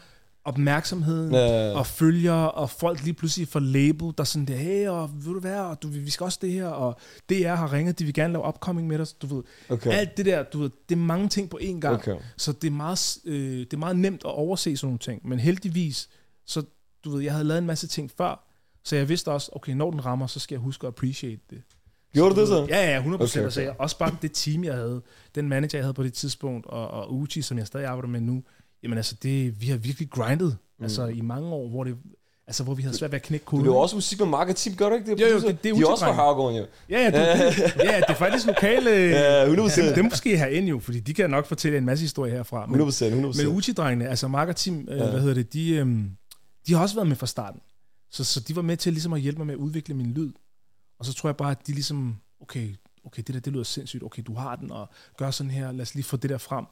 opmærksomheden, 0.48 1.34
Ja. 1.34 1.72
og 1.78 1.88
følgere, 1.88 2.52
og 2.52 2.70
folk 2.70 3.04
lige 3.04 3.14
pludselig 3.14 3.48
får 3.48 3.60
label, 3.60 4.00
der 4.08 4.14
er 4.18 4.24
sådan 4.24 4.46
der, 4.48 4.56
hey, 4.56 4.88
og 4.88 5.10
ved 5.14 5.34
du 5.34 5.40
hvad, 5.40 5.60
og 5.60 5.82
du, 5.84 5.88
vi 5.88 6.10
skal 6.10 6.24
også 6.24 6.40
det 6.42 6.52
her, 6.52 6.68
og 6.68 7.00
DR 7.30 7.54
har 7.56 7.74
ringet, 7.74 8.00
de 8.00 8.06
vil 8.06 8.14
gerne 8.14 8.34
lave 8.34 8.48
upcoming 8.48 8.88
med 8.88 9.00
os, 9.00 9.14
du 9.14 9.36
ved. 9.36 9.44
Okay. 9.70 9.92
Alt 9.92 10.18
det 10.18 10.26
der, 10.26 10.44
du 10.44 10.60
ved, 10.60 10.70
det 10.90 10.96
er 10.96 11.00
mange 11.00 11.30
ting 11.30 11.50
på 11.50 11.60
én 11.62 11.80
gang. 11.80 11.96
Okay. 11.96 12.16
Så 12.38 12.52
det 12.52 12.68
er, 12.68 12.72
meget, 12.72 13.18
øh, 13.26 13.60
det 13.60 13.74
er 13.74 13.78
meget 13.78 13.96
nemt 14.00 14.22
at 14.26 14.32
overse 14.32 14.78
sådan 14.78 14.88
nogle 14.88 15.00
ting. 15.00 15.28
Men 15.28 15.40
heldigvis, 15.40 16.10
så 16.46 16.64
du 17.04 17.10
ved, 17.10 17.22
jeg 17.24 17.32
havde 17.32 17.46
lavet 17.46 17.60
en 17.60 17.68
masse 17.68 17.88
ting 17.88 18.12
før, 18.18 18.48
så 18.84 18.96
jeg 18.96 19.10
vidste 19.10 19.32
også, 19.32 19.50
okay, 19.56 19.74
når 19.74 19.92
den 19.92 20.06
rammer, 20.06 20.28
så 20.28 20.40
skal 20.40 20.56
jeg 20.56 20.62
huske 20.62 20.88
at 20.88 20.94
appreciate 20.94 21.42
det. 21.50 21.62
Gjorde 22.14 22.36
du 22.36 22.40
det 22.40 22.48
så? 22.48 22.66
Ja, 22.70 22.92
ja, 22.92 23.02
100%. 23.02 23.06
Okay, 23.06 23.14
Okay, 23.14 23.24
okay. 23.26 23.40
okay. 23.42 23.50
Så 23.50 23.62
jeg, 23.62 23.76
også 23.80 23.98
bare 23.98 24.16
det 24.22 24.32
team, 24.34 24.64
jeg 24.64 24.74
havde, 24.74 25.02
den 25.36 25.50
manager, 25.50 25.78
jeg 25.78 25.84
havde 25.84 25.94
på 25.94 26.04
det 26.04 26.14
tidspunkt, 26.14 26.66
og, 26.66 26.88
og 26.88 27.14
Uchi, 27.14 27.42
som 27.42 27.58
jeg 27.58 27.68
stadig 27.68 27.86
arbejder 27.86 28.08
med 28.10 28.22
nu, 28.22 28.44
jamen 28.88 28.98
altså, 28.98 29.16
det, 29.24 29.62
vi 29.62 29.68
har 29.68 29.78
virkelig 29.78 30.10
grindet, 30.10 30.58
mm. 30.80 30.84
altså 30.84 31.06
i 31.08 31.22
mange 31.22 31.48
år, 31.50 31.70
hvor 31.70 31.84
det, 31.84 31.98
altså, 32.48 32.64
hvor 32.64 32.74
vi 32.74 32.82
havde 32.82 32.98
svært 32.98 33.12
ved 33.12 33.20
at 33.20 33.24
knække 33.26 33.44
Du 33.44 33.50
koden. 33.50 33.64
laver 33.66 33.78
også 33.82 33.96
musik 33.96 34.20
med 34.20 34.28
Mark 34.28 34.50
og 34.50 34.56
Team, 34.56 34.76
gør 34.76 34.90
du 34.90 34.96
ikke 34.96 35.12
det? 35.12 35.22
Jo, 35.22 35.28
jo, 35.28 35.36
det- 35.40 35.64
det 35.64 35.70
er 35.72 35.76
De 35.76 35.82
er 35.82 35.86
også 35.88 36.06
fra. 36.06 36.12
Havgården, 36.12 36.58
jo. 36.58 36.66
Ja, 36.90 37.00
ja, 37.00 37.06
det, 37.06 37.14
det, 37.56 37.64
ja, 37.92 37.98
det 37.98 38.06
er 38.10 38.14
faktisk 38.14 38.46
lokale... 38.48 38.90
Ja, 38.90 39.46
100%. 39.46 39.82
Dem, 39.86 39.94
dem 39.96 40.10
skal 40.12 40.32
I 40.32 40.36
have 40.36 40.52
ind 40.52 40.68
jo, 40.68 40.80
fordi 40.80 41.00
de 41.00 41.14
kan 41.14 41.30
nok 41.30 41.46
fortælle 41.46 41.78
en 41.78 41.86
masse 41.86 42.04
historie 42.04 42.32
herfra. 42.32 42.66
Men, 42.66 42.82
100%, 42.82 42.84
100%. 42.84 43.44
men 43.44 43.48
Uchi-drengene, 43.58 44.08
altså 44.10 44.28
Mark 44.28 44.48
og 44.48 44.56
Tim, 44.56 44.88
øh, 44.92 44.98
Ja. 44.98 45.10
hvad 45.10 45.20
hedder 45.20 45.34
det, 45.34 45.54
de, 45.54 45.70
øhm, 45.72 46.12
de 46.68 46.74
har 46.74 46.82
også 46.82 46.96
været 46.96 47.08
med 47.08 47.16
fra 47.16 47.28
starten. 47.28 47.62
Så, 48.12 48.24
så 48.24 48.40
de 48.40 48.56
var 48.56 48.62
med 48.62 48.78
til 48.78 48.94
ligesom 48.94 49.14
at 49.14 49.22
hjælpe 49.22 49.38
mig 49.38 49.48
med 49.48 49.54
at 49.54 49.60
udvikle 49.60 49.94
min 49.96 50.12
lyd. 50.14 50.32
Og 51.00 51.06
så 51.06 51.14
tror 51.14 51.30
jeg 51.30 51.36
bare, 51.38 51.52
at 51.52 51.68
de 51.68 51.72
ligesom, 51.74 52.16
okay, 52.42 52.70
okay 53.06 53.24
det 53.28 53.34
der, 53.36 53.40
det 53.42 53.54
lyder 53.54 53.64
sindssygt, 53.64 54.04
okay, 54.04 54.24
du 54.28 54.34
har 54.34 54.56
den, 54.56 54.72
og 54.72 54.90
gør 55.18 55.32
sådan 55.32 55.52
her, 55.52 55.72
lad 55.72 55.82
os 55.82 55.96
lige 55.96 56.04
få 56.04 56.18
det 56.18 56.30
der 56.30 56.38
frem. 56.38 56.66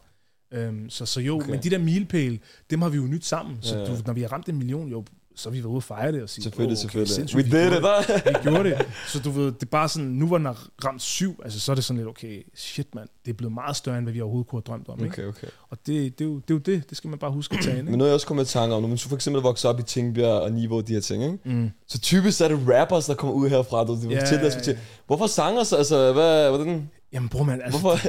Øhm, 0.51 0.89
så, 0.89 1.05
så 1.05 1.21
jo, 1.21 1.35
Okay. 1.35 1.43
okay. 1.43 1.51
men 1.53 1.63
de 1.63 1.69
der 1.69 1.77
milepæle, 1.77 2.39
dem 2.69 2.81
har 2.81 2.89
vi 2.89 2.97
jo 2.97 3.03
nyt 3.03 3.25
sammen. 3.25 3.57
Så 3.61 3.77
Ja, 3.77 3.85
du, 3.85 3.91
når 4.05 4.13
vi 4.13 4.21
har 4.21 4.27
ramt 4.31 4.49
en 4.49 4.57
million, 4.57 4.87
jo, 4.89 5.05
så 5.37 5.49
vi 5.49 5.57
været 5.57 5.65
ude 5.65 5.77
og 5.77 5.83
fejre 5.83 6.11
det 6.11 6.23
og 6.23 6.29
sige, 6.29 6.43
Selvfølgelig, 6.43 6.71
"Åh, 6.73 6.77
selvfølgelig. 6.77 7.35
We 7.35 7.41
did 7.41 7.67
it, 7.67 7.71
det." 7.71 7.79
hva'? 7.89 8.29
vi 8.29 8.49
gjorde 8.49 8.69
det. 8.69 8.85
Så 9.07 9.19
du 9.19 9.29
ved, 9.31 9.45
det 9.45 9.61
er 9.61 9.65
bare 9.65 9.89
sådan, 9.89 10.07
nu 10.09 10.27
hvor 10.27 10.37
den 10.37 10.45
har 10.45 10.67
ramt 10.85 11.01
syv, 11.01 11.39
altså 11.43 11.59
så 11.59 11.71
er 11.71 11.75
det 11.75 11.83
sådan 11.83 11.97
lidt, 11.97 12.07
okay, 12.09 12.43
shit 12.55 12.95
mand, 12.95 13.09
det 13.25 13.31
er 13.31 13.35
blevet 13.35 13.53
meget 13.53 13.75
større, 13.75 13.97
end 13.97 14.05
hvad 14.05 14.13
vi 14.13 14.21
overhovedet 14.21 14.49
kunne 14.49 14.61
have 14.65 14.77
drømt 14.77 14.89
om. 14.89 14.99
Ikke? 15.05 15.13
Okay, 15.13 15.23
okay. 15.27 15.47
Og 15.69 15.77
det, 15.87 16.19
det, 16.19 16.25
er 16.25 16.29
jo, 16.29 16.35
det 16.35 16.49
er 16.49 16.53
jo 16.53 16.57
det, 16.57 16.89
det 16.89 16.97
skal 16.97 17.09
man 17.09 17.19
bare 17.19 17.31
huske 17.31 17.57
at 17.57 17.63
tage 17.63 17.77
ind. 17.79 17.85
Men 17.89 17.97
noget, 17.97 18.09
jeg 18.09 18.13
også 18.13 18.27
kommer 18.27 18.43
i 18.43 18.45
tanke 18.45 18.75
om, 18.75 18.81
når 18.81 18.89
man 18.89 18.97
så 18.97 19.09
for 19.09 19.15
eksempel 19.15 19.41
vokser 19.41 19.69
op 19.69 19.79
i 19.79 19.83
Tingbjerg 19.83 20.41
og 20.41 20.51
Niveau 20.51 20.77
og 20.77 20.87
de 20.87 20.93
her 20.93 20.99
ting, 21.01 21.23
ikke? 21.23 21.37
Mm. 21.45 21.69
Så 21.87 21.99
typisk 21.99 22.41
er 22.41 22.47
det 22.47 22.59
rappers, 22.69 23.05
der 23.05 23.13
kommer 23.13 23.35
ud 23.35 23.49
herfra, 23.49 23.83
du 23.83 23.97
Ja, 24.03 24.15
yeah, 24.15 24.27
til, 24.27 24.37
der 24.37 24.59
til. 24.61 24.77
Hvorfor 25.07 25.27
sanger 25.27 25.63
så? 25.63 25.75
Altså, 25.75 26.13
hvad, 26.13 26.49
hvordan? 26.49 26.89
Jamen 27.13 27.29
bror 27.29 27.43
man, 27.43 27.61
altså, 27.61 27.79
Hvorfor? 27.79 27.99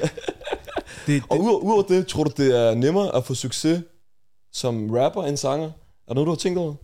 Det, 1.07 1.23
og 1.31 1.40
udover, 1.40 1.59
udover 1.59 1.83
det, 1.83 2.07
tror 2.07 2.25
du, 2.25 2.31
det 2.37 2.59
er 2.59 2.75
nemmere 2.75 3.14
at 3.14 3.25
få 3.25 3.35
succes 3.35 3.83
som 4.53 4.90
rapper 4.90 5.23
end 5.23 5.37
sanger? 5.37 5.66
Er 5.66 5.71
der 6.09 6.14
noget, 6.14 6.27
du 6.27 6.31
har 6.31 6.37
tænkt 6.37 6.59
over? 6.59 6.75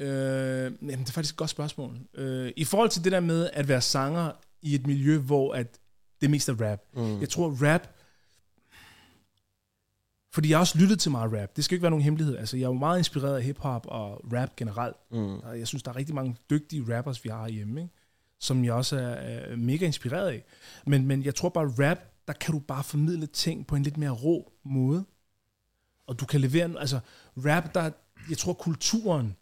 øh, 0.00 0.72
jamen, 0.82 0.98
det 0.98 1.08
er 1.08 1.12
faktisk 1.12 1.34
et 1.34 1.38
godt 1.38 1.50
spørgsmål. 1.50 1.98
Øh, 2.14 2.52
I 2.56 2.64
forhold 2.64 2.90
til 2.90 3.04
det 3.04 3.12
der 3.12 3.20
med 3.20 3.50
at 3.52 3.68
være 3.68 3.80
sanger 3.80 4.32
i 4.62 4.74
et 4.74 4.86
miljø, 4.86 5.18
hvor 5.18 5.54
at 5.54 5.78
det 6.20 6.30
mest 6.30 6.48
er 6.48 6.70
rap. 6.70 6.80
Mm. 6.94 7.20
Jeg 7.20 7.28
tror, 7.28 7.56
rap... 7.62 7.88
Fordi 10.32 10.48
jeg 10.48 10.56
har 10.56 10.60
også 10.60 10.78
lyttet 10.78 11.00
til 11.00 11.10
meget 11.10 11.32
rap. 11.40 11.56
Det 11.56 11.64
skal 11.64 11.74
ikke 11.74 11.82
være 11.82 11.90
nogen 11.90 12.04
hemmelighed. 12.04 12.36
Altså, 12.36 12.56
jeg 12.56 12.64
er 12.64 12.68
jo 12.68 12.74
meget 12.74 12.98
inspireret 12.98 13.36
af 13.36 13.42
hiphop 13.42 13.86
og 13.88 14.24
rap 14.32 14.56
generelt. 14.56 14.96
Mm. 15.10 15.38
Og 15.38 15.58
jeg 15.58 15.66
synes, 15.66 15.82
der 15.82 15.90
er 15.90 15.96
rigtig 15.96 16.14
mange 16.14 16.36
dygtige 16.50 16.96
rappers, 16.96 17.24
vi 17.24 17.28
har 17.28 17.48
hjemme, 17.48 17.80
ikke? 17.80 17.94
som 18.40 18.64
jeg 18.64 18.72
også 18.72 18.96
er, 18.96 19.00
er 19.00 19.56
mega 19.56 19.86
inspireret 19.86 20.28
af. 20.28 20.44
Men, 20.86 21.06
men 21.06 21.24
jeg 21.24 21.34
tror 21.34 21.48
bare, 21.48 21.72
rap, 21.78 21.98
der 22.30 22.36
kan 22.38 22.52
du 22.52 22.58
bare 22.58 22.84
formidle 22.84 23.26
ting 23.26 23.66
på 23.66 23.76
en 23.76 23.82
lidt 23.82 23.96
mere 23.96 24.10
rå 24.10 24.52
måde. 24.64 25.04
Og 26.06 26.20
du 26.20 26.26
kan 26.26 26.40
levere, 26.40 26.80
altså 26.80 27.00
rap, 27.36 27.74
der, 27.74 27.90
jeg 28.30 28.38
tror 28.38 28.52
kulturen, 28.52 29.36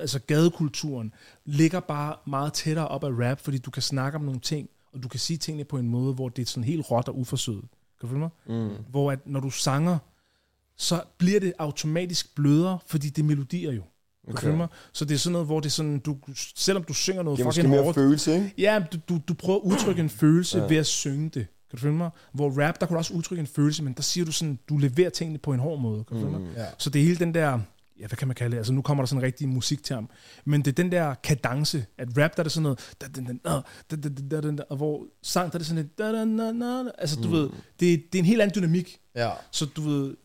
altså 0.00 0.18
gadekulturen, 0.18 1.14
ligger 1.44 1.80
bare 1.80 2.16
meget 2.26 2.52
tættere 2.52 2.88
op 2.88 3.04
af 3.04 3.10
rap, 3.10 3.40
fordi 3.40 3.58
du 3.58 3.70
kan 3.70 3.82
snakke 3.82 4.16
om 4.16 4.24
nogle 4.24 4.40
ting, 4.40 4.68
og 4.92 5.02
du 5.02 5.08
kan 5.08 5.20
sige 5.20 5.36
tingene 5.36 5.64
på 5.64 5.78
en 5.78 5.88
måde, 5.88 6.14
hvor 6.14 6.28
det 6.28 6.42
er 6.42 6.46
sådan 6.46 6.64
helt 6.64 6.90
råt 6.90 7.08
og 7.08 7.18
uforsøget. 7.18 7.64
Kan 8.00 8.02
du 8.02 8.06
følge 8.06 8.20
mig? 8.20 8.30
Mm. 8.46 8.84
Hvor 8.90 9.12
at 9.12 9.26
når 9.26 9.40
du 9.40 9.50
sanger, 9.50 9.98
så 10.76 11.02
bliver 11.18 11.40
det 11.40 11.52
automatisk 11.58 12.34
blødere, 12.34 12.78
fordi 12.86 13.08
det 13.08 13.22
er 13.22 13.26
melodier 13.26 13.72
jo. 13.72 13.82
Kan 14.26 14.34
du 14.34 14.40
følge 14.40 14.56
mig? 14.56 14.68
Så 14.92 15.04
det 15.04 15.14
er 15.14 15.18
sådan 15.18 15.32
noget, 15.32 15.46
hvor 15.46 15.60
det 15.60 15.66
er 15.66 15.70
sådan, 15.70 15.98
du, 15.98 16.18
selvom 16.56 16.84
du 16.84 16.94
synger 16.94 17.22
noget 17.22 17.38
Det 17.38 17.46
er 17.46 17.50
fucking 17.50 17.68
mere 17.68 17.82
hårdt, 17.82 17.94
følelse, 17.94 18.34
ikke? 18.34 18.54
Ja, 18.58 18.84
du, 18.92 18.98
du, 19.08 19.20
du 19.28 19.34
prøver 19.34 19.58
at 19.58 19.62
udtrykke 19.62 20.00
en 20.00 20.10
følelse 20.10 20.58
ja. 20.58 20.66
ved 20.68 20.76
at 20.76 20.86
synge 20.86 21.28
det. 21.28 21.46
Kan 21.72 21.76
du 21.78 21.82
følge 21.82 21.96
mig? 21.96 22.10
Hvor 22.32 22.50
rap, 22.50 22.80
der 22.80 22.86
kan 22.86 22.94
du 22.94 22.98
også 22.98 23.14
udtrykke 23.14 23.40
en 23.40 23.46
følelse, 23.46 23.82
men 23.82 23.92
der 23.92 24.02
siger 24.02 24.24
du 24.24 24.32
sådan, 24.32 24.58
du 24.68 24.78
leverer 24.78 25.10
tingene 25.10 25.38
på 25.38 25.52
en 25.52 25.60
hård 25.60 25.80
måde. 25.80 26.04
Kan 26.04 26.16
du 26.16 26.22
mm, 26.22 26.30
følge 26.30 26.40
mig? 26.40 26.50
Mm. 26.50 26.56
Ja. 26.56 26.66
Så 26.78 26.90
det 26.90 27.00
er 27.00 27.04
hele 27.04 27.18
den 27.18 27.34
der, 27.34 27.60
ja, 28.00 28.06
hvad 28.06 28.16
kan 28.16 28.28
man 28.28 28.34
kalde 28.34 28.50
det? 28.50 28.56
Altså, 28.56 28.72
nu 28.72 28.82
kommer 28.82 29.02
der 29.02 29.06
sådan 29.06 29.20
en 29.20 29.22
rigtig 29.22 29.48
musikterm. 29.48 30.10
Men 30.44 30.62
det 30.62 30.70
er 30.70 30.82
den 30.82 30.92
der 30.92 31.14
kadence, 31.14 31.86
at 31.98 32.08
rap, 32.08 32.36
der 32.36 32.38
er 32.38 32.42
det 32.42 32.52
sådan 32.52 32.62
noget, 32.62 32.94
da, 33.00 33.06
da, 33.06 34.40
da, 34.40 34.50
da, 34.50 34.62
og 34.70 34.76
hvor 34.76 35.06
sang, 35.22 35.52
der 35.52 35.56
er 35.56 35.58
det 35.58 35.66
sådan 35.66 35.84
et, 35.84 35.98
da, 35.98 36.12
da, 36.12 36.24
da, 36.24 36.84
da, 36.84 36.90
altså, 36.98 37.16
du 37.20 37.26
mm. 37.26 37.32
ved, 37.32 37.50
det, 37.80 38.12
det 38.12 38.14
er 38.14 38.18
en 38.18 38.24
helt 38.24 38.42
anden 38.42 38.54
dynamik. 38.54 38.98
Ja. 39.14 39.30
Så 39.50 39.66
du 39.66 39.80
ved, 39.80 40.16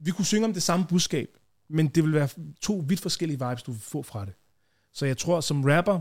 vi 0.00 0.10
kunne 0.10 0.26
synge 0.26 0.44
om 0.44 0.52
det 0.52 0.62
samme 0.62 0.86
budskab, 0.88 1.28
men 1.68 1.88
det 1.88 2.04
vil 2.04 2.12
være 2.12 2.28
to 2.60 2.84
vidt 2.86 3.00
forskellige 3.00 3.48
vibes, 3.48 3.62
du 3.62 3.72
vil 3.72 3.80
få 3.80 4.02
fra 4.02 4.24
det. 4.24 4.34
Så 4.92 5.06
jeg 5.06 5.18
tror, 5.18 5.40
som 5.40 5.64
rapper, 5.64 6.00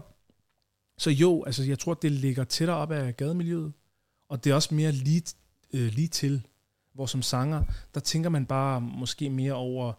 så 0.97 1.09
jo, 1.09 1.43
altså 1.43 1.63
jeg 1.63 1.79
tror, 1.79 1.93
det 1.93 2.11
ligger 2.11 2.43
tættere 2.43 2.77
op 2.77 2.91
af 2.91 3.17
gademiljøet 3.17 3.73
og 4.29 4.43
det 4.43 4.49
er 4.49 4.55
også 4.55 4.73
mere 4.73 4.91
lige, 4.91 5.23
øh, 5.73 5.93
lige 5.93 6.07
til, 6.07 6.41
hvor 6.93 7.05
som 7.05 7.21
sanger, 7.21 7.63
der 7.93 7.99
tænker 7.99 8.29
man 8.29 8.45
bare 8.45 8.81
måske 8.81 9.29
mere 9.29 9.53
over 9.53 9.93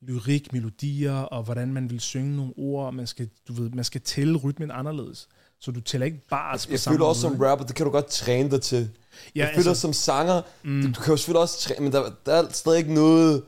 lyrik, 0.00 0.52
melodier, 0.52 1.14
og 1.14 1.42
hvordan 1.42 1.72
man 1.72 1.90
vil 1.90 2.00
synge 2.00 2.36
nogle 2.36 2.52
ord, 2.56 2.94
man 2.94 3.06
skal, 3.06 3.28
du 3.48 3.52
ved, 3.52 3.70
man 3.70 3.84
skal 3.84 4.00
tælle 4.00 4.38
rytmen 4.38 4.70
anderledes. 4.70 5.28
Så 5.60 5.70
du 5.70 5.80
tæller 5.80 6.04
ikke 6.04 6.26
bare 6.30 6.58
på 6.58 6.66
Jeg 6.70 6.80
samme 6.80 6.94
føler 6.94 7.06
også 7.06 7.20
som 7.20 7.40
rapper, 7.40 7.66
det 7.66 7.76
kan 7.76 7.86
du 7.86 7.92
godt 7.92 8.06
træne 8.06 8.50
dig 8.50 8.62
til. 8.62 8.90
Ja, 9.36 9.46
jeg 9.46 9.52
føler 9.56 9.74
som 9.74 9.92
sanger, 9.92 10.42
mm. 10.62 10.82
du, 10.82 10.88
du 10.88 11.00
kan 11.00 11.10
jo 11.12 11.16
selvfølgelig 11.16 11.40
også 11.40 11.60
træne, 11.60 11.80
men 11.80 11.92
der, 11.92 12.12
der 12.26 12.32
er 12.32 12.48
stadig 12.50 12.78
ikke 12.78 12.94
noget, 12.94 13.42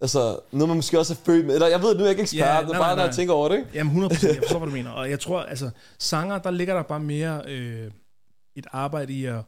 altså 0.00 0.38
noget 0.52 0.68
man 0.68 0.76
måske 0.76 0.98
også 0.98 1.12
er 1.12 1.18
født 1.26 1.46
med. 1.46 1.54
Eller 1.54 1.66
jeg 1.66 1.82
ved 1.82 1.94
nu, 1.94 2.00
jeg 2.00 2.06
er 2.06 2.10
ikke 2.10 2.22
ekspert, 2.22 2.40
Ja, 2.40 2.60
det 2.60 2.68
er 2.68 2.72
nej, 2.72 2.78
bare, 2.78 2.80
nej, 2.80 2.94
når 2.94 3.02
jeg 3.02 3.08
nej. 3.08 3.16
tænker 3.16 3.34
over 3.34 3.48
det, 3.48 3.56
ikke? 3.56 3.70
Jamen 3.74 4.04
100%, 4.04 4.26
jeg 4.26 4.36
forstår, 4.36 4.58
hvad 4.58 4.68
du 4.68 4.74
mener. 4.74 4.90
Og 4.90 5.10
jeg 5.10 5.20
tror, 5.20 5.42
altså, 5.42 5.70
sanger, 5.98 6.38
der 6.38 6.50
ligger 6.50 6.74
der 6.74 6.82
bare 6.82 7.00
mere 7.00 7.42
øh, 7.46 7.90
et 8.56 8.66
arbejde 8.72 9.12
i 9.12 9.24
at 9.24 9.40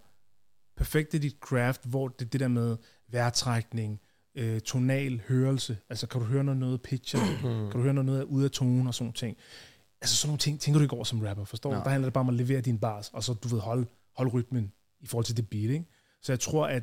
perfekte 0.76 1.18
dit 1.18 1.36
craft, 1.40 1.80
hvor 1.84 2.08
det 2.08 2.32
det 2.32 2.40
der 2.40 2.48
med 2.48 2.76
vejrtrækning, 3.08 4.00
øh, 4.34 4.60
tonal 4.60 5.20
hørelse, 5.28 5.78
altså 5.90 6.06
kan 6.06 6.20
du 6.20 6.26
høre 6.26 6.44
noget, 6.44 6.58
noget 6.60 6.82
pitcher, 6.82 7.20
kan 7.70 7.70
du 7.72 7.82
høre 7.82 7.94
noget, 7.94 8.06
noget 8.06 8.22
ude 8.24 8.44
af 8.44 8.50
tone 8.50 8.90
og 8.90 8.94
sådan 8.94 9.12
ting. 9.12 9.36
Altså 10.00 10.16
sådan 10.16 10.28
nogle 10.28 10.38
ting, 10.38 10.60
tænker 10.60 10.78
du 10.78 10.82
ikke 10.82 10.94
over 10.94 11.04
som 11.04 11.20
rapper, 11.20 11.44
forstår 11.44 11.70
du? 11.70 11.76
Der 11.84 11.90
handler 11.90 12.06
det 12.06 12.12
bare 12.12 12.20
om 12.24 12.28
at 12.28 12.34
levere 12.34 12.60
din 12.60 12.78
bars, 12.78 13.10
og 13.12 13.24
så 13.24 13.34
du 13.34 13.48
ved, 13.48 13.58
holde, 13.60 13.86
holde 14.16 14.30
rytmen 14.30 14.72
i 15.00 15.06
forhold 15.06 15.24
til 15.24 15.36
det 15.36 15.48
beat, 15.48 15.70
ikke? 15.70 15.84
Så 16.22 16.32
jeg 16.32 16.40
tror, 16.40 16.66
at 16.66 16.82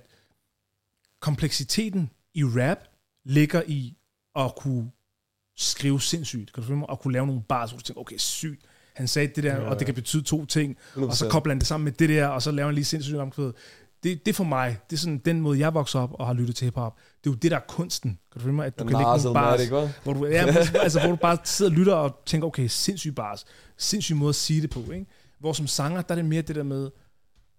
kompleksiteten 1.19 2.09
i 2.33 2.43
rap 2.43 2.77
ligger 3.25 3.61
i 3.67 3.97
at 4.35 4.55
kunne 4.57 4.91
skrive 5.57 6.01
sindssygt, 6.01 6.53
kan 6.53 6.63
du 6.63 6.67
følge 6.67 6.79
mig? 6.79 6.89
Og 6.89 6.99
kunne 6.99 7.13
lave 7.13 7.27
nogle 7.27 7.41
bars, 7.49 7.69
hvor 7.71 7.77
du 7.77 7.83
tænker, 7.83 8.01
okay, 8.01 8.17
sygt, 8.17 8.65
han 8.93 9.07
sagde 9.07 9.27
det 9.35 9.43
der, 9.43 9.55
Ja. 9.55 9.61
ja. 9.61 9.69
og 9.69 9.79
det 9.79 9.85
kan 9.85 9.95
betyde 9.95 10.23
to 10.23 10.45
ting, 10.45 10.77
og 10.95 11.15
så 11.15 11.25
100%. 11.25 11.29
kobler 11.29 11.53
han 11.53 11.59
det 11.59 11.67
sammen 11.67 11.83
med 11.83 11.91
det 11.91 12.09
der, 12.09 12.27
og 12.27 12.41
så 12.41 12.51
laver 12.51 12.67
han 12.67 12.75
lige 12.75 12.85
sindssygt 12.85 13.17
omkvæd. 13.17 13.51
Det, 14.03 14.25
det 14.25 14.35
for 14.35 14.43
mig, 14.43 14.77
det 14.89 14.95
er 14.95 14.99
sådan 14.99 15.17
den 15.17 15.41
måde, 15.41 15.59
jeg 15.59 15.73
vokser 15.73 15.99
op 15.99 16.13
og 16.13 16.25
har 16.25 16.33
lyttet 16.33 16.55
til 16.55 16.65
hiphop. 16.65 16.95
Det 17.23 17.29
er 17.29 17.33
jo 17.33 17.35
det, 17.35 17.51
der 17.51 17.57
er 17.57 17.61
kunsten. 17.67 18.19
Kan 18.31 18.39
du 18.39 18.43
følge 18.43 18.55
mig? 18.55 18.65
At 18.65 18.79
du 18.79 18.83
Den 18.83 18.89
kan 18.89 18.97
lægge 18.97 19.23
nogle 19.23 19.33
bars, 19.33 19.61
hva'? 19.61 20.03
hvor 20.03 20.13
du, 20.13 20.25
ja, 20.25 20.45
altså, 20.81 20.99
hvor 20.99 21.09
du 21.09 21.15
bare 21.15 21.37
sidder 21.43 21.71
og 21.71 21.77
lytter 21.77 21.93
og 21.93 22.21
tænker, 22.25 22.47
okay, 22.47 22.67
sindssygt 22.67 23.15
bars, 23.15 23.45
sindssyg 23.77 24.15
måde 24.15 24.29
at 24.29 24.35
sige 24.35 24.61
det 24.61 24.69
på, 24.69 24.79
ikke? 24.91 25.05
Hvor 25.39 25.53
som 25.53 25.67
sanger, 25.67 26.01
der 26.01 26.11
er 26.11 26.15
det 26.15 26.25
mere 26.25 26.41
det 26.41 26.55
der 26.55 26.63
med 26.63 26.89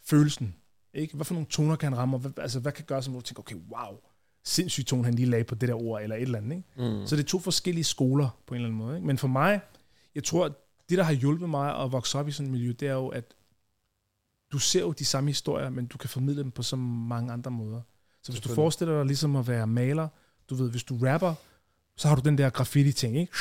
følelsen, 0.06 0.54
ikke? 0.94 1.14
Hvad 1.14 1.24
for 1.24 1.34
nogle 1.34 1.46
toner 1.50 1.76
kan 1.76 1.92
han 1.92 1.98
ramme, 1.98 2.16
og 2.16 2.20
hvad, 2.20 2.30
altså, 2.38 2.60
hvad 2.60 2.72
kan 2.72 2.84
gøre, 2.84 3.02
som 3.02 3.12
hvor 3.12 3.20
du 3.20 3.26
tænker, 3.26 3.40
okay, 3.40 3.56
wow, 3.56 3.98
sindssyg 4.44 4.86
tone, 4.86 5.04
han 5.04 5.14
lige 5.14 5.30
lagde 5.30 5.44
på 5.44 5.54
det 5.54 5.68
der 5.68 5.74
ord, 5.74 6.02
eller 6.02 6.16
et 6.16 6.22
eller 6.22 6.38
andet, 6.38 6.56
ikke? 6.56 6.94
Mm. 6.94 7.06
Så 7.06 7.16
det 7.16 7.22
er 7.22 7.26
to 7.26 7.38
forskellige 7.38 7.84
skoler 7.84 8.38
på 8.46 8.54
en 8.54 8.60
eller 8.60 8.68
anden 8.68 8.78
måde. 8.78 8.96
Ikke? 8.96 9.06
Men 9.06 9.18
for 9.18 9.28
mig, 9.28 9.60
jeg 10.14 10.24
tror, 10.24 10.44
at 10.44 10.52
det, 10.88 10.98
der 10.98 11.04
har 11.04 11.12
hjulpet 11.12 11.50
mig 11.50 11.82
at 11.82 11.92
vokse 11.92 12.18
op 12.18 12.28
i 12.28 12.32
sådan 12.32 12.46
et 12.46 12.52
miljø, 12.52 12.72
det 12.80 12.88
er 12.88 12.92
jo, 12.92 13.08
at 13.08 13.34
du 14.52 14.58
ser 14.58 14.80
jo 14.80 14.92
de 14.92 15.04
samme 15.04 15.30
historier, 15.30 15.70
men 15.70 15.86
du 15.86 15.98
kan 15.98 16.08
formidle 16.10 16.42
dem 16.42 16.50
på 16.50 16.62
så 16.62 16.76
mange 16.76 17.32
andre 17.32 17.50
måder. 17.50 17.80
Så 18.22 18.32
hvis 18.32 18.40
du 18.40 18.54
forestiller 18.54 18.96
dig 18.96 19.06
ligesom 19.06 19.36
at 19.36 19.48
være 19.48 19.66
maler, 19.66 20.08
du 20.50 20.54
ved, 20.54 20.70
hvis 20.70 20.84
du 20.84 20.98
rapper, 21.02 21.34
så 21.96 22.08
har 22.08 22.14
du 22.14 22.20
den 22.24 22.38
der 22.38 22.50
graffiti-ting, 22.50 23.16
ikke? 23.18 23.32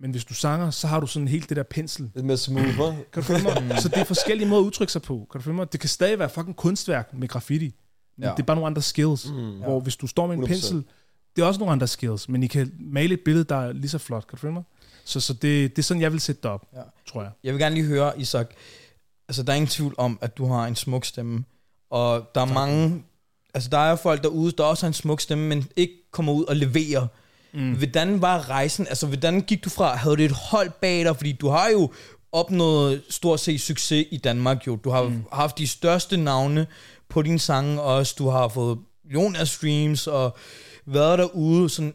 Men 0.00 0.10
hvis 0.10 0.24
du 0.24 0.34
sanger, 0.34 0.70
så 0.70 0.86
har 0.86 1.00
du 1.00 1.06
sådan 1.06 1.28
helt 1.28 1.48
det 1.48 1.56
der 1.56 1.62
pensel. 1.62 2.10
Lidt 2.14 2.26
mere 2.26 2.36
smooth, 2.36 2.68
hva'? 2.78 2.94
Kan 3.12 3.22
du 3.22 3.22
følge 3.22 3.42
mig? 3.42 3.78
så 3.82 3.88
det 3.88 3.96
er 3.98 4.04
forskellige 4.04 4.48
måder 4.48 4.62
at 4.62 4.66
udtrykke 4.66 4.92
sig 4.92 5.02
på. 5.02 5.26
Kan 5.32 5.38
du 5.38 5.42
følge 5.42 5.56
mig? 5.56 5.72
Det 5.72 5.80
kan 5.80 5.88
stadig 5.88 6.18
være 6.18 6.28
fucking 6.28 6.56
kunstværk 6.56 7.14
med 7.14 7.28
graffiti. 7.28 7.74
Men 8.16 8.24
Ja. 8.24 8.30
det 8.30 8.38
er 8.38 8.42
bare 8.46 8.56
nogle 8.56 8.66
andre 8.66 8.82
skills. 8.82 9.30
Mm. 9.30 9.58
Hvor 9.58 9.80
hvis 9.80 9.96
du 9.96 10.06
står 10.06 10.26
med 10.26 10.34
en 10.36 10.40
100%. 10.44 10.46
pensel, 10.46 10.84
det 11.36 11.42
er 11.42 11.46
også 11.46 11.58
nogle 11.60 11.72
andre 11.72 11.86
skills, 11.86 12.28
men 12.28 12.42
I 12.42 12.46
kan 12.46 12.72
male 12.80 13.14
et 13.14 13.20
billede, 13.20 13.44
der 13.44 13.56
er 13.56 13.72
lige 13.72 13.88
så 13.88 13.98
flot. 13.98 14.26
Kan 14.26 14.36
du 14.36 14.40
følge 14.40 14.54
mig? 14.54 14.62
Så, 15.04 15.20
så 15.20 15.32
det, 15.32 15.42
det 15.76 15.78
er 15.78 15.82
sådan, 15.82 16.00
jeg 16.00 16.12
vil 16.12 16.20
sætte 16.20 16.42
det 16.42 16.50
op, 16.50 16.66
Ja. 16.74 16.80
tror 17.08 17.22
jeg. 17.22 17.30
Jeg 17.44 17.52
vil 17.54 17.60
gerne 17.60 17.74
lige 17.74 17.86
høre, 17.86 18.20
Isak. 18.20 18.46
Altså, 19.28 19.42
der 19.42 19.52
er 19.52 19.56
ingen 19.56 19.68
tvivl 19.68 19.94
om, 19.98 20.18
at 20.20 20.38
du 20.38 20.46
har 20.46 20.66
en 20.66 20.76
smuk 20.76 21.04
stemme. 21.04 21.44
Og 21.90 22.30
der 22.34 22.40
er 22.40 22.46
tak. 22.46 22.54
mange... 22.54 23.04
Altså, 23.54 23.70
der 23.70 23.78
er 23.78 23.96
folk 23.96 24.22
derude, 24.22 24.52
der 24.52 24.64
også 24.64 24.86
har 24.86 24.88
en 24.88 24.94
smuk 24.94 25.20
stemme, 25.20 25.48
men 25.48 25.68
ikke 25.76 25.94
kommer 26.12 26.32
ud 26.32 26.44
og 26.44 26.56
leverer. 26.56 27.06
Mm. 27.52 27.72
Hvordan 27.74 28.22
var 28.22 28.50
rejsen? 28.50 28.86
Altså, 28.86 29.06
hvordan 29.06 29.40
gik 29.40 29.64
du 29.64 29.70
fra? 29.70 29.94
Havde 29.94 30.16
du 30.16 30.22
et 30.22 30.30
hold 30.30 30.70
bag 30.80 31.04
dig? 31.04 31.16
Fordi 31.16 31.32
du 31.32 31.48
har 31.48 31.68
jo 31.68 31.92
opnået 32.32 33.02
stort 33.08 33.40
set 33.40 33.60
succes 33.60 34.06
i 34.10 34.16
Danmark, 34.16 34.66
jo. 34.66 34.76
Du 34.76 34.90
har 34.90 35.02
mm. 35.02 35.24
haft 35.32 35.58
de 35.58 35.66
største 35.66 36.16
navne 36.16 36.66
på 37.08 37.22
dine 37.22 37.38
sange 37.38 37.82
også. 37.82 38.14
Du 38.18 38.28
har 38.28 38.48
fået 38.48 38.78
millioner 39.04 39.40
af 39.40 39.48
streams 39.48 40.06
og 40.06 40.36
været 40.86 41.18
derude. 41.18 41.68
Sådan, 41.68 41.94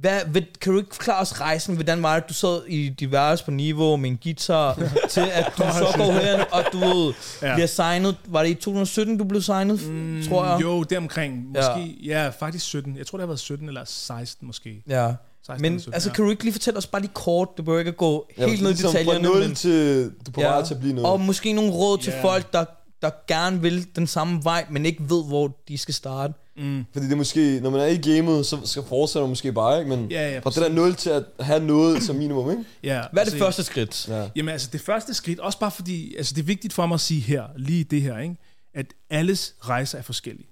hvad, 0.00 0.20
ved, 0.32 0.42
kan 0.60 0.72
du 0.72 0.78
ikke 0.78 0.94
forklare 0.94 1.20
os 1.20 1.40
rejsen? 1.40 1.74
Hvordan 1.74 2.02
var 2.02 2.14
det, 2.20 2.28
du 2.28 2.34
sad 2.34 2.60
i 2.68 2.88
diverse 2.88 3.44
på 3.44 3.50
niveau 3.50 3.96
med 3.96 4.10
en 4.10 4.18
guitar, 4.22 4.74
til 5.10 5.20
at 5.32 5.44
du 5.58 5.62
så 5.62 5.94
går 5.96 6.12
hen, 6.12 6.40
og 6.52 6.64
du 6.72 6.78
ved, 6.78 7.12
Ja. 7.42 7.54
bliver 7.54 7.66
signet. 7.66 8.16
Var 8.26 8.42
det 8.42 8.50
i 8.50 8.54
2017, 8.54 9.18
du 9.18 9.24
blev 9.24 9.42
signet, 9.42 9.88
mm, 9.90 10.22
tror 10.28 10.44
jeg? 10.46 10.62
Jo, 10.62 10.82
deromkring. 10.82 11.44
Måske, 11.44 11.96
ja. 12.04 12.22
ja, 12.24 12.28
faktisk 12.28 12.64
17. 12.64 12.96
Jeg 12.96 13.06
tror, 13.06 13.18
det 13.18 13.22
har 13.22 13.26
været 13.26 13.40
17 13.40 13.68
eller 13.68 13.82
16 13.86 14.46
måske. 14.46 14.82
Ja. 14.88 15.12
16 15.46 15.62
Men 15.62 15.72
eller 15.72 15.80
17, 15.80 15.94
altså, 15.94 16.08
ja. 16.08 16.14
kan 16.14 16.24
du 16.24 16.30
ikke 16.30 16.42
lige 16.44 16.52
fortælle 16.52 16.78
os 16.78 16.86
bare 16.86 17.02
lige 17.02 17.12
kort, 17.14 17.48
det 17.56 17.64
behøver 17.64 17.78
ikke 17.78 17.88
at 17.88 17.96
gå 17.96 18.26
Ja, 18.38 18.46
helt 18.46 18.62
ned 18.62 18.70
i 18.70 18.72
ligesom 18.72 18.90
detaljerne, 18.92 19.24
Fra 19.28 19.34
0 19.34 19.42
men, 19.46 19.54
til, 19.54 20.04
du 20.26 20.30
på 20.30 20.40
vej 20.40 20.64
til 20.64 20.74
at 20.74 20.80
blive 20.80 20.94
noget. 20.94 21.10
og 21.10 21.20
måske 21.20 21.52
nogle 21.52 21.72
råd 21.72 21.98
til 21.98 22.12
Ja. 22.12 22.22
folk, 22.24 22.52
der, 22.52 22.64
der 23.02 23.10
gerne 23.28 23.60
vil 23.62 23.86
den 23.96 24.06
samme 24.06 24.44
vej, 24.44 24.66
men 24.70 24.86
ikke 24.86 25.02
ved, 25.10 25.24
hvor 25.24 25.56
de 25.68 25.78
skal 25.78 25.94
starte. 25.94 26.34
Mm. 26.58 26.84
Fordi 26.92 27.06
det 27.06 27.12
er 27.12 27.16
måske, 27.16 27.60
når 27.62 27.70
man 27.70 27.80
er 27.80 27.86
i 27.86 27.96
gamet, 27.96 28.46
så 28.46 28.58
skal 28.64 28.82
fortsætte 28.88 29.22
man 29.22 29.28
måske 29.28 29.52
bare, 29.52 29.78
ikke? 29.78 29.96
Men 29.96 30.10
Ja, 30.10 30.30
ja, 30.30 30.38
fra 30.38 30.50
det 30.50 30.56
der 30.62 30.68
0 30.68 30.94
til 30.94 31.10
at 31.10 31.24
have 31.40 31.66
noget 31.66 32.02
som 32.02 32.16
minimum, 32.16 32.50
ikke? 32.50 32.64
Ja, 32.82 33.02
Hvad 33.12 33.22
er 33.22 33.24
det 33.24 33.32
præcis. 33.32 33.38
første 33.40 33.62
skridt? 33.62 34.08
Ja. 34.08 34.28
Jamen 34.36 34.48
altså, 34.52 34.68
det 34.72 34.80
første 34.80 35.14
skridt, 35.14 35.40
også 35.40 35.58
bare 35.58 35.70
fordi, 35.70 36.14
altså 36.16 36.34
det 36.34 36.40
er 36.40 36.46
vigtigt 36.46 36.72
for 36.72 36.86
mig 36.86 36.94
at 36.94 37.00
sige 37.00 37.20
her, 37.20 37.44
lige 37.56 37.84
det 37.84 38.02
her, 38.02 38.18
ikke? 38.18 38.36
at 38.74 38.94
alles 39.10 39.54
rejser 39.60 39.98
er 39.98 40.02
forskellige. 40.02 40.48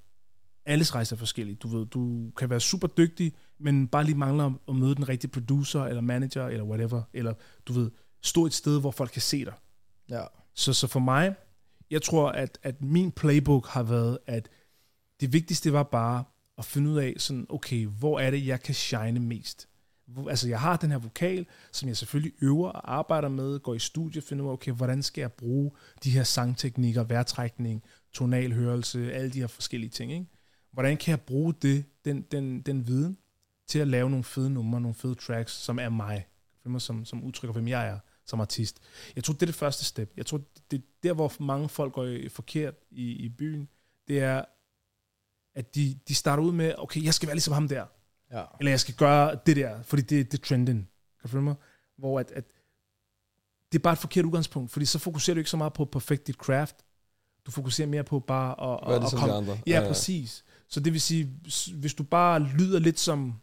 Alles 0.66 0.94
rejser 0.94 1.16
er 1.16 1.18
forskellige. 1.18 1.56
Du 1.56 1.68
ved, 1.78 1.86
du 1.86 2.30
kan 2.36 2.50
være 2.50 2.60
super 2.60 2.88
dygtig, 2.88 3.32
men 3.60 3.88
bare 3.88 4.04
lige 4.04 4.16
mangler 4.18 4.50
at 4.68 4.74
møde 4.76 4.94
den 4.94 5.08
rigtige 5.08 5.30
producer, 5.30 5.82
eller 5.84 6.02
manager, 6.02 6.46
eller 6.46 6.64
whatever, 6.64 7.02
eller 7.14 7.32
du 7.66 7.72
ved, 7.72 7.90
stå 8.22 8.46
et 8.46 8.54
sted, 8.54 8.80
hvor 8.80 8.90
folk 8.90 9.10
kan 9.10 9.22
se 9.22 9.44
dig. 9.44 9.52
Ja. 10.10 10.22
Så, 10.54 10.72
så 10.72 10.86
for 10.86 11.00
mig, 11.00 11.34
jeg 11.90 12.02
tror, 12.02 12.28
at, 12.28 12.58
at 12.62 12.82
min 12.82 13.10
playbook 13.10 13.66
har 13.66 13.82
været, 13.82 14.18
at 14.26 14.48
det 15.20 15.33
vigtigste 15.33 15.72
var 15.72 15.83
bare 15.83 16.24
at 16.59 16.64
finde 16.64 16.90
ud 16.90 16.98
af, 16.98 17.14
sådan, 17.18 17.46
okay, 17.48 17.87
hvor 17.87 18.20
er 18.20 18.31
det, 18.31 18.46
jeg 18.46 18.62
kan 18.62 18.74
shine 18.74 19.20
mest? 19.20 19.68
Altså, 20.29 20.48
jeg 20.48 20.61
har 20.61 20.76
den 20.76 20.90
her 20.90 20.98
vokal, 20.98 21.46
som 21.72 21.88
jeg 21.88 21.96
selvfølgelig 21.96 22.33
øver 22.42 22.68
og 22.68 22.94
arbejder 22.94 23.29
med, 23.29 23.59
går 23.59 23.74
i 23.74 23.79
studie, 23.79 24.22
finder 24.22 24.44
ud 24.44 24.48
af, 24.48 24.52
okay, 24.52 24.72
hvordan 24.72 25.02
skal 25.02 25.20
jeg 25.20 25.33
bruge 25.33 25.70
de 26.05 26.11
her 26.11 26.22
sangteknikker, 26.22 27.05
vejrtrækning, 27.05 27.83
tonalhørelse, 28.12 29.12
alle 29.12 29.31
de 29.31 29.40
her 29.40 29.46
forskellige 29.46 29.90
ting, 29.90 30.12
ikke? 30.12 30.26
Hvordan 30.72 30.96
kan 30.96 31.11
jeg 31.11 31.20
bruge 31.20 31.55
det, 31.62 31.85
den, 32.05 32.22
den, 32.22 32.61
den 32.61 32.87
viden, 32.87 33.18
til 33.66 33.79
at 33.79 33.88
lave 33.88 34.11
nogle 34.11 34.24
fede 34.24 34.50
numre, 34.50 34.81
nogle 34.81 34.94
fede 34.94 35.14
tracks, 35.14 35.52
som 35.52 35.79
er 35.79 35.88
mig, 35.88 36.26
som, 36.79 37.05
som 37.05 37.24
udtrykker, 37.24 37.52
hvem 37.52 37.68
jeg 37.68 37.88
er 37.88 37.98
som 38.26 38.40
artist. 38.40 38.81
Jeg 39.16 39.24
tror, 39.24 39.35
det 39.35 39.42
er 39.42 39.46
det 39.46 39.55
første 39.55 39.85
step. 39.85 40.12
Jeg 40.16 40.26
tror, 40.26 40.40
det 40.70 40.76
er 40.79 40.83
der, 41.02 41.12
hvor 41.12 41.33
mange 41.40 41.68
folk 41.68 41.92
går 41.92 42.16
forkert 42.29 42.74
i, 42.90 43.12
i 43.12 43.29
byen, 43.29 43.68
det 44.09 44.20
er, 44.20 44.44
at 45.56 45.74
de, 45.74 45.98
de 46.08 46.14
starter 46.14 46.42
ud 46.42 46.52
med, 46.52 46.74
okay, 46.78 47.04
jeg 47.04 47.14
skal 47.14 47.26
være 47.26 47.34
ligesom 47.36 47.54
ham 47.54 47.68
der, 47.68 47.84
Ja. 48.32 48.42
eller 48.60 48.70
jeg 48.72 48.80
skal 48.80 48.94
gøre 48.94 49.38
det 49.46 49.56
der, 49.56 49.82
fordi 49.82 50.02
det, 50.02 50.32
det 50.32 50.38
er 50.40 50.44
trenden. 50.46 50.76
Kan 50.76 51.22
du 51.22 51.28
følge 51.28 51.44
mig? 51.44 51.54
Hvor 51.98 52.20
at, 52.20 52.30
at 52.30 52.44
det 53.72 53.78
er 53.78 53.82
bare 53.82 53.92
et 53.92 53.98
forkert 53.98 54.24
udgangspunkt, 54.24 54.70
fordi 54.72 54.86
så 54.86 54.98
fokuserer 54.98 55.34
du 55.34 55.38
ikke 55.38 55.50
så 55.50 55.56
meget 55.56 55.72
på 55.72 55.84
perfect 55.84 56.26
dit 56.26 56.34
craft. 56.36 56.76
Du 57.46 57.50
fokuserer 57.50 57.88
mere 57.88 58.04
på 58.04 58.20
bare 58.20 58.50
at, 58.72 58.80
Hvad 58.88 58.96
er 58.96 59.00
det 59.00 59.12
at 59.12 59.18
komme... 59.18 59.34
andre? 59.34 59.58
Ja, 59.66 59.80
ja, 59.80 59.88
præcis. 59.88 60.44
Så 60.68 60.80
det 60.80 60.92
vil 60.92 61.00
sige, 61.00 61.30
hvis 61.74 61.94
du 61.94 62.02
bare 62.02 62.40
lyder 62.40 62.78
lidt 62.78 62.98
som 62.98 63.34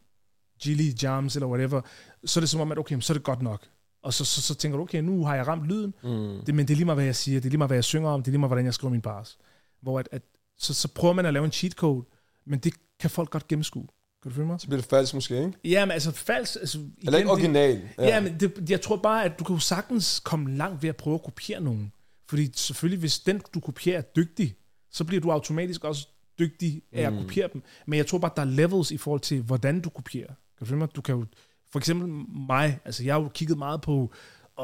Gilly, 0.62 0.92
Jams 1.04 1.36
eller 1.36 1.48
whatever, 1.48 1.82
så 2.26 2.40
er 2.40 2.42
det 2.42 2.50
som 2.50 2.62
om, 2.62 2.72
at 2.72 2.78
okay, 2.78 3.00
så 3.00 3.14
er 3.14 3.16
det 3.18 3.24
godt 3.24 3.42
nok. 3.42 3.62
Og 4.04 4.14
så, 4.14 4.26
så, 4.26 4.42
så 4.42 4.56
tænker 4.56 4.78
du, 4.78 4.84
okay, 4.84 5.00
nu 5.02 5.26
har 5.26 5.36
jeg 5.36 5.48
ramt 5.48 5.66
lyden, 5.68 5.94
Mm. 6.04 6.46
det, 6.46 6.56
men 6.56 6.68
det 6.68 6.74
er 6.74 6.76
lige 6.76 6.86
meget, 6.86 6.98
hvad 6.98 7.06
jeg 7.06 7.16
siger, 7.16 7.40
det 7.40 7.46
er 7.46 7.50
lige 7.50 7.58
meget, 7.58 7.70
hvad 7.70 7.78
jeg 7.78 7.84
synger 7.84 8.10
om, 8.10 8.24
det 8.24 8.28
er 8.28 8.32
lige 8.32 8.40
meget, 8.40 8.50
hvordan 8.50 8.66
jeg 8.66 8.74
skriver 8.74 8.92
min 8.92 9.02
bars. 9.02 9.38
Hvor 9.82 10.00
at, 10.00 10.10
at, 10.12 10.22
så, 10.58 10.74
så 10.74 10.88
prøver 10.88 11.14
man 11.14 11.26
at 11.26 11.34
lave 11.34 11.46
en 11.46 11.52
cheat 11.52 11.72
code, 11.74 12.06
men 12.46 12.60
det 12.60 12.74
kan 13.00 13.10
folk 13.10 13.30
godt 13.30 13.48
gennemskue. 13.48 13.88
Kan 14.24 14.32
du 14.32 14.36
følge 14.36 14.48
mig? 14.48 14.60
Så 14.62 14.68
bliver 14.68 14.82
det 14.82 14.90
falsk 14.90 15.14
måske, 15.14 15.38
ikke? 15.38 15.54
Ja, 15.64 15.86
men 15.86 15.92
altså 15.92 16.12
falsk... 16.12 16.56
Altså, 16.56 16.78
igen, 16.78 16.94
Eller 17.02 17.18
ikke 17.20 17.32
original. 17.32 17.76
Det, 17.76 17.90
ja, 17.98 18.20
men 18.22 18.40
det, 18.40 18.70
jeg 18.70 18.82
tror 18.82 18.96
bare, 18.96 19.26
at 19.26 19.40
du 19.40 19.44
kan 19.44 19.56
jo 19.56 19.60
sagtens 19.60 20.20
komme 20.20 20.56
langt 20.58 20.84
ved 20.84 20.90
at 20.90 20.96
prøve 20.96 21.14
at 21.14 21.24
kopiere 21.24 21.62
nogen. 21.62 21.92
Fordi 22.30 22.52
selvfølgelig, 22.56 23.00
hvis 23.00 23.20
den, 23.20 23.42
du 23.54 23.60
kopierer, 23.60 23.98
er 23.98 24.02
dygtig, 24.02 24.56
så 24.92 25.04
bliver 25.04 25.22
du 25.22 25.32
automatisk 25.32 25.84
også 25.84 26.08
dygtig 26.40 26.82
af 26.92 27.02
at 27.02 27.14
Mm. 27.14 27.20
kopiere 27.20 27.50
dem. 27.54 27.64
Men 27.86 27.98
jeg 27.98 28.08
tror 28.08 28.18
bare, 28.18 28.32
der 28.36 28.42
er 28.42 28.46
levels 28.46 28.92
i 28.92 28.98
forhold 28.98 29.22
til, 29.22 29.42
hvordan 29.42 29.80
du 29.82 29.90
kopierer. 29.90 30.28
Kan 30.28 30.36
du 30.60 30.66
følge 30.66 30.80
mig? 30.80 30.96
Du 30.96 31.02
kan 31.02 31.16
jo... 31.16 31.26
For 31.72 31.80
eksempel 31.80 32.08
mig, 32.48 32.80
altså 32.86 33.04
jeg 33.04 33.14
har 33.14 33.22
jo 33.22 33.30
kigget 33.30 33.58
meget 33.58 33.82
på 33.82 34.14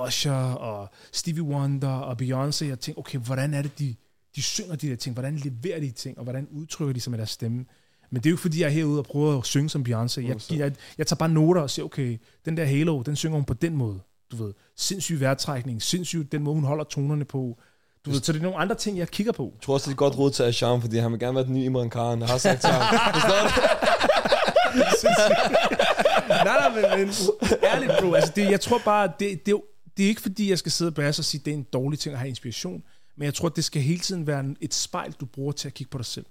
Usher 0.07 0.31
og 0.53 0.89
Stevie 1.11 1.43
Wonder 1.43 1.89
og 1.89 2.17
Beyoncé, 2.21 2.71
og 2.71 2.79
tænkt, 2.79 2.97
okay, 2.97 3.17
hvordan 3.19 3.53
er 3.53 3.61
det, 3.61 3.79
de, 3.79 3.95
de 4.39 4.43
synger 4.43 4.75
de 4.75 4.89
der 4.89 4.95
ting? 4.95 5.13
Hvordan 5.13 5.35
leverer 5.35 5.79
de 5.79 5.91
ting? 5.91 6.17
Og 6.17 6.23
hvordan 6.23 6.47
udtrykker 6.51 6.93
de 6.93 6.99
sig 6.99 7.11
med 7.11 7.17
deres 7.17 7.29
stemme? 7.29 7.65
Men 8.11 8.23
det 8.23 8.29
er 8.29 8.31
jo 8.31 8.37
fordi 8.37 8.61
jeg 8.61 8.65
er 8.65 8.71
herude 8.71 8.99
og 8.99 9.05
prøver 9.05 9.37
at 9.37 9.45
synge 9.45 9.69
som 9.69 9.85
Beyoncé. 9.89 10.21
Jeg, 10.21 10.37
jeg, 10.51 10.71
jeg 10.97 11.07
tager 11.07 11.15
bare 11.15 11.29
noter 11.29 11.61
og 11.61 11.69
siger, 11.69 11.85
okay, 11.85 12.17
den 12.45 12.57
der 12.57 12.65
Halo, 12.65 13.01
den 13.01 13.15
synger 13.15 13.35
hun 13.35 13.45
på 13.45 13.53
den 13.53 13.75
måde. 13.75 13.99
Du 14.31 14.43
ved, 14.43 14.53
sindssyg 14.77 15.19
vejrtrækning, 15.19 15.81
sindssyg 15.81 16.27
den 16.31 16.43
måde, 16.43 16.55
hun 16.55 16.63
holder 16.63 16.83
tonerne 16.83 17.25
på. 17.25 17.59
Du 18.05 18.11
ved, 18.11 18.21
så 18.21 18.33
det 18.33 18.39
er 18.39 18.43
nogle 18.43 18.57
andre 18.57 18.75
ting, 18.75 18.97
jeg 18.97 19.09
kigger 19.09 19.31
på. 19.31 19.51
Jeg 19.55 19.61
tror 19.61 19.73
også, 19.73 19.83
det 19.83 19.89
er 19.89 19.93
et 19.93 19.97
godt 19.97 20.17
råd 20.17 20.31
til 20.31 20.43
Asham, 20.43 20.81
fordi 20.81 20.97
han 20.97 21.11
vil 21.11 21.19
gerne 21.19 21.35
være 21.35 21.45
den 21.45 21.53
nye 21.53 21.63
Imran 21.63 21.89
Khan. 21.89 22.19
Jeg 22.19 22.27
har 22.27 22.37
sagt 22.37 22.61
til 22.61 22.69
ham. 22.69 22.81
Nej, 26.29 26.43
nej, 26.43 26.69
men, 26.69 26.83
men 26.97 27.09
ærligt, 27.63 27.91
bro. 28.01 28.13
Altså, 28.13 28.31
det, 28.35 28.51
jeg 28.51 28.61
tror 28.61 28.81
bare, 28.85 29.11
det, 29.19 29.45
det, 29.45 29.51
er 29.51 29.57
det 29.99 30.05
er 30.05 30.09
ikke 30.09 30.21
fordi, 30.21 30.49
jeg 30.49 30.59
skal 30.59 30.71
sidde 30.71 30.89
og 30.89 30.93
basse 30.93 31.19
og 31.19 31.25
sige, 31.25 31.41
det 31.45 31.51
er 31.51 31.55
en 31.57 31.65
dårlig 31.73 31.99
ting 31.99 32.13
at 32.13 32.19
have 32.19 32.29
inspiration. 32.29 32.83
Men 33.19 33.25
jeg 33.25 33.33
tror, 33.33 33.49
det 33.49 33.63
skal 33.63 33.81
hele 33.81 33.99
tiden 33.99 34.27
være 34.27 34.39
en- 34.39 34.57
et 34.61 34.73
spejl, 34.73 35.11
du 35.11 35.25
bruger 35.25 35.51
til 35.51 35.67
at 35.67 35.73
kigge 35.73 35.89
på 35.91 35.97
dig 35.97 36.05
selv. 36.05 36.25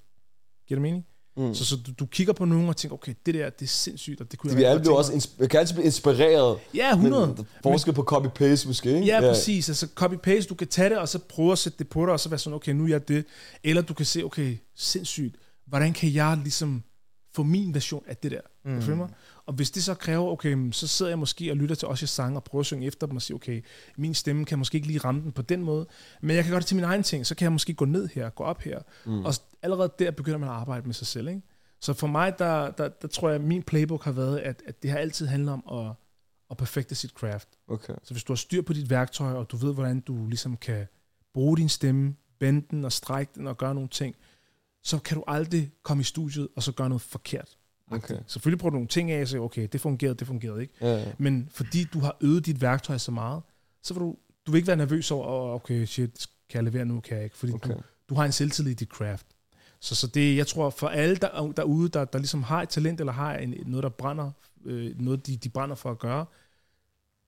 Giver 0.69 0.77
det 0.77 0.83
mening? 0.83 1.05
Mm. 1.37 1.55
Så, 1.55 1.65
så 1.65 1.77
du, 1.77 1.93
du 1.99 2.07
kigger 2.07 2.33
på 2.33 2.45
nogen 2.45 2.69
og 2.69 2.77
tænker, 2.77 2.95
okay, 2.95 3.15
det 3.27 3.35
der, 3.35 3.51
det 3.51 3.63
er 3.63 3.67
sindssygt, 3.69 4.21
og 4.21 4.31
det 4.31 4.39
kunne 4.39 4.55
Vi 4.57 4.63
jeg 4.63 4.71
alle 4.71 4.81
bliver 4.81 4.97
også 4.97 5.13
insp- 5.13 5.37
jeg 5.39 5.51
kan 5.51 5.61
altid 5.61 5.75
blive 5.75 5.85
inspireret. 5.85 6.59
Ja, 6.75 6.91
100. 6.93 7.27
Men 7.37 7.47
forskel 7.63 7.93
på 7.95 8.03
copy-paste 8.13 8.67
måske, 8.67 8.95
ikke? 8.95 9.07
Ja, 9.07 9.21
præcis. 9.21 9.69
Altså 9.69 9.87
copy-paste, 10.01 10.47
du 10.49 10.55
kan 10.55 10.69
tage 10.69 10.89
det, 10.91 10.99
og 10.99 11.09
så 11.09 11.19
prøve 11.19 11.53
at 11.53 11.59
sætte 11.59 11.79
det 11.79 11.89
på 11.89 12.05
dig, 12.05 12.13
og 12.13 12.21
så 12.21 12.29
være 12.29 12.39
sådan, 12.39 12.55
okay, 12.55 12.73
nu 12.73 12.85
er 12.85 12.89
jeg 12.89 13.09
det. 13.09 13.25
Eller 13.65 13.83
du 13.83 13.95
kan 13.95 14.07
se, 14.07 14.25
okay, 14.25 14.57
sindssygt, 14.77 15.37
hvordan 15.67 15.93
kan 15.93 16.15
jeg 16.15 16.39
ligesom 16.43 16.83
få 17.35 17.43
min 17.43 17.75
version 17.75 18.03
af 18.07 18.17
det 18.17 18.31
der? 18.31 18.41
Mm. 18.65 18.81
Kan 18.81 18.91
du 18.91 18.97
mig? 18.97 19.09
Og 19.49 19.55
hvis 19.55 19.71
det 19.71 19.85
så 19.85 19.95
kræver, 19.95 20.31
okay, 20.31 20.73
så 20.73 20.87
sidder 20.87 21.11
jeg 21.11 21.19
måske 21.19 21.51
og 21.51 21.57
lytter 21.57 21.75
til 21.75 21.89
også 21.89 22.07
sange 22.07 22.39
og 22.39 22.45
prøver 22.45 22.61
at 22.61 22.67
synge 22.67 22.87
efter 22.87 23.07
dem 23.07 23.17
og 23.17 23.23
sige, 23.23 23.35
okay, 23.35 23.65
min 23.97 24.15
stemme 24.15 24.45
kan 24.45 24.59
måske 24.59 24.77
ikke 24.77 24.87
lige 24.87 24.99
ramme 24.99 25.23
den 25.23 25.33
på 25.33 25.43
den 25.43 25.65
måde, 25.65 25.87
men 26.21 26.37
jeg 26.37 26.45
kan 26.45 26.51
gøre 26.51 26.61
det 26.61 26.67
til 26.67 26.77
min 26.77 26.85
egen 26.85 27.03
ting, 27.03 27.27
så 27.27 27.35
kan 27.35 27.45
jeg 27.45 27.53
måske 27.53 27.75
gå 27.75 27.85
ned 27.85 28.09
her, 28.09 28.31
gå 28.31 28.45
op 28.45 28.61
her. 28.61 28.81
Mm. 29.07 29.25
Og 29.25 29.35
allerede 29.63 29.93
der 29.99 30.11
begynder 30.11 30.39
man 30.39 30.49
at 30.49 30.55
arbejde 30.55 30.87
med 30.87 30.95
sig 30.95 31.07
selv, 31.07 31.29
ikke? 31.29 31.43
Så 31.81 31.93
for 31.93 32.07
mig, 32.07 32.39
der, 32.39 32.71
der, 32.71 32.89
der 32.89 33.09
tror 33.09 33.29
jeg, 33.29 33.35
at 33.35 33.41
min 33.41 33.63
playbook 33.63 34.05
har 34.05 34.13
været, 34.13 34.39
at, 34.39 34.63
at 34.67 34.83
det 34.83 34.91
har 34.91 34.99
altid 34.99 35.27
handlet 35.27 35.53
om 35.53 35.87
at, 35.87 35.95
at 36.51 36.57
perfekte 36.57 36.95
sit 36.95 37.11
craft. 37.11 37.49
Okay. 37.69 37.95
Så 38.03 38.15
hvis 38.15 38.25
du 38.25 38.33
har 38.33 38.37
styr 38.37 38.63
på 38.63 38.73
dit 38.73 38.91
værktøj, 38.91 39.33
og 39.33 39.51
du 39.51 39.57
ved, 39.57 39.75
hvordan 39.75 40.01
du 40.01 40.27
ligesom 40.27 40.57
kan 40.57 40.87
bruge 41.35 41.57
din 41.57 41.69
stemme, 41.69 42.15
bende 42.39 42.67
den 42.71 42.85
og 42.85 42.93
strække 42.93 43.33
den 43.35 43.47
og 43.47 43.59
gøre 43.59 43.75
nogle 43.75 43.89
ting, 43.89 44.17
så 44.83 44.99
kan 44.99 45.17
du 45.17 45.25
aldrig 45.27 45.71
komme 45.83 46.01
i 46.01 46.05
studiet 46.05 46.49
og 46.57 46.63
så 46.63 46.73
gøre 46.73 46.89
noget 46.89 47.03
forkert. 47.03 47.58
Okay. 47.91 48.19
Selvfølgelig 48.27 48.61
prøver 48.61 48.71
du 48.71 48.75
nogle 48.77 48.89
ting 48.89 49.11
af 49.11 49.23
og 49.23 49.29
siger, 49.29 49.41
okay, 49.41 49.69
det 49.73 49.81
fungerede, 49.81 50.15
det 50.15 50.27
fungerede 50.27 50.61
ikke. 50.63 50.75
Ja, 50.81 50.97
ja. 50.97 51.13
Men 51.19 51.49
fordi 51.51 51.85
du 51.85 52.01
har 52.01 52.17
øvet 52.21 52.47
dit 52.47 52.61
værktøj 52.61 52.99
så 52.99 53.11
meget, 53.11 53.43
så 53.83 53.95
vil 53.95 54.01
du, 54.01 54.17
du 54.47 54.51
vil 54.53 54.59
ikke 54.59 54.67
være 54.67 54.77
nervøs 54.77 55.11
over, 55.11 55.27
"Åh, 55.27 55.55
okay, 55.55 55.85
shit, 55.85 56.27
kan 56.49 56.57
jeg 56.65 56.73
levere 56.73 56.85
nu, 56.85 57.01
kan 57.01 57.17
jeg 57.17 57.25
ikke. 57.25 57.37
Fordi. 57.37 57.53
Okay. 57.53 57.75
du, 57.75 57.81
du 58.09 58.15
har 58.15 58.25
en 58.25 58.33
selvtillid 58.33 58.73
i 58.73 58.75
dit 58.75 58.89
craft. 58.89 59.27
Så, 59.81 59.95
så 59.95 60.07
det, 60.07 60.37
jeg 60.37 60.47
tror, 60.47 60.71
for 60.71 60.89
alle 60.89 61.17
der, 61.17 61.53
derude, 61.57 61.89
der, 61.89 62.05
der 62.05 62.19
ligesom 62.19 62.43
har 62.43 62.63
et 62.63 62.69
talent, 62.69 63.01
eller 63.01 63.13
har 63.13 63.35
en, 63.37 63.55
noget, 63.67 63.83
der 63.83 63.89
brænder, 63.89 64.31
øh, 64.65 65.01
noget, 65.01 65.27
de, 65.27 65.37
de 65.37 65.49
brænder 65.49 65.77
for 65.77 65.91
at 65.91 65.99
gøre, 65.99 66.27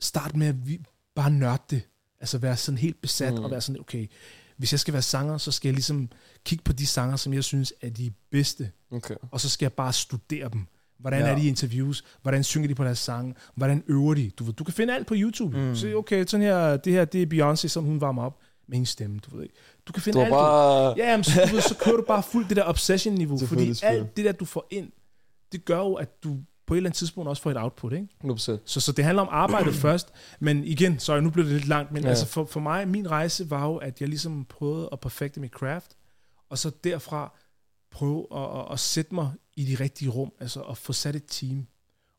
start 0.01 0.37
med 0.37 0.46
at 0.46 0.66
vi, 0.68 0.81
bare 1.14 1.31
nørde 1.31 1.62
det. 1.70 1.83
Altså 2.20 2.38
være 2.38 2.57
sådan 2.57 2.79
helt 2.79 3.01
besat, 3.01 3.35
mm. 3.35 3.44
og 3.44 3.51
være 3.51 3.61
sådan, 3.61 3.81
okay, 3.81 4.07
hvis 4.61 4.73
jeg 4.73 4.81
skal 4.81 4.92
være 4.94 5.03
sanger, 5.03 5.38
så 5.38 5.53
skal 5.53 5.68
jeg 5.68 5.75
ligesom 5.75 6.09
kigge 6.44 6.64
på 6.64 6.73
de 6.73 6.87
sanger, 6.87 7.16
som 7.16 7.33
jeg 7.35 7.44
synes 7.44 7.73
er 7.81 7.90
de 7.90 8.12
bedste, 8.31 8.70
Okay. 8.92 9.14
og 9.31 9.40
så 9.40 9.49
skal 9.49 9.64
jeg 9.64 9.73
bare 9.73 9.92
studere 9.92 10.49
dem. 10.53 10.66
Hvordan 10.99 11.20
Ja. 11.20 11.27
er 11.31 11.35
de 11.37 11.42
i 11.44 11.49
interviews? 11.49 12.05
Hvordan 12.23 12.44
synger 12.44 12.68
de 12.68 12.75
på 12.75 12.85
deres 12.85 12.99
sange? 12.99 13.35
Hvordan 13.55 13.83
øver 13.87 14.14
de? 14.14 14.31
Du, 14.38 14.44
ved, 14.44 14.53
du 14.53 14.64
kan 14.64 14.75
finde 14.75 14.94
alt 14.94 15.07
på 15.07 15.14
YouTube. 15.16 15.59
Mm. 15.59 15.77
Så 15.77 15.94
okay, 15.96 16.25
sådan 16.27 16.46
her, 16.46 16.77
det 16.77 16.92
her, 16.92 17.05
det 17.05 17.23
er 17.23 17.53
Beyoncé, 17.53 17.68
som 17.68 17.85
hun 17.85 18.01
varmer 18.01 18.23
op 18.23 18.38
med 18.68 18.77
hendes 18.77 18.88
stemme, 18.88 19.18
du 19.18 19.37
ved 19.37 19.42
ikke. 19.42 19.55
Du 19.87 19.92
kan 19.92 20.03
finde 20.03 20.18
Du 20.18 20.23
alt. 20.25 20.31
bare... 20.33 20.94
Ja, 20.96 21.11
jamen, 21.11 21.25
så, 21.25 21.40
du 21.51 21.55
ved, 21.55 21.62
så 21.62 21.75
kører 21.85 21.96
du 21.96 22.05
bare 22.09 22.23
fuldt 22.23 22.49
det 22.49 22.57
der 22.57 22.64
obsession-niveau, 22.64 23.38
fordi 23.46 23.75
alt 23.83 24.16
det 24.16 24.25
der, 24.25 24.33
du 24.33 24.44
får 24.44 24.66
ind, 24.70 24.92
det 25.53 25.64
gør 25.64 25.79
jo, 25.79 25.94
at 25.94 26.25
du 26.25 26.37
på 26.71 26.75
et 26.75 26.79
eller 26.79 26.89
andet 26.89 26.99
tidspunkt 26.99 27.29
også 27.29 27.43
får 27.43 27.51
et 27.51 27.57
output, 27.57 27.93
ikke? 27.93 28.09
100%. 28.25 28.37
Så, 28.65 28.81
så 28.81 28.93
det 28.93 29.05
handler 29.05 29.23
om 29.23 29.29
arbejdet 29.31 29.75
først, 29.87 30.13
men 30.41 30.65
igen, 30.65 30.99
så 30.99 31.21
nu 31.21 31.31
blev 31.31 31.45
det 31.45 31.53
lidt 31.53 31.69
langt, 31.69 31.93
men 31.93 32.03
ja. 32.03 32.09
altså 32.09 32.27
for, 32.27 32.45
for 32.45 32.61
mig, 32.61 32.89
min 32.89 33.11
rejse 33.11 33.51
var 33.51 33.67
jo, 33.67 33.77
at 33.77 34.01
jeg 34.01 34.09
ligesom 34.09 34.45
prøvede 34.45 34.89
at 34.93 35.01
perfekte 35.01 35.41
mit 35.41 35.51
craft, 35.51 35.97
og 36.51 36.59
så 36.59 36.71
derfra 36.85 37.39
prøve 37.91 38.27
at, 38.37 38.59
at, 38.59 38.73
at 38.73 38.81
sætte 38.81 39.15
mig 39.15 39.33
i 39.57 39.65
de 39.65 39.75
rigtige 39.75 40.11
rum, 40.11 40.33
altså 40.41 40.61
at 40.61 40.77
få 40.77 40.93
sat 40.93 41.17
et 41.17 41.25
team. 41.29 41.67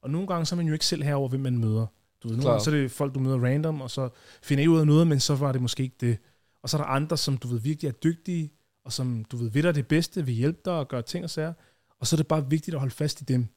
Og 0.01 0.09
nogle 0.09 0.27
gange, 0.27 0.45
så 0.45 0.55
er 0.55 0.57
man 0.57 0.67
jo 0.67 0.73
ikke 0.73 0.85
selv 0.85 1.03
herover, 1.03 1.29
hvem 1.29 1.41
man 1.41 1.57
møder. 1.57 1.85
Du 2.23 2.27
ved, 2.27 2.35
nogle 2.35 2.41
Klar. 2.41 2.51
gange, 2.51 2.63
så 2.63 2.71
er 2.71 2.75
det 2.75 2.91
folk, 2.91 3.15
du 3.15 3.19
møder 3.19 3.43
random, 3.43 3.81
og 3.81 3.91
så 3.91 4.09
finder 4.43 4.63
I 4.63 4.67
ud 4.67 4.79
af 4.79 4.87
noget, 4.87 5.07
men 5.07 5.19
så 5.19 5.35
var 5.35 5.51
det 5.51 5.61
måske 5.61 5.83
ikke 5.83 5.97
det. 6.01 6.17
Og 6.63 6.69
så 6.69 6.77
er 6.77 6.81
der 6.81 6.89
andre, 6.89 7.17
som 7.17 7.37
du 7.37 7.47
ved 7.47 7.59
virkelig 7.59 7.89
er 7.89 7.93
dygtige, 7.93 8.51
og 8.85 8.93
som 8.93 9.25
du 9.25 9.37
ved 9.37 9.49
ved 9.49 9.63
dig 9.63 9.75
det 9.75 9.87
bedste, 9.87 10.25
vil 10.25 10.33
hjælpe 10.33 10.59
dig 10.65 10.73
og 10.73 10.87
gøre 10.87 11.01
ting 11.01 11.23
og 11.23 11.29
sager. 11.29 11.53
Og 11.99 12.07
så 12.07 12.15
er 12.15 12.17
det 12.17 12.27
bare 12.27 12.49
vigtigt 12.49 12.75
at 12.75 12.79
holde 12.79 12.95
fast 12.95 13.21
i 13.21 13.23
dem. 13.23 13.47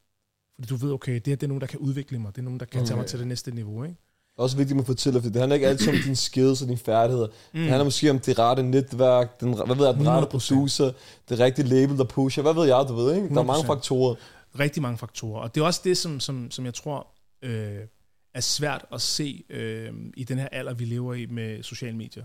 Fordi 0.58 0.68
du 0.68 0.76
ved, 0.76 0.92
okay, 0.92 1.14
det 1.14 1.26
her 1.26 1.36
det 1.36 1.42
er 1.42 1.46
nogen, 1.48 1.60
der 1.60 1.66
kan 1.66 1.78
udvikle 1.78 2.18
mig. 2.18 2.32
Det 2.32 2.38
er 2.38 2.44
nogen, 2.44 2.60
der 2.60 2.66
kan 2.66 2.80
tage 2.86 2.96
mig 2.96 3.00
Okay. 3.00 3.08
til 3.10 3.18
det 3.18 3.26
næste 3.26 3.50
niveau. 3.50 3.84
Ikke? 3.84 3.96
Også 4.38 4.56
vigtigt 4.56 4.80
at 4.80 4.86
fortælle, 4.86 5.22
for 5.22 5.28
det 5.30 5.40
handler 5.40 5.54
ikke 5.54 5.68
altid 5.68 5.88
om 5.88 5.94
dine 6.04 6.16
skills 6.16 6.62
og 6.62 6.68
dine 6.68 6.78
færdigheder. 6.78 7.26
Mm. 7.26 7.60
Det 7.60 7.68
handler 7.68 7.84
måske 7.84 8.10
om 8.10 8.18
det 8.18 8.38
rette 8.38 8.62
netværk, 8.62 9.40
den, 9.40 9.54
hvad 9.66 9.76
ved 9.76 9.86
jeg, 9.86 9.94
den 9.94 10.08
rette 10.08 10.26
100%. 10.26 10.30
producer, 10.30 10.92
det 11.28 11.38
rigtige 11.38 11.66
label, 11.68 11.98
der 11.98 12.04
pusher. 12.04 12.42
Hvad 12.42 12.54
ved 12.54 12.64
jeg, 12.64 12.84
du 12.88 12.94
ved, 12.94 13.14
ikke? 13.14 13.28
Der 13.28 13.40
er 13.40 13.44
mange 13.44 13.62
100%. 13.64 13.66
faktorer. 13.66 14.14
Rigtig 14.58 14.82
mange 14.82 14.98
faktorer. 14.98 15.40
Og 15.40 15.54
det 15.54 15.60
er 15.60 15.64
også 15.64 15.80
det, 15.84 15.96
som, 15.98 16.20
som, 16.20 16.50
som 16.50 16.64
jeg 16.64 16.74
tror 16.74 17.06
øh, 17.42 17.78
er 18.34 18.40
svært 18.40 18.84
at 18.92 19.00
se 19.00 19.44
øh, 19.50 19.92
i 20.16 20.24
den 20.24 20.38
her 20.38 20.48
alder, 20.52 20.74
vi 20.74 20.84
lever 20.84 21.14
i 21.14 21.26
med 21.26 21.62
sociale 21.62 21.96
medier. 21.96 22.24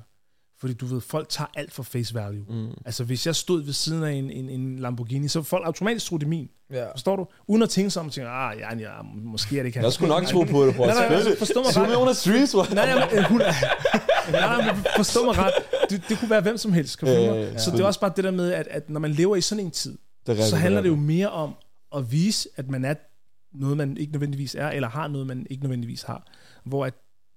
Fordi 0.61 0.73
du 0.73 0.85
ved, 0.85 1.01
folk 1.01 1.29
tager 1.29 1.47
alt 1.55 1.73
for 1.73 1.83
face 1.83 2.13
value. 2.13 2.45
Mm. 2.49 2.71
Altså 2.85 3.03
hvis 3.03 3.27
jeg 3.27 3.35
stod 3.35 3.63
ved 3.63 3.73
siden 3.73 4.03
af 4.03 4.11
en, 4.11 4.31
en, 4.31 4.49
en 4.49 4.79
Lamborghini, 4.79 5.27
så 5.27 5.43
folk 5.43 5.65
automatisk 5.65 6.05
tro, 6.05 6.17
det 6.17 6.23
er 6.23 6.29
min. 6.29 6.49
Ja. 6.73 6.91
Forstår 6.91 7.15
du? 7.15 7.27
Uden 7.47 7.63
at 7.63 7.69
tænke 7.69 7.89
sig 7.89 7.99
om, 7.99 8.05
og 8.05 8.13
tænke, 8.13 8.29
ah, 8.29 8.59
ja, 8.59 8.77
ja, 8.77 9.01
måske 9.23 9.57
er 9.57 9.63
det 9.63 9.67
ikke 9.67 9.79
Jeg 9.79 9.93
skulle 9.93 10.09
nok 10.09 10.25
tro 10.25 10.43
på 10.43 10.65
det, 10.65 10.75
bror. 10.75 10.85
Nej, 10.85 10.95
nej, 10.95 11.15
altså, 11.15 11.35
forstå 11.37 11.61
mig 11.61 12.07
ret. 12.07 12.17
streets. 12.17 12.53
Nej, 12.55 12.85
nej, 12.85 13.09
men, 13.13 13.23
hun, 13.23 13.37
nej, 14.31 14.57
nej, 14.57 14.73
men 14.73 14.85
forstå 14.95 15.25
mig 15.25 15.37
ret. 15.37 15.53
Det, 15.89 16.03
det 16.09 16.19
kunne 16.19 16.29
være 16.29 16.41
hvem 16.41 16.57
som 16.57 16.73
helst. 16.73 16.99
Kan 16.99 17.07
Ja, 17.07 17.13
ja, 17.13 17.33
ja. 17.33 17.57
Så 17.57 17.71
det 17.71 17.79
er 17.79 17.85
også 17.85 17.99
bare 17.99 18.13
det 18.15 18.23
der 18.23 18.31
med, 18.31 18.51
at, 18.51 18.67
at 18.67 18.89
når 18.89 18.99
man 18.99 19.11
lever 19.11 19.35
i 19.35 19.41
sådan 19.41 19.65
en 19.65 19.71
tid, 19.71 19.91
er 19.91 19.97
så 20.25 20.31
rigtigt, 20.31 20.57
handler 20.61 20.81
det 20.81 20.89
jo 20.89 20.93
rigtigt. 20.93 21.07
mere 21.07 21.29
om 21.29 21.53
at 21.95 22.11
vise, 22.11 22.49
at 22.55 22.69
man 22.69 22.85
er 22.85 22.93
noget, 23.53 23.77
man 23.77 23.97
ikke 23.97 24.11
nødvendigvis 24.11 24.55
er, 24.55 24.69
eller 24.69 24.89
har 24.89 25.07
noget, 25.07 25.27
man 25.27 25.47
ikke 25.49 25.63
nødvendigvis 25.63 26.01
har. 26.03 26.27
Hvor 26.65 26.85
at, 26.85 26.93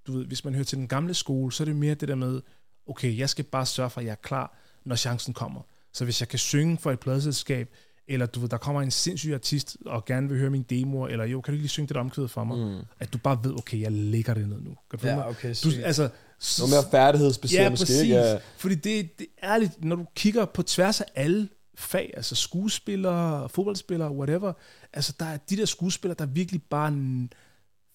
du 0.06 0.12
ved, 0.12 0.24
hvis 0.26 0.44
man 0.44 0.54
hører 0.54 0.64
til 0.64 0.78
den 0.78 0.88
gamle 0.88 1.14
skole, 1.14 1.52
så 1.52 1.62
er 1.62 1.64
det 1.64 1.76
mere 1.76 1.94
det 1.94 2.08
der 2.08 2.14
med, 2.14 2.40
okay, 2.86 3.18
jeg 3.18 3.28
skal 3.28 3.44
bare 3.44 3.66
sørge 3.66 3.90
for, 3.90 4.00
at 4.00 4.04
jeg 4.04 4.12
er 4.12 4.16
klar, 4.22 4.58
når 4.84 4.96
chancen 4.96 5.34
kommer. 5.34 5.60
Så 5.92 6.04
hvis 6.04 6.20
jeg 6.20 6.28
kan 6.28 6.38
synge 6.38 6.78
for 6.78 6.90
et 6.92 7.00
pladeselskab, 7.00 7.70
eller 8.08 8.26
du 8.26 8.40
ved, 8.40 8.48
der 8.48 8.56
kommer 8.56 8.82
en 8.82 8.90
sindssyg 8.90 9.32
artist, 9.34 9.76
og 9.86 10.04
gerne 10.04 10.28
vil 10.28 10.38
høre 10.38 10.50
min 10.50 10.62
demo, 10.62 11.06
eller 11.06 11.24
jo, 11.24 11.40
kan 11.40 11.52
du 11.52 11.54
ikke 11.54 11.62
lige 11.62 11.68
synge 11.68 11.88
det 11.88 11.96
omkvæd 11.96 12.28
for 12.28 12.44
mig? 12.44 12.58
Mm. 12.58 12.80
At 13.00 13.12
du 13.12 13.18
bare 13.18 13.38
ved, 13.44 13.52
okay, 13.52 13.80
jeg 13.80 13.92
lægger 13.92 14.34
det 14.34 14.48
ned 14.48 14.60
nu. 14.60 14.76
Kan 14.90 14.98
du 14.98 15.06
Ja, 15.06 15.16
mig? 15.16 15.26
okay, 15.26 15.54
du, 15.64 15.70
altså, 15.84 16.08
Noget 16.58 16.70
mere 16.70 16.90
færdighedsbaseret 16.90 17.64
Ja, 17.64 17.70
måske, 17.70 17.82
præcis. 17.82 18.08
Ja. 18.08 18.38
Fordi 18.56 18.74
det, 18.74 19.18
det 19.18 19.26
er 19.42 19.54
ærligt, 19.54 19.84
når 19.84 19.96
du 19.96 20.06
kigger 20.14 20.44
på 20.44 20.62
tværs 20.62 21.00
af 21.00 21.06
alle 21.14 21.48
fag, 21.74 22.12
altså 22.16 22.34
skuespillere, 22.34 23.48
fodboldspillere, 23.48 24.12
whatever, 24.12 24.52
altså 24.92 25.12
der 25.20 25.26
er 25.26 25.36
de 25.36 25.56
der 25.56 25.64
skuespillere, 25.64 26.16
der 26.18 26.26
virkelig 26.26 26.62
bare 26.62 26.88
en 26.88 27.32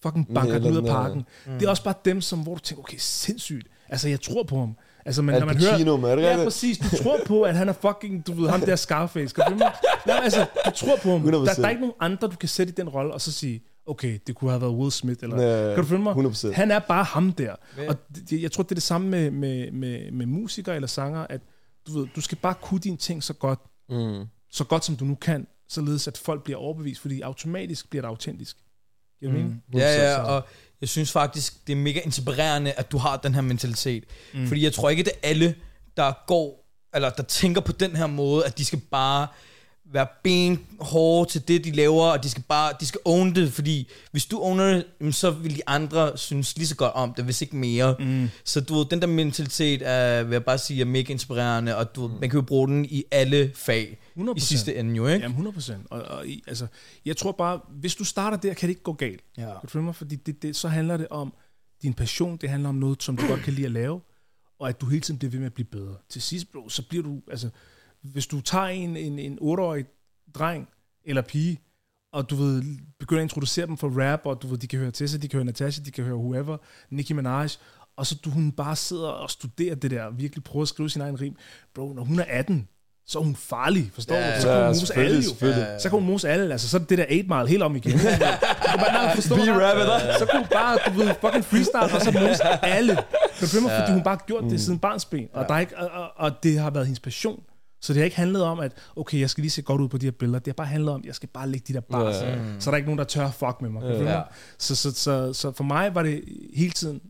fucking 0.04 0.34
banker 0.34 0.60
den 0.60 0.72
ud 0.72 0.78
af 0.78 0.84
parken. 0.84 1.26
Mm. 1.46 1.54
Det 1.54 1.66
er 1.66 1.70
også 1.70 1.84
bare 1.84 1.96
dem, 2.06 2.22
som, 2.22 2.40
hvor 2.40 2.54
du 2.54 2.60
tænker, 2.60 2.84
okay, 2.84 2.98
sindssygt. 3.00 3.68
Altså, 3.90 4.10
jeg 4.10 4.22
tror 4.22 4.44
på 4.44 4.60
ham. 4.60 4.78
Altså, 5.06 5.22
men 5.22 5.36
Al 5.36 5.40
når 5.42 5.46
man 5.46 5.56
Pacino, 5.56 5.98
hører... 5.98 5.98
man, 5.98 6.12
er 6.12 6.16
det 6.16 6.24
ja, 6.24 6.30
rigtigt? 6.30 6.46
præcis. 6.46 6.78
Du 6.78 7.04
tror 7.04 7.20
på, 7.26 7.42
at 7.42 7.56
han 7.56 7.70
er 7.70 7.74
fucking, 7.74 8.28
du 8.28 8.34
ved, 8.34 8.50
ham 8.50 8.62
der 8.62 8.76
Scarface. 8.76 9.36
Kan 9.36 9.44
du 9.44 9.50
følge 9.50 9.58
mig? 9.60 9.74
Nej, 10.08 10.20
altså, 10.24 10.46
du 10.66 10.72
tror 10.72 10.96
på 11.04 11.10
ham. 11.12 11.22
Der, 11.22 11.42
100%. 11.54 11.56
der, 11.62 11.66
er 11.66 11.70
ikke 11.70 11.82
nogen 11.82 11.96
andre, 12.00 12.28
du 12.28 12.36
kan 12.36 12.50
sætte 12.50 12.72
i 12.72 12.76
den 12.76 12.90
rolle, 12.90 13.14
og 13.14 13.22
så 13.22 13.32
sige, 13.32 13.64
okay, 13.86 14.20
det 14.28 14.36
kunne 14.36 14.52
have 14.52 14.62
været 14.62 14.74
Will 14.74 14.92
Smith, 14.92 15.20
eller... 15.24 15.42
Ja, 15.42 15.76
kan 15.76 15.84
du 15.84 15.90
følge 15.90 16.04
mig? 16.04 16.14
100%. 16.14 16.52
Han 16.54 16.72
er 16.72 16.80
bare 16.80 17.04
ham 17.04 17.32
der. 17.32 17.56
Ja. 17.78 17.90
Og 17.90 17.96
det, 18.30 18.42
jeg 18.42 18.52
tror, 18.52 18.64
det 18.64 18.72
er 18.72 18.76
det 18.76 18.84
samme 18.84 19.08
med, 19.10 19.32
med, 19.32 19.72
med, 19.72 20.12
med 20.12 20.26
musikere 20.26 20.76
eller 20.76 20.88
sanger, 20.88 21.28
at 21.30 21.42
du, 21.88 22.00
ved, 22.00 22.08
du 22.16 22.22
skal 22.22 22.38
bare 22.38 22.54
kunne 22.62 22.80
dine 22.80 22.98
ting 22.98 23.24
så 23.24 23.34
godt, 23.34 23.60
Mm. 23.90 24.26
så 24.52 24.64
godt 24.64 24.86
som 24.86 24.96
du 24.96 25.06
nu 25.06 25.16
kan, 25.16 25.48
således 25.70 26.08
at 26.08 26.18
folk 26.18 26.44
bliver 26.44 26.58
overbevist, 26.60 27.02
fordi 27.02 27.22
automatisk 27.22 27.90
bliver 27.90 28.02
det 28.02 28.08
autentisk. 28.10 28.58
Giver 29.20 29.32
det 29.32 29.42
mening? 29.42 29.64
Ja, 29.74 30.12
ja, 30.12 30.22
og 30.22 30.44
jeg 30.82 30.90
synes 30.90 31.12
faktisk, 31.12 31.68
det 31.68 31.74
er 31.74 31.78
mega 31.78 32.00
inspirerende, 32.00 32.72
at 32.72 32.92
du 32.92 32.98
har 32.98 33.18
den 33.18 33.34
her 33.34 33.42
mentalitet. 33.42 34.04
Mm. 34.34 34.48
Fordi 34.48 34.64
jeg 34.64 34.74
tror 34.74 34.90
ikke, 34.90 35.04
det 35.04 35.12
er 35.24 35.30
alle, 35.30 35.56
der 35.98 36.14
går, 36.28 36.68
eller 36.96 37.10
der 37.10 37.24
tænker 37.24 37.62
på 37.62 37.72
den 37.72 37.96
her 37.96 38.08
måde, 38.08 38.46
at 38.46 38.58
de 38.58 38.66
skal 38.66 38.82
bare 38.92 39.28
være 39.92 40.08
benhårde 40.24 41.30
til 41.30 41.48
det, 41.48 41.64
de 41.64 41.72
laver, 41.72 42.06
og 42.06 42.24
de 42.24 42.30
skal 42.30 42.44
bare, 42.48 42.74
de 42.80 42.86
skal 42.86 43.00
own 43.06 43.36
det, 43.36 43.54
fordi 43.54 43.90
hvis 44.12 44.26
du 44.26 44.40
owner 44.40 44.84
det, 45.00 45.16
så 45.16 45.32
vil 45.32 45.56
de 45.56 45.62
andre 45.68 46.18
synes 46.18 46.58
lige 46.58 46.68
så 46.68 46.76
godt 46.76 46.94
om 46.94 47.14
det, 47.14 47.26
hvis 47.26 47.42
ikke 47.42 47.56
mere. 47.56 47.96
Mm. 48.00 48.30
Så 48.44 48.62
du 48.62 48.76
ved, 48.76 48.86
den 48.86 49.02
der 49.02 49.08
mentalitet 49.08 49.82
er, 49.86 50.24
vil 50.24 50.32
jeg 50.32 50.46
bare 50.46 50.58
sige, 50.58 50.82
er 50.82 50.86
mega 50.86 51.12
inspirerende, 51.14 51.78
og 51.78 51.96
du, 51.96 52.08
ved, 52.08 52.20
man 52.20 52.30
kan 52.30 52.38
jo 52.38 52.42
bruge 52.42 52.68
den 52.68 52.86
i 52.86 53.04
alle 53.12 53.52
fag 53.56 54.00
100%. 54.18 54.34
i 54.36 54.40
sidste 54.40 54.76
ende 54.76 54.96
jo, 54.96 55.08
ikke? 55.08 55.22
Jamen 55.22 55.32
100 55.32 55.54
procent. 55.54 55.88
Og, 55.90 56.02
og 56.02 56.26
altså, 56.48 56.68
jeg 57.06 57.18
tror 57.18 57.32
bare, 57.32 57.60
hvis 57.70 57.96
du 57.96 58.04
starter 58.04 58.38
der, 58.38 58.54
kan 58.54 58.68
det 58.68 58.72
ikke 58.72 58.84
gå 58.84 58.94
galt. 58.94 59.22
Ja. 59.38 59.60
Kan 59.60 59.70
du 59.74 59.82
mig? 59.82 59.96
Fordi 59.96 60.16
det, 60.16 60.42
det, 60.42 60.56
så 60.56 60.68
handler 60.68 60.98
det 60.98 61.08
om 61.10 61.34
din 61.82 61.94
passion, 61.94 62.38
det 62.38 62.50
handler 62.50 62.70
om 62.70 62.76
noget, 62.76 63.04
som 63.04 63.18
du 63.18 63.28
godt 63.28 63.42
kan 63.42 63.54
lide 63.54 63.66
at 63.66 63.72
lave, 63.72 64.02
og 64.60 64.70
at 64.70 64.82
du 64.82 64.86
hele 64.86 65.02
tiden 65.02 65.18
bliver 65.18 65.32
ved 65.32 65.40
med 65.40 65.46
at 65.46 65.54
blive 65.54 65.68
bedre. 65.72 65.96
Til 66.10 66.22
sidst, 66.22 66.52
bro, 66.52 66.70
så 66.70 66.88
bliver 66.90 67.04
du, 67.04 67.22
altså, 67.32 67.50
hvis 68.14 68.28
du 68.28 68.42
tager 68.42 68.66
en, 68.66 68.98
en, 68.98 69.20
en 69.20 69.38
8-årig 69.42 69.86
dreng 70.36 70.68
eller 71.06 71.22
pige, 71.22 71.60
og 72.14 72.30
du 72.30 72.36
ved, 72.36 72.64
begynder 73.00 73.22
at 73.22 73.26
introducere 73.26 73.66
dem 73.68 73.78
for 73.78 74.02
rap, 74.04 74.22
og 74.26 74.42
du 74.42 74.48
ved, 74.48 74.58
de 74.58 74.68
kan 74.68 74.80
høre 74.80 74.92
Tessa, 74.92 75.18
de 75.18 75.28
kan 75.28 75.38
høre 75.38 75.46
Natasha, 75.46 75.84
de 75.84 75.92
kan 75.92 76.04
høre 76.04 76.16
whoever, 76.16 76.58
Nicki 76.92 77.14
Minaj, 77.14 77.48
og 77.98 78.06
så 78.08 78.16
du, 78.26 78.30
hun 78.30 78.52
bare 78.52 78.76
sidder 78.76 79.08
og 79.08 79.30
studerer 79.30 79.76
det 79.76 79.92
der, 79.92 80.04
og 80.04 80.20
virkelig 80.20 80.44
prøver 80.44 80.62
at 80.62 80.68
skrive 80.68 80.90
sin 80.90 81.02
egen 81.02 81.22
rim. 81.22 81.36
Bro, 81.76 81.94
når 81.94 82.04
hun 82.04 82.20
er 82.20 82.26
18, 82.28 82.68
så 83.08 83.20
er 83.20 83.24
hun 83.24 83.36
farlig, 83.36 83.92
forstår 83.94 84.16
Ja, 84.16 84.36
du? 84.36 84.42
Så 84.42 84.48
kan 84.48 84.58
ja, 84.58 84.68
hun 84.68 84.76
mose 84.80 84.94
alle 84.96 85.16
jo. 85.16 85.22
selvfølgelig. 85.22 85.68
Så 85.82 85.90
kan 85.90 86.00
hun 86.00 86.08
mose 86.08 86.30
alle, 86.30 86.52
altså 86.52 86.70
så 86.70 86.78
er 86.78 86.82
det 86.82 86.98
der 86.98 87.04
8 87.04 87.16
mile 87.28 87.48
helt 87.48 87.64
om 87.64 87.76
igen. 87.76 87.92
Du 87.92 87.98
kan 87.98 88.20
bare, 88.20 88.92
nej, 88.94 89.16
forstå 89.16 89.36
mig 89.36 89.48
ret. 89.48 89.56
B-rapper, 89.58 90.18
Så 90.20 90.26
kunne 90.32 90.40
hun 90.40 90.48
bare, 90.52 90.78
du 90.88 90.92
ved, 91.00 91.08
fucking 91.22 91.46
freestyle, 91.46 91.82
og 91.96 92.02
så 92.02 92.12
mose 92.12 92.66
alle. 92.66 92.96
Kan 92.96 93.06
du 93.42 93.48
følge 93.48 93.64
mig? 93.64 93.72
Fordi 93.80 93.92
hun 93.92 94.04
bare 94.04 94.16
har 94.16 94.26
gjort 94.28 94.44
det 94.44 94.62
siden 94.62 94.80
barnsben, 94.80 95.28
og, 95.34 95.46
der 95.48 95.54
er 95.56 95.60
ikke, 95.60 95.78
og, 95.78 95.90
og, 96.02 96.12
og 96.16 96.44
det 96.44 96.60
har 96.60 96.70
været 96.70 96.86
hendes 96.86 97.00
passion. 97.00 97.44
Så 97.88 97.94
det 97.94 98.00
har 98.00 98.04
ikke 98.06 98.18
handlet 98.18 98.44
om, 98.44 98.60
at 98.60 98.72
okay, 98.96 99.20
jeg 99.20 99.30
skal 99.30 99.42
lige 99.42 99.52
se 99.52 99.62
godt 99.62 99.82
ud 99.82 99.90
på 99.90 99.98
de 99.98 100.06
her 100.06 100.12
billeder. 100.12 100.40
Det 100.40 100.48
har 100.48 100.54
bare 100.54 100.68
handlet 100.68 100.94
om, 100.94 101.00
at 101.00 101.06
jeg 101.06 101.16
skal 101.16 101.30
bare 101.30 101.50
lægge 101.50 101.66
de 101.68 101.74
der 101.74 101.80
bars, 101.80 102.16
ja, 102.16 102.40
så 102.60 102.70
er 102.70 102.72
der 102.72 102.76
ikke 102.78 102.88
nogen, 102.88 102.98
der 102.98 103.04
tør 103.04 103.26
at 103.26 103.34
fuck 103.34 103.62
med 103.62 103.70
mig. 103.70 103.82
Følge 103.82 104.12
Ja. 104.12 104.22
Så, 104.60 104.76
så, 104.76 104.92
så, 104.92 105.34
så 105.34 105.52
for 105.52 105.64
mig 105.64 105.96
var 105.96 106.04
det 106.04 106.24
hele 106.54 106.72
tiden, 106.72 107.02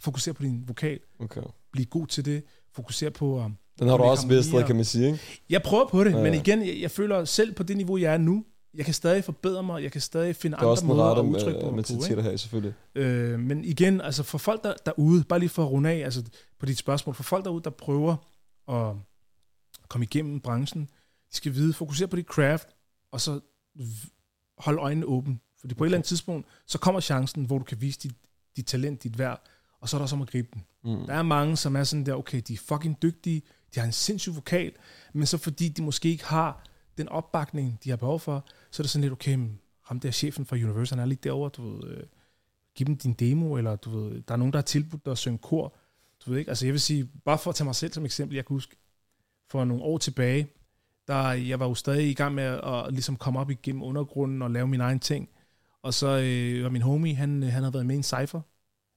fokusere 0.00 0.34
på 0.34 0.42
din 0.42 0.64
vokal, 0.66 0.98
Okay. 1.20 1.40
blive 1.72 1.86
god 1.86 2.06
til 2.06 2.24
det, 2.24 2.42
fokusere 2.74 3.10
på... 3.10 3.44
Um, 3.44 3.56
Den 3.78 3.88
har 3.88 3.96
du 3.96 4.02
også 4.02 4.28
bedst, 4.28 4.48
harmonier. 4.48 4.66
kan 4.66 4.76
man 4.76 4.84
sige, 4.84 5.06
ikke? 5.06 5.18
Jeg 5.50 5.62
prøver 5.62 5.88
på 5.88 6.04
det, 6.04 6.10
Ja. 6.12 6.22
men 6.22 6.34
igen, 6.34 6.66
jeg, 6.66 6.78
jeg 6.80 6.90
føler 6.90 7.24
selv 7.24 7.54
på 7.54 7.62
det 7.62 7.76
niveau, 7.76 7.96
jeg 7.96 8.14
er 8.14 8.18
nu, 8.18 8.44
jeg 8.74 8.84
kan 8.84 8.94
stadig 8.94 9.24
forbedre 9.24 9.62
mig, 9.62 9.82
jeg 9.82 9.92
kan 9.92 10.00
stadig 10.00 10.36
finde 10.36 10.56
andre 10.56 10.76
måder 10.84 11.04
at 11.04 11.24
udtrykke 11.24 11.58
øh, 11.58 11.62
mig 11.64 11.70
på. 11.70 11.76
mentaliteter 11.76 12.22
her, 12.22 12.36
selvfølgelig. 12.36 12.74
Øh, 12.94 13.38
men 13.40 13.64
igen, 13.64 14.00
altså 14.00 14.22
for 14.22 14.38
folk 14.38 14.64
der, 14.64 14.72
derude, 14.86 15.24
bare 15.24 15.38
lige 15.38 15.48
for 15.48 15.62
at 15.62 15.70
runde 15.70 15.90
af 15.90 15.96
altså 16.04 16.22
på 16.60 16.66
dit 16.66 16.78
spørgsmål, 16.78 17.14
for 17.14 17.22
folk 17.22 17.44
derude, 17.44 17.62
der 17.64 17.70
prøver 17.70 18.16
at 18.68 18.96
komme 19.92 20.04
igennem 20.04 20.40
branchen, 20.40 20.82
de 21.30 21.36
skal 21.36 21.54
vide, 21.54 21.72
fokusere 21.72 22.08
på 22.08 22.16
dit 22.16 22.26
craft, 22.26 22.68
og 23.10 23.20
så 23.20 23.40
v- 23.74 24.08
hold 24.58 24.78
øjnene 24.78 25.06
åbne. 25.06 25.38
Fordi 25.60 25.74
på 25.74 25.84
et 25.84 25.88
eller 25.88 25.98
andet 25.98 26.08
tidspunkt, 26.08 26.46
så 26.66 26.78
kommer 26.78 27.00
chancen, 27.00 27.44
hvor 27.44 27.58
du 27.58 27.64
kan 27.64 27.80
vise 27.80 27.98
dit, 28.00 28.14
dit 28.56 28.66
talent, 28.66 29.02
dit 29.02 29.18
værd, 29.18 29.42
og 29.80 29.88
så 29.88 29.96
er 29.96 29.98
der 29.98 30.02
også 30.02 30.16
om 30.16 30.22
at 30.22 30.28
gribe 30.30 30.48
den. 30.54 30.64
Mm. 30.84 31.06
Der 31.06 31.14
er 31.14 31.22
mange, 31.22 31.56
som 31.56 31.76
er 31.76 31.84
sådan 31.84 32.06
der, 32.06 32.14
okay, 32.14 32.42
de 32.48 32.52
er 32.52 32.58
fucking 32.58 33.02
dygtige, 33.02 33.42
de 33.74 33.80
har 33.80 33.86
en 33.86 33.92
sindssyg 33.92 34.34
vokal, 34.34 34.72
men 35.12 35.26
så 35.26 35.38
fordi 35.38 35.68
de 35.68 35.82
måske 35.82 36.08
ikke 36.08 36.24
har 36.24 36.64
den 36.98 37.08
opbakning, 37.08 37.78
de 37.84 37.90
har 37.90 37.96
behov 37.96 38.20
for, 38.20 38.46
så 38.70 38.82
er 38.82 38.84
det 38.84 38.90
sådan 38.90 39.02
lidt, 39.02 39.12
okay, 39.12 39.34
men 39.34 39.60
ham 39.84 40.00
der 40.00 40.10
chefen 40.10 40.46
fra 40.46 40.56
Universal, 40.56 40.98
han 40.98 41.04
er 41.04 41.08
lige 41.08 41.18
derovre, 41.22 41.50
du 41.50 41.68
ved, 41.68 41.88
øh, 41.90 42.02
giv 42.74 42.86
dem 42.86 42.96
din 42.96 43.12
demo, 43.12 43.56
eller 43.56 43.76
du 43.76 43.90
ved, 43.90 44.22
der 44.22 44.34
er 44.34 44.38
nogen, 44.38 44.52
der 44.52 44.58
har 44.58 44.62
tilbudt 44.62 45.04
dig 45.04 45.10
at 45.10 45.18
synge 45.18 45.38
kor, 45.38 45.76
du 46.24 46.30
ved 46.30 46.38
ikke, 46.38 46.48
altså 46.48 46.66
jeg 46.66 46.72
vil 46.72 46.80
sige, 46.80 47.04
bare 47.24 47.38
for 47.38 47.50
at 47.50 47.54
tage 47.56 47.64
mig 47.64 47.74
selv 47.74 47.92
som 47.92 48.04
eksempel, 48.04 48.34
jeg 48.34 48.46
kan 48.46 48.54
huske, 48.54 48.76
for 49.52 49.64
nogle 49.64 49.82
år 49.82 49.98
tilbage, 49.98 50.48
der 51.08 51.28
jeg 51.32 51.60
var 51.60 51.68
jo 51.68 51.74
stadig 51.74 52.10
i 52.10 52.14
gang 52.14 52.34
med 52.34 52.44
at, 52.44 52.60
at 52.64 52.92
ligesom 52.92 53.16
komme 53.16 53.40
op 53.40 53.50
igennem 53.50 53.82
undergrunden 53.82 54.42
og 54.42 54.50
lave 54.50 54.66
min 54.66 54.80
egen 54.80 55.00
ting, 55.00 55.28
og 55.82 55.94
så 55.94 56.06
øh, 56.18 56.64
var 56.64 56.70
min 56.70 56.82
homie, 56.82 57.14
han, 57.14 57.42
han 57.42 57.62
havde 57.62 57.74
været 57.74 57.86
med 57.86 57.94
i 57.94 57.96
en 57.96 58.02
cypher, 58.02 58.40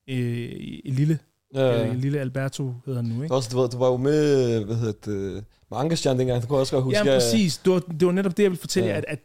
øh, 0.10 0.16
i, 0.16 0.80
i 0.80 0.92
Lille, 0.92 1.20
Ja, 1.54 1.88
øh, 1.88 1.96
Lille 1.96 2.20
Alberto 2.20 2.74
hedder 2.86 3.02
han 3.02 3.10
nu, 3.12 3.24
ikke? 3.24 3.36
Også, 3.36 3.50
du, 3.52 3.58
var, 3.60 3.68
du 3.68 3.78
var 3.78 3.88
jo 3.88 3.98
med, 3.98 4.66
hvad 4.66 4.76
hedder 4.76 4.94
det, 5.06 5.46
med 5.72 5.78
Ankerstjern 5.78 6.20
dengang, 6.20 6.42
det 6.42 6.50
kunne 6.50 6.56
jeg 6.58 6.62
også 6.62 6.74
godt 6.76 6.84
huske. 6.84 6.98
Ja, 6.98 7.04
præcis. 7.04 7.58
Det 7.58 7.74
var, 7.74 7.80
det 7.80 8.06
var 8.06 8.12
netop 8.12 8.38
det, 8.38 8.44
jeg 8.44 8.52
ville 8.52 8.60
fortælle 8.62 8.88
Ja. 8.90 8.94
jer, 8.94 8.98
at, 8.98 9.06
at 9.08 9.20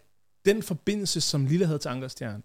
den 0.45 0.63
forbindelse, 0.63 1.21
som 1.21 1.47
Lille 1.47 1.67
havde 1.67 1.79
til 1.79 1.89
Ankerstjern, 1.89 2.43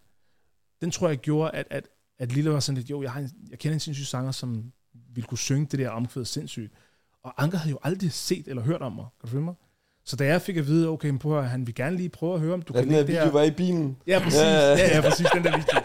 den 0.81 0.91
tror 0.91 1.07
jeg 1.07 1.17
gjorde, 1.17 1.51
at, 1.51 1.67
at, 1.69 1.87
at 2.19 2.31
Lille 2.31 2.51
var 2.51 2.59
sådan 2.59 2.77
lidt, 2.77 2.89
jo, 2.89 3.01
jeg, 3.01 3.11
har 3.11 3.19
en, 3.19 3.31
jeg 3.49 3.59
kender 3.59 3.73
en 3.73 3.79
sindssyg 3.79 4.05
sanger, 4.05 4.31
som 4.31 4.71
ville 5.13 5.27
kunne 5.27 5.37
synge 5.37 5.65
det 5.71 5.79
der 5.79 5.89
omkvædet 5.89 6.27
sindssygt. 6.27 6.73
Og 7.25 7.43
Anker 7.43 7.57
havde 7.57 7.71
jo 7.71 7.79
aldrig 7.83 8.11
set 8.11 8.47
eller 8.47 8.61
hørt 8.63 8.81
om 8.81 8.91
mig. 8.91 9.05
Kan 9.21 9.27
du 9.27 9.31
følge 9.31 9.43
mig? 9.45 9.53
Så 10.05 10.15
da 10.15 10.25
jeg 10.25 10.41
fik 10.41 10.57
at 10.57 10.67
vide, 10.67 10.87
okay, 10.89 11.09
men 11.09 11.19
prøv 11.19 11.39
at, 11.39 11.49
han 11.49 11.67
vil 11.67 11.75
gerne 11.75 11.97
lige 11.97 12.09
prøve 12.09 12.33
at 12.33 12.39
høre, 12.39 12.53
om 12.53 12.61
du 12.61 12.73
Ja, 12.75 12.79
kan 12.79 12.87
den 12.87 12.95
lide 12.97 13.07
det 13.07 13.15
her. 13.15 13.31
var 13.31 13.41
i 13.43 13.51
bilen. 13.51 13.97
Ja, 14.07 14.19
præcis. 14.19 14.39
Ja, 14.41 14.47
ja. 14.69 14.69
Ja, 14.77 14.95
ja, 14.95 15.01
præcis. 15.01 15.27
Den 15.33 15.43
der 15.43 15.57
video. 15.57 15.79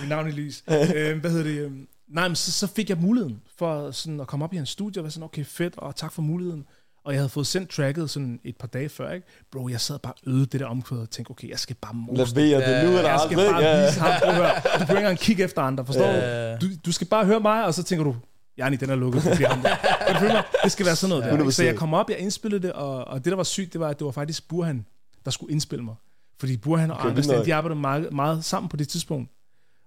Min 0.00 0.08
navn 0.08 0.26
er 0.28 0.32
Lys. 0.32 0.64
øh, 0.68 1.20
hvad 1.20 1.30
hedder 1.30 1.44
det? 1.44 1.58
øhm, 1.58 1.88
Nej, 2.08 2.28
men 2.28 2.36
så, 2.36 2.52
så 2.52 2.66
fik 2.66 2.88
jeg 2.90 2.98
muligheden 3.00 3.40
for 3.58 3.90
sådan 3.90 4.20
at 4.20 4.26
komme 4.26 4.44
op 4.44 4.52
i 4.52 4.56
hans 4.56 4.68
studie 4.68 5.00
og 5.00 5.04
være 5.04 5.10
sådan, 5.10 5.24
okay, 5.24 5.44
fedt, 5.44 5.74
og 5.78 5.96
tak 5.96 6.12
for 6.12 6.22
muligheden. 6.22 6.64
Og 7.04 7.12
jeg 7.12 7.20
havde 7.20 7.28
fået 7.28 7.46
sendt 7.46 7.70
tracket 7.70 8.10
sådan 8.10 8.40
et 8.44 8.56
par 8.56 8.66
dage 8.66 8.88
før, 8.88 9.10
ikke? 9.12 9.26
Bro, 9.52 9.68
jeg 9.68 9.80
sad 9.80 9.98
bare 9.98 10.12
øvede 10.26 10.46
det 10.46 10.60
der 10.60 10.66
omkvæd 10.66 10.98
og 10.98 11.10
tænkte, 11.10 11.30
okay, 11.30 11.48
jeg 11.50 11.58
skal 11.58 11.76
bare 11.76 11.94
det. 12.16 12.34
Leverer 12.36 12.58
det 12.80 12.90
nu 12.90 12.96
eller 12.96 13.10
Jeg 13.10 13.20
skal 13.26 13.38
aldrig. 13.40 13.52
bare 13.52 13.62
Ja. 13.62 13.86
vise 13.86 14.00
ham, 14.00 14.20
prøv 14.20 14.28
at 14.30 14.36
høre. 14.36 14.48
Du 14.54 14.62
behøver 14.78 14.82
ikke 14.90 14.96
engang 14.98 15.18
kigge 15.18 15.44
efter 15.44 15.62
andre, 15.62 15.86
forstår 15.86 16.04
Ja. 16.04 16.56
du? 16.56 16.66
du? 16.66 16.72
Du 16.86 16.92
skal 16.92 17.06
bare 17.06 17.24
høre 17.26 17.40
mig, 17.40 17.64
og 17.64 17.74
så 17.74 17.82
tænker 17.82 18.04
du, 18.04 18.16
Jani, 18.58 18.76
den 18.76 18.90
er 18.90 18.96
lukket, 18.96 19.24
det 19.24 19.32
bliver 19.36 19.48
ham 19.48 19.62
der. 19.62 19.76
Kan 20.06 20.14
du 20.14 20.20
følge 20.20 20.32
mig? 20.32 20.42
Det 20.64 20.72
skal 20.72 20.86
være 20.86 20.96
sådan 20.96 21.08
noget 21.08 21.24
der. 21.24 21.38
ikke? 21.38 21.52
Så 21.52 21.62
jeg 21.64 21.74
100%. 21.74 21.76
kom 21.76 21.94
op, 21.94 22.10
jeg 22.10 22.18
indspillede 22.18 22.62
det, 22.62 22.72
og, 22.72 23.04
og 23.04 23.24
det, 23.24 23.30
der 23.30 23.36
var 23.36 23.42
sygt, 23.42 23.72
det 23.72 23.80
var, 23.80 23.88
at 23.88 23.98
det 23.98 24.04
var 24.04 24.10
faktisk 24.10 24.48
Burhan, 24.48 24.86
der 25.24 25.30
skulle 25.30 25.52
indspille 25.52 25.84
mig. 25.84 25.94
Fordi 26.40 26.56
Burhan 26.56 26.90
og 26.90 26.96
Okay, 26.96 27.08
Anders, 27.08 27.26
de 27.26 27.54
arbejdede 27.54 27.80
meget, 27.80 28.12
meget 28.12 28.44
sammen 28.44 28.68
på 28.68 28.76
det 28.76 28.88
tidspunkt. 28.88 29.30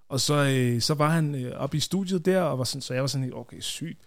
Og 0.09 0.19
så, 0.19 0.33
øh, 0.33 0.81
så 0.81 0.93
var 0.93 1.09
han 1.09 1.35
øh, 1.35 1.51
oppe 1.55 1.77
i 1.77 1.79
studiet 1.79 2.25
der, 2.25 2.41
og 2.41 2.57
var 2.57 2.63
sådan, 2.63 2.81
så 2.81 2.93
jeg 2.93 3.01
var 3.01 3.07
sådan 3.07 3.23
helt, 3.23 3.35
okay, 3.35 3.57
sygt. 3.59 3.99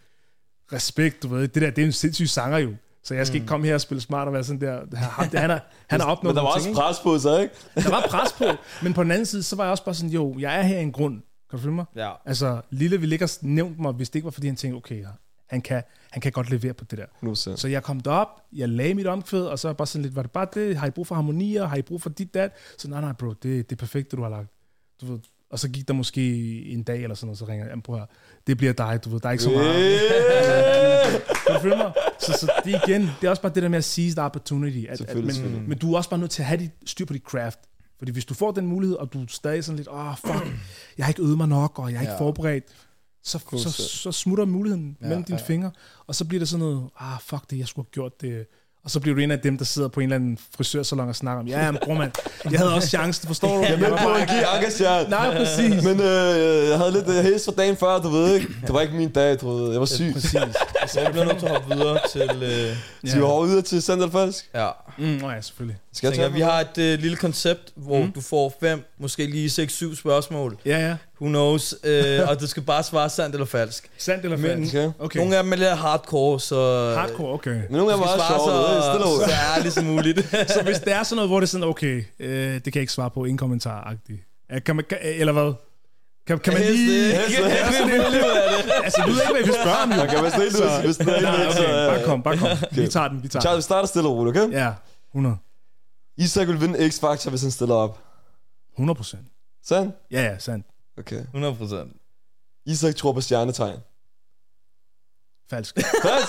Respekt, 0.72 1.22
du 1.22 1.28
ved. 1.28 1.48
Det 1.48 1.62
der, 1.62 1.70
det 1.70 1.82
er 1.82 1.86
en 1.86 1.92
sindssyg 1.92 2.28
sanger 2.28 2.58
jo. 2.58 2.74
Så 3.04 3.14
jeg 3.14 3.26
skal 3.26 3.34
ikke 3.34 3.46
komme 3.46 3.66
her 3.66 3.74
og 3.74 3.80
spille 3.80 4.00
smart 4.00 4.26
og 4.26 4.34
være 4.34 4.44
sådan 4.44 4.60
der. 4.60 4.96
Han, 4.96 5.28
han, 5.34 5.50
har, 5.50 5.70
han 5.86 6.00
har 6.00 6.06
opnået 6.10 6.34
Men 6.34 6.36
der 6.36 6.42
var 6.42 6.54
også 6.54 6.64
ting, 6.64 6.70
ikke? 6.70 6.80
pres 6.80 6.98
på 6.98 7.18
sig, 7.18 7.42
ikke? 7.42 7.54
Der 7.74 7.90
var 7.90 8.06
pres 8.10 8.32
på, 8.32 8.44
men 8.82 8.94
på 8.94 9.02
den 9.02 9.10
anden 9.10 9.26
side, 9.26 9.42
så 9.42 9.56
var 9.56 9.64
jeg 9.64 9.70
også 9.70 9.84
bare 9.84 9.94
sådan, 9.94 10.10
jo, 10.10 10.36
jeg 10.38 10.58
er 10.58 10.62
her 10.62 10.78
i 10.78 10.82
en 10.82 10.92
grund. 10.92 11.22
Kan 11.50 11.58
du 11.58 11.62
følge 11.62 11.74
mig? 11.74 11.84
Ja. 11.96 12.10
Altså, 12.24 12.60
Lille 12.70 13.00
ville 13.00 13.14
ikke 13.14 13.22
have 13.42 13.50
nævnt 13.54 13.78
mig, 13.78 13.92
hvis 13.92 14.10
det 14.10 14.14
ikke 14.16 14.24
var, 14.24 14.30
fordi 14.30 14.46
han 14.46 14.56
tænkte, 14.56 14.76
okay, 14.76 15.04
han 15.46 15.60
kan, 15.60 15.82
han 16.10 16.20
kan 16.20 16.32
godt 16.32 16.50
levere 16.50 16.72
på 16.74 16.84
det 16.84 16.98
der. 16.98 17.06
100%. 17.52 17.56
Så 17.56 17.68
jeg 17.68 17.82
kom 17.82 18.00
derop, 18.00 18.28
jeg 18.52 18.68
lagde 18.68 18.94
mit 18.94 19.06
omkvæd, 19.06 19.42
og 19.42 19.58
så 19.58 19.68
er 19.68 19.70
jeg 19.70 19.76
bare 19.76 19.86
sådan 19.86 20.02
lidt, 20.02 20.16
var 20.16 20.22
det 20.22 20.30
bare 20.30 20.46
det? 20.54 20.76
Har 20.76 20.86
I 20.86 20.90
brug 20.90 21.06
for 21.06 21.14
harmonier? 21.14 21.66
Har 21.66 21.76
I 21.76 21.82
brug 21.82 22.02
for 22.02 22.10
dit, 22.10 22.34
dat? 22.34 22.52
Så 22.78 22.88
nej, 22.90 23.00
nej, 23.00 23.12
bro, 23.12 23.28
det, 23.28 23.42
det 23.42 23.72
er 23.72 23.76
perfekt, 23.76 24.10
det 24.10 24.16
du 24.16 24.22
har 24.22 24.30
lagt. 24.30 24.48
Du 25.00 25.06
ved, 25.06 25.18
og 25.50 25.58
så 25.58 25.68
gik 25.68 25.88
der 25.88 25.94
måske 25.94 26.62
en 26.64 26.82
dag 26.82 27.02
eller 27.02 27.14
sådan 27.14 27.26
noget, 27.26 27.38
så 27.38 27.44
ringer 27.44 27.64
jeg, 27.64 27.70
"Jamen, 27.70 27.82
prøv 27.82 27.96
høre, 27.96 28.06
det 28.46 28.56
bliver 28.56 28.72
dig, 28.72 29.00
du 29.04 29.10
ved, 29.10 29.20
der 29.20 29.28
er 29.28 29.32
ikke 29.32 29.44
så 29.44 29.50
meget. 29.50 29.76
Yeah. 29.76 31.20
Kan 31.46 31.54
du 31.54 31.60
følge 31.60 31.76
mig? 31.76 31.92
Så, 32.20 32.32
så 32.32 32.52
det 32.64 32.74
er 32.74 32.88
igen, 32.88 33.02
det 33.02 33.26
er 33.26 33.30
også 33.30 33.42
bare 33.42 33.52
det 33.54 33.62
der 33.62 33.68
med 33.68 33.78
at 33.78 33.84
seize 33.84 34.16
the 34.16 34.22
opportunity. 34.24 34.86
At, 34.88 35.00
at, 35.00 35.16
men, 35.16 35.68
men 35.68 35.78
du 35.78 35.92
er 35.92 35.96
også 35.96 36.10
bare 36.10 36.20
nødt 36.20 36.30
til 36.30 36.42
at 36.42 36.46
have 36.46 36.60
dit, 36.60 36.70
styr 36.86 37.04
på 37.04 37.12
dit 37.12 37.22
craft. 37.22 37.58
Fordi 38.00 38.12
hvis 38.12 38.24
du 38.24 38.34
får 38.34 38.50
den 38.50 38.66
mulighed, 38.66 38.96
og 38.96 39.12
du 39.12 39.22
er 39.22 39.26
stadig 39.28 39.64
sådan 39.64 39.76
lidt, 39.76 39.88
åh, 39.88 40.06
oh, 40.08 40.16
fuck, 40.16 40.46
jeg 40.98 41.06
har 41.06 41.08
ikke 41.10 41.22
øvet 41.22 41.36
mig 41.36 41.48
nok, 41.48 41.78
og 41.78 41.90
jeg 41.90 41.96
er 41.96 42.00
ikke 42.00 42.12
Ja. 42.12 42.20
forberedt, 42.20 42.64
så, 43.22 43.38
så, 43.58 43.70
så 43.72 44.12
smutter 44.12 44.44
muligheden 44.44 44.96
Ja, 45.00 45.06
mellem 45.06 45.24
dine 45.24 45.38
ja. 45.38 45.44
fingre, 45.46 45.70
og 46.06 46.14
så 46.14 46.24
bliver 46.24 46.38
det 46.38 46.48
sådan 46.48 46.66
noget, 46.66 46.90
ah, 46.98 47.20
fuck 47.20 47.50
det, 47.50 47.58
jeg 47.58 47.68
skulle 47.68 47.86
have 47.86 47.92
gjort 47.92 48.20
det. 48.20 48.46
Og 48.84 48.90
så 48.90 49.00
bliver 49.00 49.14
du 49.14 49.20
en 49.20 49.30
af 49.30 49.38
dem, 49.38 49.58
der 49.58 49.64
sidder 49.64 49.88
på 49.88 50.00
en 50.00 50.04
eller 50.04 50.16
anden 50.16 50.38
frisørsalon 50.56 51.08
og 51.08 51.16
snakker 51.16 51.40
om, 51.40 51.48
ja, 51.48 51.70
men 51.70 51.80
bror 51.84 51.94
mand, 51.94 52.12
jeg 52.50 52.58
havde 52.58 52.74
også 52.74 52.88
chancen, 52.88 53.26
forstår 53.26 53.56
du? 53.56 53.62
Jeg 53.62 53.72
er 53.72 53.76
med 53.78 53.98
på 53.98 54.08
at 54.12 54.28
give 54.28 54.46
Ankerstjern. 54.46 55.10
Nej, 55.10 55.36
præcis. 55.36 55.84
Men 55.84 56.00
øh, 56.00 56.68
jeg 56.68 56.78
havde 56.78 56.92
lidt 56.92 57.08
øh, 57.08 57.14
hæs 57.14 57.44
fra 57.44 57.52
dagen 57.52 57.76
før, 57.76 57.98
du 57.98 58.08
ved 58.08 58.34
ikke. 58.34 58.46
Det 58.66 58.74
var 58.74 58.80
ikke 58.80 58.94
min 58.94 59.08
dag, 59.10 59.40
du 59.40 59.56
ved. 59.56 59.70
Jeg 59.70 59.80
var 59.80 59.86
syg. 59.86 60.10
Præcis. 60.12 60.34
Altså, 60.82 61.00
jeg 61.00 61.10
bliver 61.12 61.24
nødt 61.24 61.38
til 61.38 61.46
at 61.46 61.52
hoppe 61.52 61.74
videre 61.74 61.98
til... 62.12 62.20
Øh, 62.42 62.76
Så 63.10 63.16
vi 63.16 63.22
var 63.22 63.28
over 63.28 63.46
videre 63.46 63.62
til 63.62 63.82
Sandal 63.82 64.10
Falsk. 64.10 64.50
ja. 64.54 64.68
Mm, 64.98 65.04
nå 65.04 65.30
ja, 65.30 65.40
selvfølgelig. 65.40 65.78
Skal 65.92 66.06
jeg 66.06 66.12
Tænker, 66.14 66.28
tage 66.28 66.34
vi 66.34 66.40
har 66.40 66.60
et 66.60 66.78
øh, 66.78 66.98
lille 66.98 67.16
koncept, 67.16 67.72
hvor 67.76 67.98
Mm. 68.02 68.12
du 68.12 68.20
får 68.20 68.56
fem, 68.60 68.84
måske 69.00 69.26
lige 69.26 69.48
6-7 69.48 69.96
spørgsmål. 69.96 70.56
Ja, 70.66 70.78
ja. 70.88 70.96
Who 71.20 71.28
knows? 71.28 71.74
Øh, 71.84 72.28
og 72.28 72.40
du 72.40 72.46
skal 72.46 72.62
bare 72.62 72.82
svare 72.82 73.10
sandt 73.10 73.34
eller 73.34 73.46
falsk. 73.46 73.90
Sandt 73.98 74.24
eller 74.24 74.36
Men- 74.36 74.46
falsk? 74.50 74.74
Okay. 74.74 74.90
Okay. 74.98 75.18
Nogle 75.18 75.36
af 75.36 75.42
dem 75.42 75.52
er 75.52 75.56
lidt 75.56 75.76
hardcore, 75.76 76.40
så... 76.40 76.94
Hardcore, 76.98 77.32
okay. 77.32 77.50
Men 77.50 77.66
nogle 77.70 77.92
af 77.92 77.96
dem 77.98 78.02
er 78.02 78.06
svare 78.16 78.28
sjove, 78.28 78.82
så, 78.82 79.10
roligt. 79.14 79.30
så 79.30 79.36
ærligt 79.56 79.74
som 79.74 79.84
muligt. 79.84 80.18
Så 80.54 80.62
hvis 80.64 80.78
det 80.80 80.92
er 80.92 81.02
sådan 81.02 81.16
noget, 81.16 81.30
hvor 81.30 81.40
det 81.40 81.46
er 81.46 81.50
sådan, 81.50 81.66
okay, 81.66 82.04
øh, 82.20 82.54
det 82.54 82.62
kan 82.62 82.74
jeg 82.74 82.80
ikke 82.80 82.92
svare 82.92 83.10
på, 83.10 83.24
ingen 83.24 83.38
kommentar-agtigt. 83.38 84.26
Kan 84.66 84.76
man, 84.76 84.84
kan, 84.88 84.98
eller 85.02 85.32
hvad? 85.32 85.52
Kan, 86.26 86.38
kan 86.38 86.52
man 86.52 86.62
lige... 86.62 87.04
ikke. 87.06 87.16
selvfølgelig 87.16 88.20
er 88.20 88.62
det. 88.62 88.72
Altså, 88.84 89.02
du 89.06 89.10
ved 89.12 89.20
ikke, 89.20 89.32
hvad 89.32 89.42
vi 89.44 89.52
spørger 89.62 89.82
om, 89.82 89.90
jo. 89.92 89.96
Man 89.96 90.08
kan 90.08 90.22
være 90.22 90.30
stille, 90.30 90.50
Så- 90.52 90.80
hvis 90.84 90.96
den 90.96 91.08
er 91.08 91.20
Nej, 91.20 91.52
så... 91.52 91.58
okay, 91.62 91.86
bare 91.96 92.04
kom, 92.04 92.22
bare 92.22 92.36
kom. 92.36 92.48
Vi 92.70 92.88
tager 92.88 93.08
den, 93.08 93.22
vi 93.22 93.28
tager 93.28 93.40
Charles, 93.40 93.54
den. 93.54 93.56
vi 93.58 93.62
starter 93.62 93.88
stille 93.88 94.08
og 94.08 94.16
roligt, 94.16 94.38
okay? 94.38 94.52
Ja, 94.52 94.72
100. 95.12 95.36
Isak 96.18 96.48
vil 96.48 96.60
vinde 96.60 96.78
X-Factor, 96.88 97.30
hvis 97.30 97.42
han 97.42 97.50
stiller 97.50 97.74
op. 97.74 97.98
100 98.74 98.96
procent. 98.96 99.22
Sandt? 99.66 99.94
Ja, 100.10 100.22
ja, 100.22 100.38
sandt. 100.38 100.66
Okay. 101.00 101.20
100 101.22 101.54
procent. 101.54 101.92
Isak 102.66 102.96
tror 102.96 103.12
på 103.12 103.20
stjernetegn. 103.20 103.78
Falsk. 105.50 105.74
Falsk? 106.02 106.28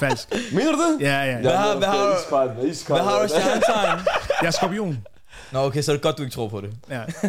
Falsk. 0.00 0.28
Mener 0.52 0.72
du 0.72 0.78
det? 0.82 1.00
Ja, 1.00 1.22
ja. 1.24 1.40
Hvad 1.40 1.56
har- 1.56 1.76
hvad 1.76 1.88
har- 1.88 2.86
hvad 2.94 3.02
har 3.04 3.22
du 3.22 3.28
stjernetegn? 3.28 4.06
Jeg 4.42 4.46
er 4.46 4.50
skorpion. 4.50 5.06
Nå, 5.52 5.58
okay, 5.58 5.82
så 5.82 5.92
er 5.92 5.96
det 5.96 6.02
godt, 6.02 6.18
du 6.18 6.22
ikke 6.22 6.34
tror 6.34 6.48
på 6.48 6.60
det. 6.60 6.74
Ja. 6.90 7.04
Se, 7.10 7.26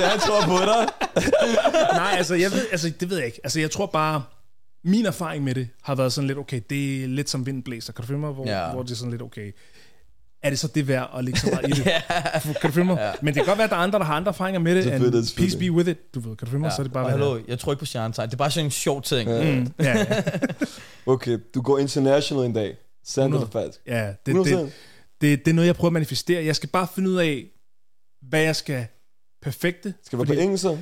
han 0.00 0.18
tror 0.18 0.40
på 0.46 0.58
dig? 0.64 0.88
Nej, 1.92 2.14
altså, 2.16 2.34
jeg 2.34 2.52
ved, 2.52 2.66
altså, 2.72 2.92
det 3.00 3.10
ved 3.10 3.16
jeg 3.16 3.26
ikke. 3.26 3.40
Altså, 3.44 3.60
jeg 3.60 3.70
tror 3.70 3.86
bare, 3.86 4.24
min 4.84 5.06
erfaring 5.06 5.44
med 5.44 5.54
det 5.54 5.68
har 5.82 5.94
været 5.94 6.12
sådan 6.12 6.26
lidt, 6.28 6.38
okay, 6.38 6.60
det 6.70 7.04
er 7.04 7.08
lidt 7.08 7.30
som 7.30 7.46
vinden 7.46 7.62
blæser. 7.62 7.92
Kan 7.92 8.02
du 8.02 8.06
følge 8.06 8.20
mig? 8.20 8.32
Hvor, 8.32 8.46
Ja. 8.48 8.70
hvor 8.72 8.82
det 8.82 8.90
er 8.90 8.94
sådan 8.96 9.10
lidt, 9.10 9.22
okay, 9.22 9.52
er 10.44 10.50
det 10.50 10.58
så 10.58 10.68
det 10.68 10.88
værd 10.88 11.10
at 11.16 11.24
lægge 11.24 11.40
så 11.40 11.46
meget 11.50 11.68
i 11.68 11.80
det? 11.80 11.92
Kan 12.60 12.70
du 12.70 12.74
følge 12.74 12.84
mig? 12.84 12.96
Ja. 12.96 13.12
Men 13.22 13.26
det 13.26 13.34
kan 13.34 13.44
godt 13.44 13.58
være, 13.58 13.64
at 13.64 13.70
der 13.70 13.76
er 13.76 13.80
andre, 13.80 13.98
der 13.98 14.04
har 14.04 14.14
andre 14.14 14.28
erfaringer 14.28 14.60
med 14.60 14.74
det, 14.74 14.78
and 14.78 15.00
selvfølgelig. 15.00 15.36
peace 15.36 15.58
be 15.58 15.72
with 15.72 15.88
it. 15.88 16.14
Du 16.14 16.20
ved, 16.20 16.36
kan 16.36 16.46
du 16.46 16.50
følge 16.50 16.60
mig? 16.60 16.68
Ja. 16.68 16.74
Så 16.74 16.82
er 16.82 16.84
det 16.84 16.92
bare, 16.92 17.04
og 17.04 17.12
det 17.12 17.18
hallo, 17.18 17.40
jeg 17.48 17.58
tror 17.58 17.72
ikke 17.72 17.78
på 17.78 17.86
stjernetegn. 17.86 18.28
Det 18.28 18.34
er 18.34 18.38
bare 18.38 18.50
sådan 18.50 18.64
en 18.64 18.70
sjov 18.70 19.02
ting. 19.02 19.30
Ja. 19.30 19.54
Mm, 19.54 19.72
ja, 19.78 19.98
ja, 19.98 20.22
Okay, 21.06 21.38
du 21.54 21.62
går 21.62 21.78
international 21.78 22.44
en 22.44 22.52
dag. 22.52 22.76
Sandt 23.04 23.34
eller 23.34 23.46
100. 23.46 23.52
falsk? 23.52 23.80
ja 23.86 24.12
det, 24.26 24.34
100%. 24.34 24.58
det, 24.58 24.72
det, 25.20 25.44
det, 25.44 25.50
er 25.50 25.54
noget, 25.54 25.66
jeg 25.66 25.76
prøver 25.76 25.88
at 25.88 25.92
manifestere. 25.92 26.44
Jeg 26.44 26.56
skal 26.56 26.68
bare 26.68 26.86
finde 26.94 27.10
ud 27.10 27.16
af, 27.16 27.44
hvad 28.28 28.40
jeg 28.40 28.56
skal 28.56 28.86
perfekte. 29.42 29.94
Skal 30.04 30.18
det 30.18 30.28
være 30.28 30.36
på 30.36 30.42
engelsk 30.42 30.62
så? 30.62 30.78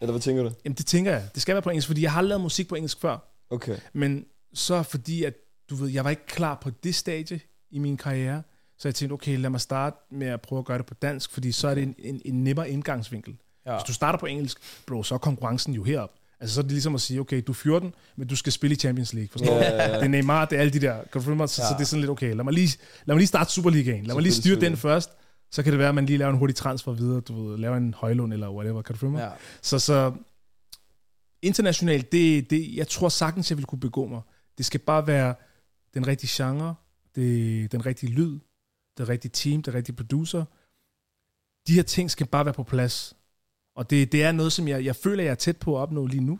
Eller 0.00 0.12
hvad 0.12 0.20
tænker 0.20 0.42
du? 0.42 0.50
Jamen, 0.64 0.76
det 0.76 0.86
tænker 0.86 1.12
jeg. 1.12 1.28
Det 1.34 1.42
skal 1.42 1.54
være 1.54 1.62
på 1.62 1.70
engelsk, 1.70 1.86
fordi 1.86 2.02
jeg 2.02 2.12
har 2.12 2.22
lavet 2.22 2.40
musik 2.40 2.68
på 2.68 2.74
engelsk 2.74 3.00
før. 3.00 3.18
Okay. 3.50 3.76
Men 3.92 4.24
så 4.54 4.82
fordi, 4.82 5.24
at 5.24 5.34
du 5.70 5.74
ved, 5.74 5.88
jeg 5.88 6.04
var 6.04 6.10
ikke 6.10 6.26
klar 6.26 6.58
på 6.62 6.70
det 6.70 6.94
stadie 6.94 7.40
i 7.70 7.78
min 7.78 7.96
karriere, 7.96 8.42
så 8.82 8.88
jeg 8.88 8.94
tænkte, 8.94 9.12
okay, 9.12 9.38
lad 9.38 9.50
mig 9.50 9.60
starte 9.60 9.96
med 10.10 10.26
at 10.26 10.40
prøve 10.40 10.58
at 10.58 10.64
gøre 10.64 10.78
det 10.78 10.86
på 10.86 10.94
dansk, 10.94 11.30
fordi 11.30 11.52
så 11.52 11.68
er 11.68 11.74
det 11.74 11.82
en, 11.82 11.94
en, 11.98 12.22
en 12.24 12.44
nemmere 12.44 12.70
indgangsvinkel. 12.70 13.36
Ja. 13.66 13.74
Hvis 13.74 13.84
du 13.84 13.92
starter 13.92 14.18
på 14.18 14.26
engelsk, 14.26 14.58
bro, 14.86 15.02
så 15.02 15.14
er 15.14 15.18
konkurrencen 15.18 15.74
jo 15.74 15.82
herop. 15.82 16.10
Altså 16.40 16.54
så 16.54 16.60
er 16.60 16.62
det 16.62 16.72
ligesom 16.72 16.94
at 16.94 17.00
sige, 17.00 17.20
okay, 17.20 17.42
du 17.46 17.52
er 17.52 17.56
14, 17.56 17.94
men 18.16 18.28
du 18.28 18.36
skal 18.36 18.52
spille 18.52 18.76
i 18.76 18.78
Champions 18.78 19.12
League, 19.12 19.28
forstår 19.32 19.54
du? 19.54 19.60
Ja, 19.60 19.74
ja, 19.74 19.90
ja. 19.90 19.96
Det 19.96 20.04
er 20.04 20.08
Neymar, 20.08 20.44
det 20.44 20.56
er 20.56 20.60
alle 20.60 20.72
de 20.72 20.80
der, 20.80 20.94
kan 20.94 21.06
du 21.12 21.20
følge 21.20 21.36
mig? 21.36 21.48
Så, 21.48 21.62
ja. 21.62 21.68
så 21.68 21.74
det 21.74 21.80
er 21.80 21.84
sådan 21.84 22.00
lidt, 22.00 22.10
okay, 22.10 22.34
lad 22.34 22.44
mig 22.44 22.54
lige, 22.54 22.78
lad 23.04 23.14
mig 23.14 23.18
lige 23.18 23.26
starte 23.26 23.52
Superligaen, 23.52 24.04
lad 24.04 24.14
mig 24.14 24.22
lige 24.22 24.34
styre 24.34 24.60
den 24.60 24.76
først, 24.76 25.10
så 25.50 25.62
kan 25.62 25.72
det 25.72 25.78
være, 25.78 25.88
at 25.88 25.94
man 25.94 26.06
lige 26.06 26.16
laver 26.16 26.32
en 26.32 26.38
hurtig 26.38 26.56
transfer 26.56 26.92
videre, 26.92 27.20
du 27.20 27.48
ved, 27.48 27.58
laver 27.58 27.76
en 27.76 27.94
højlund 27.94 28.32
eller 28.32 28.50
whatever, 28.50 28.82
kan 28.82 28.94
du 28.94 28.98
følge 28.98 29.12
mig? 29.12 29.20
Ja. 29.20 29.30
Så, 29.62 29.78
så 29.78 30.12
internationalt, 31.42 32.12
det, 32.12 32.50
det, 32.50 32.76
jeg 32.76 32.88
tror 32.88 33.08
sagtens, 33.08 33.50
jeg 33.50 33.58
vil 33.58 33.66
kunne 33.66 33.80
begå 33.80 34.06
mig. 34.06 34.20
Det 34.58 34.66
skal 34.66 34.80
bare 34.80 35.06
være 35.06 35.34
den 35.94 36.06
rigtige 36.06 36.30
genre, 36.32 36.74
det, 37.14 37.72
den 37.72 37.86
rigtige 37.86 38.12
lyd, 38.12 38.38
det 38.98 39.08
rigtige 39.08 39.30
team, 39.34 39.62
det 39.62 39.74
rigtige 39.74 39.96
producer. 39.96 40.44
De 41.66 41.72
her 41.74 41.82
ting 41.82 42.10
skal 42.10 42.26
bare 42.26 42.44
være 42.44 42.54
på 42.54 42.62
plads. 42.62 43.14
Og 43.76 43.90
det, 43.90 44.12
det 44.12 44.24
er 44.24 44.32
noget, 44.32 44.52
som 44.52 44.68
jeg, 44.68 44.84
jeg 44.84 44.96
føler, 44.96 45.24
jeg 45.24 45.30
er 45.30 45.34
tæt 45.34 45.56
på 45.56 45.76
at 45.76 45.80
opnå 45.80 46.06
lige 46.06 46.24
nu. 46.24 46.38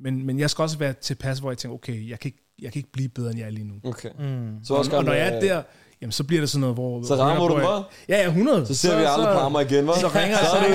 Men, 0.00 0.26
men 0.26 0.38
jeg 0.38 0.50
skal 0.50 0.62
også 0.62 0.78
være 0.78 0.92
tilpas, 0.92 1.38
hvor 1.38 1.50
jeg 1.50 1.58
tænker, 1.58 1.74
okay, 1.74 2.08
jeg 2.08 2.20
kan 2.20 2.28
ikke, 2.28 2.42
jeg 2.62 2.72
kan 2.72 2.78
ikke 2.78 2.92
blive 2.92 3.08
bedre, 3.08 3.30
end 3.30 3.38
jeg 3.38 3.46
er 3.46 3.50
lige 3.50 3.64
nu. 3.64 3.74
Okay. 3.84 4.10
Mm. 4.18 4.64
Så 4.64 4.72
Og, 4.74 4.78
også 4.78 4.90
og 4.90 4.94
gerne, 4.94 5.06
når 5.06 5.12
jeg 5.12 5.34
er 5.36 5.40
der, 5.40 5.62
jamen, 6.00 6.12
så 6.12 6.24
bliver 6.24 6.42
det 6.42 6.50
sådan 6.50 6.60
noget, 6.60 6.76
hvor... 6.76 7.02
Så 7.02 7.14
rammer 7.16 7.48
du 7.48 7.54
bare? 7.54 7.84
Ja, 8.08 8.16
ja, 8.22 8.26
100. 8.26 8.66
Så 8.66 8.74
ser 8.74 8.98
vi 8.98 9.04
aldrig 9.04 9.34
på 9.34 9.38
Amager 9.38 9.66
igen, 9.70 9.88
hva'? 9.88 10.00
Så 10.00 10.08
ringer 10.08 10.36
så 10.36 10.44
så 10.50 10.56
er 10.56 10.62
det 10.62 10.70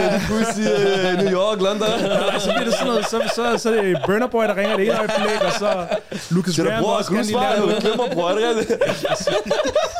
i 0.57 1.17
øh, 1.17 1.23
New 1.23 1.33
York, 1.39 1.57
London. 1.61 1.89
Nej, 2.29 2.39
så 2.39 2.49
bliver 2.51 2.63
det 2.69 2.73
sådan 2.73 2.87
noget, 2.87 3.05
så, 3.05 3.17
så, 3.35 3.57
så 3.57 3.75
er 3.75 3.81
det 3.81 3.97
Burner 4.05 4.27
Boy, 4.27 4.43
der 4.43 4.55
ringer 4.57 4.77
det 4.77 4.85
ene 4.85 4.97
øjeblik, 4.99 5.41
og 5.41 5.51
så 5.61 5.69
Lucas 6.35 6.53
Skal 6.53 6.65
du 6.65 6.69
Graham 6.69 6.83
bruge 6.83 6.95
også 6.95 7.11
gerne 7.11 7.27
lige 7.27 7.61
Du 7.61 7.65
noget. 7.65 7.81
glemmer 7.83 8.07
bror, 8.13 8.29
er 8.29 8.35
det 8.35 8.43
rigtigt? 8.59 8.81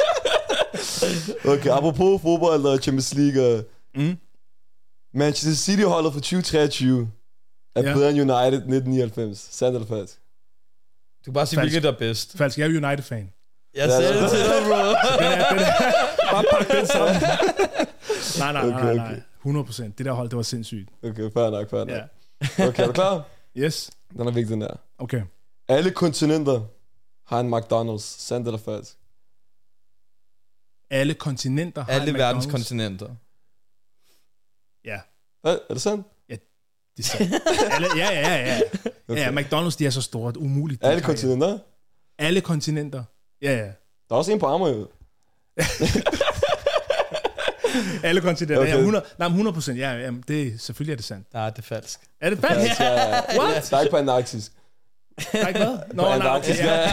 Okay, 1.53 1.69
apropos 1.69 2.21
fodbold 2.21 2.65
og 2.65 2.79
Champions 2.79 3.13
League. 3.13 3.43
og 3.55 3.63
Mm. 3.95 4.17
Manchester 5.13 5.55
City-holdet 5.71 6.13
for 6.13 6.19
2023 6.19 7.11
er 7.75 7.83
Ja. 7.83 7.93
bedre 7.93 8.09
end 8.09 8.19
United 8.21 8.61
1999. 8.61 9.47
Sandt 9.51 9.75
eller 9.75 9.87
falsk? 9.87 10.13
Du 11.19 11.23
kan 11.23 11.33
bare 11.33 11.45
sige, 11.45 11.57
Falsk. 11.59 11.63
hvilket 11.73 11.83
der 11.83 11.91
er 11.93 11.97
bedst. 11.97 12.37
Falsk, 12.37 12.57
jeg 12.57 12.65
er 12.65 12.69
United-fan. 12.87 13.31
Jeg 13.75 13.89
sagde 13.91 14.21
det 14.21 14.29
til 14.29 14.39
dig, 14.39 14.61
bro. 14.67 14.75
Bare 16.31 16.43
pak 16.51 16.67
den 16.77 16.87
sammen. 16.87 17.15
nej, 18.39 18.51
nej, 18.53 18.67
nej, 18.69 18.77
Okay, 18.77 18.95
nej, 18.95 19.11
nej. 19.11 19.21
100 19.41 19.65
procent. 19.65 19.97
Det 19.97 20.05
der 20.05 20.11
hold, 20.11 20.29
det 20.29 20.35
var 20.37 20.43
sindssygt. 20.43 20.89
Okay, 21.03 21.31
fair 21.33 21.49
nok, 21.49 21.69
fair 21.69 21.79
nok. 21.79 21.89
Ja. 21.89 22.67
Okay, 22.67 22.83
er 22.83 22.87
du 22.87 22.93
klar? 22.93 23.23
Yes. 23.57 23.91
Den 24.17 24.27
er 24.27 24.31
vigtig, 24.31 24.53
den 24.53 24.61
der. 24.61 24.75
Okay. 24.97 25.21
Alle 25.67 25.91
kontinenter 25.91 26.61
har 27.27 27.39
en 27.39 27.53
McDonald's. 27.53 28.21
Sandt 28.21 28.47
eller 28.47 28.59
falsk? 28.59 28.97
Alle 30.89 31.13
kontinenter 31.13 31.83
har 31.83 31.91
Alle 31.91 32.09
en 32.09 32.15
verdens 32.15 32.45
kontinenter. 32.45 33.09
Ja, 34.85 34.99
Hvad? 35.41 35.57
Er 35.69 35.73
det 35.73 35.81
sandt? 35.81 36.07
det 36.97 37.05
er 37.05 37.17
sandt. 37.17 37.33
Alle, 37.71 37.87
ja, 37.95 38.11
ja, 38.11 38.35
ja, 38.37 38.45
ja. 38.45 38.59
Okay. 39.07 39.21
Ja, 39.21 39.31
McDonald's, 39.41 39.75
de 39.79 39.85
er 39.85 39.89
så 39.89 40.01
store, 40.01 40.29
at 40.29 40.35
det 40.35 40.41
er 40.41 40.45
umuligt. 40.45 40.83
Alle 40.83 41.01
kontinenter? 41.01 41.57
Alle 42.17 42.41
kontinenter. 42.41 43.03
Ja, 43.41 43.51
ja. 43.51 43.57
Der 43.63 43.71
er 44.09 44.15
også 44.15 44.31
en 44.31 44.39
på 44.39 44.45
Amager. 44.45 44.85
Alle 48.03 48.21
kontinenter. 48.21 48.61
Okay. 48.61 48.71
Ja, 48.71 48.77
100, 48.77 49.05
nej, 49.19 49.27
men 49.27 49.33
100 49.33 49.53
procent. 49.53 49.79
Ja, 49.79 49.91
ja, 49.91 50.11
det, 50.27 50.61
selvfølgelig 50.61 50.91
er 50.91 50.95
det 50.95 51.05
sandt. 51.05 51.33
Nej, 51.33 51.49
det 51.49 51.57
er 51.57 51.61
falsk. 51.61 51.99
Er 52.21 52.29
det 52.29 52.39
falsk? 52.39 52.79
Ja, 52.79 53.21
What? 53.39 53.67
Der 53.71 53.77
er 53.77 53.81
ikke 53.81 53.91
på 53.91 53.97
Antarktis. 53.97 54.51
Der 55.31 55.43
er 55.43 55.47
ikke 55.47 55.59
hvad? 55.59 55.77
Nå, 55.93 56.03
På 56.03 56.09
nej, 56.09 56.15
Antarktis, 56.15 56.59
okay, 56.59 56.67
ja. 56.67 56.91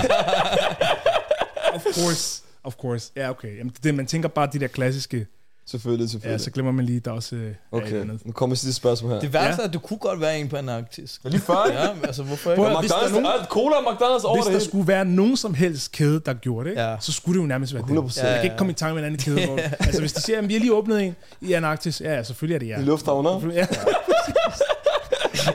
of 1.74 1.82
course. 1.82 2.42
Of 2.66 2.74
course. 2.76 3.12
Ja, 3.16 3.30
okay. 3.30 3.58
Jamen, 3.58 3.72
det, 3.82 3.88
er 3.88 3.92
man 3.92 4.06
tænker 4.06 4.28
bare 4.28 4.48
de 4.52 4.58
der 4.60 4.66
klassiske. 4.66 5.26
Selvfølgelig, 5.68 6.04
Ja, 6.04 6.10
selvfølgelig. 6.10 6.40
så 6.44 6.50
glemmer 6.50 6.72
man 6.72 6.84
lige, 6.84 7.00
der 7.00 7.10
også 7.10 7.36
øh, 7.36 7.50
er 7.50 7.54
Okay, 7.72 8.00
andet. 8.00 8.26
nu 8.26 8.32
kommer 8.32 8.56
sidste 8.56 8.72
spørgsmål 8.76 9.12
her. 9.12 9.20
Det 9.20 9.32
værste 9.32 9.60
Ja. 9.62 9.64
er, 9.64 9.68
at 9.68 9.74
du 9.74 9.78
kunne 9.78 9.98
godt 9.98 10.20
være 10.20 10.38
en 10.40 10.48
på 10.48 10.56
Antarktis. 10.56 11.20
Lige 11.24 11.40
før? 11.40 11.54
Ja, 11.72 11.88
altså 12.04 12.22
hvorfor 12.22 12.50
ikke? 12.50 12.66
at- 12.66 12.80
hvis 12.80 12.90
der 12.90 12.96
er 12.96 13.00
McDonald's, 13.02 13.10
nogen- 13.12 13.26
alt 13.40 13.48
cola 13.48 13.76
og 13.76 13.82
McDonald's 13.92 14.24
over 14.26 14.34
Hvis 14.36 14.44
det 14.44 14.52
der 14.52 14.58
hele. 14.58 14.64
skulle 14.70 14.88
være 14.88 15.04
nogen 15.04 15.36
som 15.36 15.54
helst 15.54 15.92
kæde, 15.92 16.20
der 16.26 16.34
gjorde 16.34 16.64
det, 16.64 16.70
ikke? 16.70 16.82
Ja. 16.82 16.96
så 17.00 17.12
skulle 17.12 17.38
det 17.38 17.42
jo 17.42 17.46
nærmest 17.48 17.74
være 17.74 17.82
100%. 17.82 18.20
det. 18.26 18.30
Jeg 18.30 18.34
kan 18.36 18.44
ikke 18.44 18.56
komme 18.56 18.70
i 18.70 18.74
tanke 18.74 18.94
med 18.94 19.02
en 19.02 19.06
anden 19.06 19.20
kæde. 19.36 19.46
Hvor, 19.46 19.58
altså, 19.86 20.00
hvis 20.00 20.12
de 20.12 20.22
siger, 20.22 20.38
at 20.38 20.48
vi 20.48 20.52
har 20.52 20.60
lige 20.60 20.72
åbnet 20.74 21.02
en 21.04 21.16
i 21.40 21.52
Antarktis, 21.52 22.00
ja, 22.00 22.14
ja, 22.14 22.22
selvfølgelig 22.22 22.54
er 22.54 22.58
det 22.58 22.68
ja. 22.68 22.78
I 22.80 22.82
lufthavner. 22.84 23.50
Ja, 23.52 23.66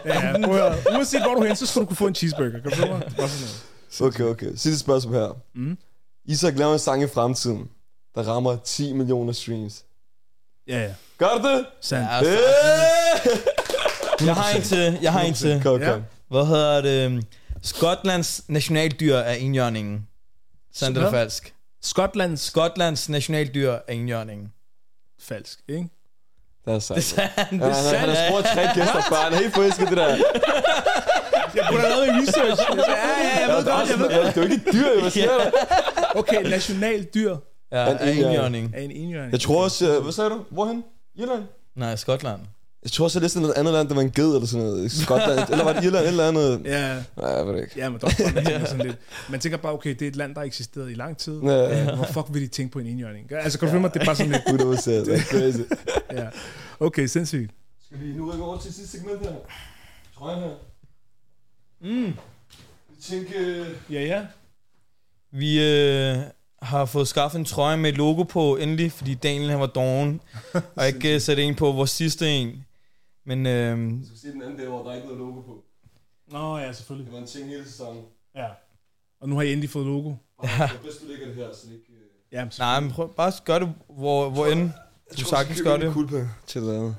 ja, 0.06 0.28
ja, 0.28 0.46
prøv 0.46 0.56
at 0.56 0.62
høre. 0.62 0.76
Uanset 0.96 1.22
hvor 1.22 1.34
du 1.34 1.40
er 1.42 1.46
hen, 1.48 1.56
så 1.56 1.66
skal 1.66 1.82
du 1.82 1.86
kunne 1.86 1.98
få 1.98 2.08
en 2.08 2.16
cheeseburger. 2.16 2.52
Kan 2.52 2.72
du 2.72 2.86
mig? 2.88 3.02
Er. 3.18 4.06
Okay, 4.06 4.24
okay. 4.24 4.48
Sidste 4.56 4.80
spørgsmål 4.80 5.14
her. 5.16 5.38
Mm. 5.56 5.78
Isak 6.32 6.58
laver 6.58 6.74
en 6.74 6.80
sang 6.80 7.04
i 7.04 7.08
fremtiden, 7.08 7.70
der 8.16 8.24
rammer 8.24 8.58
10 8.66 8.94
millioner 8.94 9.34
streams. 9.34 9.84
Ja, 10.68 10.80
ja. 10.84 10.94
Gør 11.18 11.28
du 11.42 11.48
det? 11.48 11.66
Sandt. 11.82 12.08
Ja, 12.10 12.18
altså, 12.18 12.32
Øh! 12.34 14.28
jeg 14.28 14.36
har 14.36 14.56
en 14.56 14.62
til. 14.62 14.98
Jeg 15.02 15.12
har 15.12 15.22
en 15.22 15.34
til. 15.34 15.62
Kom, 15.64 15.80
kom. 15.82 16.04
Hvad 16.30 16.46
hedder 16.46 16.82
det? 16.82 17.26
Skotlands 17.64 18.42
nationaldyr 18.48 19.16
er 19.16 19.34
enhjørningen. 19.34 20.08
Sandt 20.74 20.98
eller 20.98 21.12
falsk? 21.12 21.54
Skotlands 21.82 22.42
Skotlands 22.42 23.10
nationaldyr 23.10 23.72
er 23.72 23.80
enhjørningen. 23.94 24.52
falsk, 25.22 25.60
ikke? 25.70 25.90
Det 26.66 26.74
er 26.74 26.80
sandt. 26.80 26.98
Det 26.98 26.98
er 26.98 27.02
sandt. 27.02 27.38
Ja, 27.38 27.44
han, 27.44 27.60
han, 27.62 28.00
han 28.00 28.10
har 28.10 28.28
spurgt 28.30 28.48
tre 28.48 28.62
gæster 28.76 29.02
før. 29.10 29.16
Han 29.16 29.34
er 29.34 29.38
helt 29.38 29.54
forelsket 29.54 29.88
det 29.88 29.98
der. 29.98 30.16
Jeg 31.56 31.66
burde 31.70 31.82
have 31.82 31.90
lavet 31.90 32.10
en 32.10 32.16
research. 32.22 32.62
Jeg 32.76 32.84
sagde, 32.86 33.00
ja, 33.02 33.40
ja, 33.40 33.48
jeg 33.48 33.58
ved 33.58 33.66
godt, 33.66 33.90
jeg 33.90 34.00
ved 34.00 34.10
Ja, 34.10 34.18
det 34.28 34.28
er 34.28 34.34
jo 34.36 34.42
ikke 34.42 34.56
et 34.56 34.74
dyr, 34.74 35.02
hvad 35.02 35.12
siger 35.12 35.28
du? 35.38 35.52
Okay, 36.16 36.44
nationaldyr 36.50 37.36
Ja, 37.72 37.92
En 37.92 37.98
er 38.00 38.12
enhjørning. 38.12 38.72
er 38.76 38.82
en 38.82 38.92
enhjørning. 38.92 39.32
Jeg 39.32 39.40
tror 39.40 39.64
også... 39.64 39.96
øh, 39.96 40.04
Hvad 40.04 40.12
sagde 40.14 40.30
du? 40.30 40.44
Hvorhen? 40.50 40.84
Irland? 41.16 41.44
Nej, 41.76 41.96
Skotland. 41.96 42.42
Jeg 42.84 42.92
tror 42.92 43.06
også, 43.06 43.20
jeg 43.20 43.22
læste 43.22 43.40
noget 43.42 43.54
andet 43.58 43.74
land, 43.74 43.88
der 43.90 43.96
var 43.96 44.02
en 44.02 44.12
ged 44.12 44.36
eller 44.36 44.48
sådan 44.48 44.66
noget. 44.66 44.92
Skotland, 44.92 45.40
eller 45.52 45.64
var 45.64 45.74
det 45.74 45.84
Irland 45.84 46.06
eller 46.06 46.28
andet? 46.28 46.62
Ja, 46.66 46.96
Nej, 47.18 47.30
jeg 47.30 47.46
ved 47.48 47.54
det 47.54 47.62
ikke. 47.62 47.74
ja, 47.78 47.90
men 47.90 47.96
er 47.96 48.00
bare, 48.00 48.12
man 48.36 48.46
tænker 48.46 48.66
sådan 48.66 48.86
lidt. 48.86 48.98
Man 49.30 49.40
tænker 49.40 49.58
bare, 49.58 49.74
okay, 49.74 49.90
det 49.90 50.02
er 50.02 50.08
et 50.08 50.16
land, 50.16 50.34
der 50.36 50.40
har 50.42 50.46
eksisteret 50.46 50.92
i 50.92 50.94
lang 50.94 51.18
tid. 51.18 51.40
Ja. 51.42 51.96
Hvor 51.96 52.06
fuck 52.06 52.26
vil 52.30 52.42
de 52.42 52.48
tænke 52.48 52.72
på 52.74 52.80
en 52.80 52.88
enhjørning? 52.88 53.32
Altså, 53.32 53.60
kan 53.60 53.68
du 53.68 53.72
følge 53.72 53.82
mig, 53.82 53.94
det 53.94 54.02
er 54.02 54.06
bare 54.06 54.16
sådan 54.16 54.32
lidt... 54.32 54.44
100 54.48 54.76
procent. 54.76 55.06
Det 55.06 55.16
er 55.16 55.20
crazy. 55.22 55.58
Ja. 56.22 56.28
Okay, 56.80 57.06
sindssygt. 57.08 57.52
Skal 57.86 58.00
vi 58.00 58.14
nu 58.14 58.32
rykke 58.32 58.44
over 58.44 58.58
til 58.60 58.74
sidste 58.74 58.98
segment 58.98 59.20
her? 59.22 59.32
Trøjen 60.18 60.40
her. 60.40 60.50
Mm. 61.82 62.04
Jeg 62.06 62.14
tænker... 63.04 63.66
Ja, 63.90 64.02
ja. 64.02 64.22
Vi 65.32 65.60
øh, 65.64 66.18
har 66.62 66.86
fået 66.86 67.08
skaffet 67.08 67.40
en 67.40 67.46
trøje 67.46 67.78
med 67.78 67.90
et 67.90 67.98
logo 67.98 68.24
på 68.24 68.58
endelig, 68.58 68.92
fordi 68.92 69.14
Daniel 69.16 69.50
han 69.50 69.60
var 69.60 69.66
doven, 69.66 70.22
og 70.76 70.88
ikke 70.88 71.16
øh, 71.16 71.22
sætte 71.22 71.44
en 71.44 71.56
på 71.56 71.72
vores 71.72 71.90
sidste 71.92 72.30
en. 72.30 72.66
Men 73.26 73.46
øh, 73.46 73.52
Jeg 74.00 74.06
skal 74.06 74.18
se 74.18 74.28
den 74.32 74.42
anden 74.42 74.58
del, 74.60 74.68
hvor 74.68 74.84
der 74.84 74.92
er 74.92 74.96
ikke 74.96 75.08
noget 75.08 75.20
logo 75.20 75.42
på. 75.42 75.64
Nå, 76.32 76.58
ja, 76.58 76.74
selvfølgelig. 76.74 77.06
Det 77.06 77.14
var 77.14 77.20
en 77.22 77.28
ting 77.28 77.48
hele 77.50 77.66
sæsonen. 77.66 78.02
Ja. 78.36 78.48
Og 79.22 79.30
nu 79.30 79.36
har 79.36 79.42
I 79.42 79.52
endelig 79.52 79.70
fået 79.70 79.86
logo. 79.86 80.14
Ja. 80.44 80.48
Det 80.74 80.80
bedst, 80.84 81.02
du 81.02 81.06
lægger 81.08 81.26
det 81.26 81.36
her, 81.36 81.48
så 81.54 81.68
det 81.68 81.74
ikke... 81.74 81.86
øh, 81.92 81.98
Ja, 82.32 82.46
nej, 82.60 82.80
men 82.80 82.92
prøv, 82.92 83.14
bare 83.16 83.32
gør 83.46 83.60
det, 83.60 83.74
hvor, 83.90 84.30
hvor 84.30 84.46
end 84.46 84.72
du 85.20 85.24
sagtens 85.26 85.62
gør 85.62 85.78
det. 85.78 85.94
Kulpe 85.94 86.30
til 86.48 86.62
det 86.62 86.76
andet. 86.76 86.96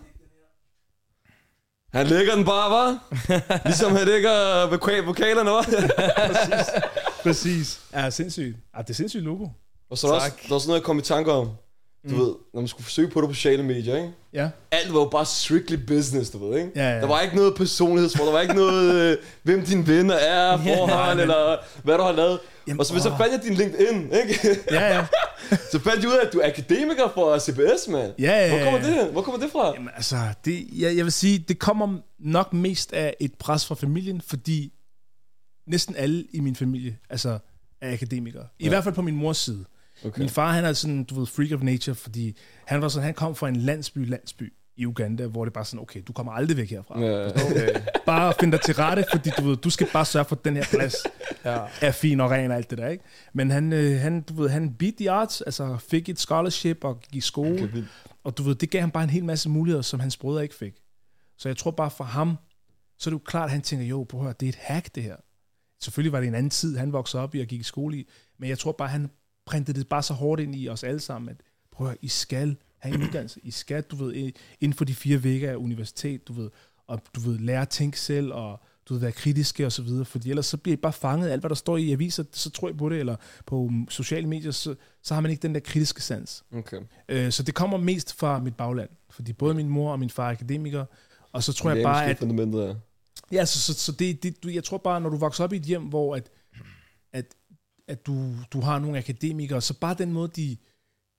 Han 1.92 2.06
lægger 2.06 2.34
den 2.34 2.44
bare, 2.44 2.70
var? 2.70 3.14
ligesom 3.68 3.92
han 3.96 4.06
lægger 4.06 4.66
voka- 4.66 5.00
vokalerne, 5.06 5.50
var? 5.50 5.66
Præcis. 7.22 7.80
Ja, 7.94 8.10
sindssygt. 8.10 8.56
Ja, 8.76 8.82
det 8.82 8.90
er 8.90 8.94
sindssygt 8.94 9.22
logo. 9.24 9.46
Og 9.90 9.98
så 9.98 10.06
er 10.06 10.10
der 10.10 10.18
også, 10.20 10.30
der 10.42 10.50
er 10.50 10.54
også 10.54 10.68
noget, 10.68 10.80
jeg 10.80 10.84
kom 10.84 10.98
i 10.98 11.02
tanke 11.02 11.32
om. 11.32 11.46
Du 12.10 12.14
Mm. 12.14 12.18
ved, 12.20 12.34
når 12.54 12.60
man 12.60 12.68
skulle 12.68 12.84
forsøge 12.84 13.08
på 13.08 13.20
det 13.20 13.28
på 13.28 13.34
sociale 13.34 13.62
medier, 13.62 13.96
ikke? 13.96 14.10
Ja. 14.32 14.48
Alt 14.70 14.94
var 14.94 15.00
jo 15.00 15.08
bare 15.08 15.26
strictly 15.26 15.76
business, 15.86 16.30
du 16.30 16.48
ved, 16.50 16.58
ikke? 16.58 16.70
Ja, 16.76 16.90
ja. 16.94 17.00
Der 17.00 17.06
var 17.06 17.20
ikke 17.20 17.36
noget 17.36 17.54
personlighedsforhold, 17.54 18.26
der 18.26 18.32
var 18.32 18.40
ikke 18.42 18.54
noget, 18.54 18.94
øh, 18.94 19.16
hvem 19.42 19.64
dine 19.64 19.86
venner 19.86 20.14
er, 20.14 20.56
Nej, 20.86 21.14
men- 21.14 21.20
eller 21.20 21.56
hvad 21.84 21.98
du 21.98 22.02
har 22.02 22.12
lavet. 22.12 22.38
Jamen, 22.68 22.80
og 22.80 22.86
så, 22.86 22.98
så 22.98 23.14
fandt 23.18 23.32
jeg 23.32 23.40
din 23.42 23.54
LinkedIn, 23.54 24.02
ikke? 24.12 24.58
Ja, 24.70 24.94
ja. 24.96 25.06
så 25.72 25.78
fandt 25.78 26.02
jeg 26.02 26.08
ud 26.10 26.14
af, 26.14 26.26
at 26.26 26.32
du 26.32 26.38
er 26.38 26.46
akademiker 26.48 27.08
for 27.14 27.38
CBS, 27.38 27.88
mand. 27.88 28.12
Ja, 28.18 28.24
ja, 28.46 28.48
Hvor 28.48 28.64
kommer 28.64 28.80
ja. 28.80 28.86
det 28.86 28.94
hen? 29.04 29.12
Hvor 29.12 29.22
kommer 29.22 29.40
det 29.40 29.50
fra? 29.52 29.72
Jamen, 29.74 29.88
altså, 29.96 30.16
det, 30.44 30.66
jeg, 30.72 30.96
jeg 30.96 31.04
vil 31.04 31.12
sige, 31.12 31.38
det 31.48 31.58
kommer 31.58 31.98
nok 32.18 32.52
mest 32.52 32.92
af 32.92 33.14
et 33.20 33.34
pres 33.34 33.66
fra 33.66 33.74
familien, 33.74 34.20
fordi 34.28 34.72
næsten 35.66 35.96
alle 35.96 36.24
i 36.32 36.40
min 36.40 36.56
familie 36.56 36.98
altså, 37.10 37.38
er 37.80 37.92
akademikere. 37.92 38.46
I 38.58 38.64
Ja. 38.64 38.68
hvert 38.68 38.84
fald 38.84 38.94
på 38.94 39.02
min 39.02 39.16
mors 39.16 39.36
side. 39.38 39.64
Okay. 40.04 40.18
Min 40.20 40.28
far, 40.28 40.52
han 40.52 40.64
er 40.64 40.72
sådan, 40.72 41.04
du 41.04 41.18
ved, 41.18 41.26
freak 41.26 41.52
of 41.52 41.62
nature, 41.62 41.94
fordi 41.94 42.36
han 42.66 42.82
var 42.82 42.88
sådan, 42.88 43.04
han 43.04 43.14
kom 43.14 43.34
fra 43.34 43.48
en 43.48 43.56
landsby, 43.56 44.08
landsby 44.08 44.52
i 44.76 44.86
Uganda, 44.86 45.26
hvor 45.26 45.44
det 45.44 45.52
bare 45.52 45.64
sådan, 45.64 45.80
okay, 45.80 46.02
du 46.06 46.12
kommer 46.12 46.32
aldrig 46.32 46.56
væk 46.56 46.70
herfra. 46.70 47.00
Ja. 47.00 47.26
Okay. 47.28 47.74
Bare 48.06 48.34
find 48.40 48.52
dig 48.52 48.60
til 48.60 48.74
rette, 48.74 49.04
fordi 49.12 49.30
du 49.38 49.42
ved, 49.48 49.56
du 49.56 49.70
skal 49.70 49.86
bare 49.92 50.04
sørge 50.04 50.24
for, 50.24 50.36
at 50.36 50.44
den 50.44 50.56
her 50.56 50.64
plads 50.70 50.94
Ja. 51.44 51.58
er 51.80 51.90
fin 51.90 52.20
og 52.20 52.30
ren 52.30 52.50
og 52.50 52.56
alt 52.56 52.70
det 52.70 52.78
der, 52.78 52.88
ikke? 52.88 53.04
Men 53.32 53.50
han, 53.50 53.72
øh, 53.72 54.00
han, 54.00 54.20
du 54.20 54.34
ved, 54.34 54.48
han 54.50 54.74
beat 54.74 54.94
the 54.98 55.10
arts, 55.10 55.40
altså 55.40 55.76
fik 55.88 56.08
et 56.08 56.20
scholarship 56.20 56.84
og 56.84 57.00
gik 57.00 57.14
i 57.16 57.20
skole. 57.20 57.62
Okay. 57.64 57.82
Og 58.24 58.38
du 58.38 58.42
ved, 58.42 58.54
det 58.54 58.70
gav 58.70 58.80
ham 58.80 58.90
bare 58.90 59.04
en 59.04 59.10
hel 59.10 59.24
masse 59.24 59.48
muligheder, 59.48 59.82
som 59.82 60.00
hans 60.00 60.16
brødre 60.16 60.42
ikke 60.42 60.54
fik. 60.54 60.74
Så 61.38 61.48
jeg 61.48 61.56
tror 61.56 61.70
bare 61.70 61.90
for 61.90 62.04
ham, 62.04 62.36
så 62.98 63.10
er 63.10 63.12
det 63.14 63.20
jo 63.20 63.24
klart, 63.26 63.44
at 63.44 63.50
han 63.50 63.62
tænker, 63.62 63.86
jo, 63.86 64.06
prøv 64.08 64.20
at 64.20 64.24
høre, 64.24 64.34
det 64.40 64.46
er 64.46 64.50
et 64.50 64.58
hack 64.60 64.94
det 64.94 65.02
her. 65.02 65.16
Selvfølgelig 65.82 66.12
var 66.12 66.20
det 66.20 66.28
en 66.28 66.34
anden 66.34 66.50
tid, 66.50 66.76
han 66.76 66.92
voksede 66.92 67.22
op 67.22 67.34
i 67.34 67.40
og 67.40 67.46
gik 67.46 67.60
i 67.60 67.62
skole 67.62 67.96
i, 67.96 68.08
men 68.38 68.48
jeg 68.48 68.58
tror 68.58 68.72
bare, 68.72 68.88
han 68.88 69.10
printede 69.46 69.78
det 69.78 69.88
bare 69.88 70.02
så 70.02 70.14
hårdt 70.14 70.40
ind 70.40 70.56
i 70.56 70.68
os 70.68 70.84
alle 70.84 71.00
sammen, 71.00 71.28
at 71.28 71.36
prøv 71.72 71.86
at 71.86 71.90
høre, 71.90 71.98
I 72.02 72.08
skal 72.08 72.56
have 72.78 72.94
en 72.94 73.02
uddannelse. 73.06 73.40
I 73.42 73.50
skal, 73.50 73.82
du 73.82 73.96
ved, 73.96 74.32
inden 74.60 74.76
for 74.76 74.84
de 74.84 74.94
fire 74.94 75.24
vægge 75.24 75.50
af 75.50 75.56
universitet, 75.56 76.28
du 76.28 76.32
ved, 76.32 76.50
og 76.86 77.00
du 77.14 77.20
ved, 77.20 77.38
lære 77.38 77.62
at 77.62 77.68
tænke 77.68 78.00
selv, 78.00 78.32
og 78.32 78.60
du 78.88 78.94
ved, 78.94 79.00
være 79.00 79.12
kritiske 79.12 79.66
og 79.66 79.72
så 79.72 79.82
videre, 79.82 80.04
fordi 80.04 80.30
ellers 80.30 80.46
så 80.46 80.56
bliver 80.56 80.76
I 80.76 80.80
bare 80.80 80.92
fanget 80.92 81.28
af 81.28 81.32
alt, 81.32 81.42
hvad 81.42 81.48
der 81.48 81.54
står 81.54 81.76
i 81.76 81.92
aviser, 81.92 82.24
så 82.32 82.50
tror 82.50 82.68
jeg 82.68 82.76
på 82.76 82.88
det, 82.88 82.98
eller 82.98 83.16
på 83.46 83.68
mm, 83.70 83.88
sociale 83.88 84.28
medier, 84.28 84.50
så, 84.50 84.74
så 85.02 85.14
har 85.14 85.20
man 85.20 85.30
ikke 85.30 85.42
den 85.42 85.54
der 85.54 85.60
kritiske 85.60 86.00
sans. 86.00 86.44
Okay. 86.54 86.80
Øh, 87.08 87.32
så 87.32 87.42
det 87.42 87.54
kommer 87.54 87.78
mest 87.78 88.14
fra 88.14 88.38
mit 88.38 88.56
bagland, 88.56 88.90
fordi 89.10 89.32
både 89.32 89.54
min 89.54 89.68
mor 89.68 89.92
og 89.92 89.98
min 89.98 90.10
far 90.10 90.26
er 90.26 90.30
akademikere, 90.30 90.86
og 91.32 91.42
så 91.42 91.52
tror 91.52 91.70
det 91.70 91.76
jeg 91.76 91.84
bare, 91.84 92.06
at 92.06 92.18
fundamentet 92.18 92.64
er. 92.64 92.74
Ja, 93.32 93.44
så, 93.44 93.60
så, 93.60 93.74
så 93.74 93.92
det, 93.92 94.22
det, 94.22 94.42
du, 94.42 94.48
jeg 94.48 94.64
tror 94.64 94.78
bare, 94.78 95.00
når 95.00 95.08
du 95.08 95.16
vokser 95.16 95.44
op 95.44 95.52
i 95.52 95.56
et 95.56 95.62
hjem, 95.62 95.82
hvor 95.82 96.16
at, 96.16 96.30
at, 97.12 97.34
at 97.88 98.06
du, 98.06 98.34
du 98.52 98.60
har 98.60 98.78
nogle 98.78 98.98
akademikere, 98.98 99.60
så 99.60 99.78
bare 99.78 99.94
den 99.94 100.12
måde, 100.12 100.28
de, 100.36 100.56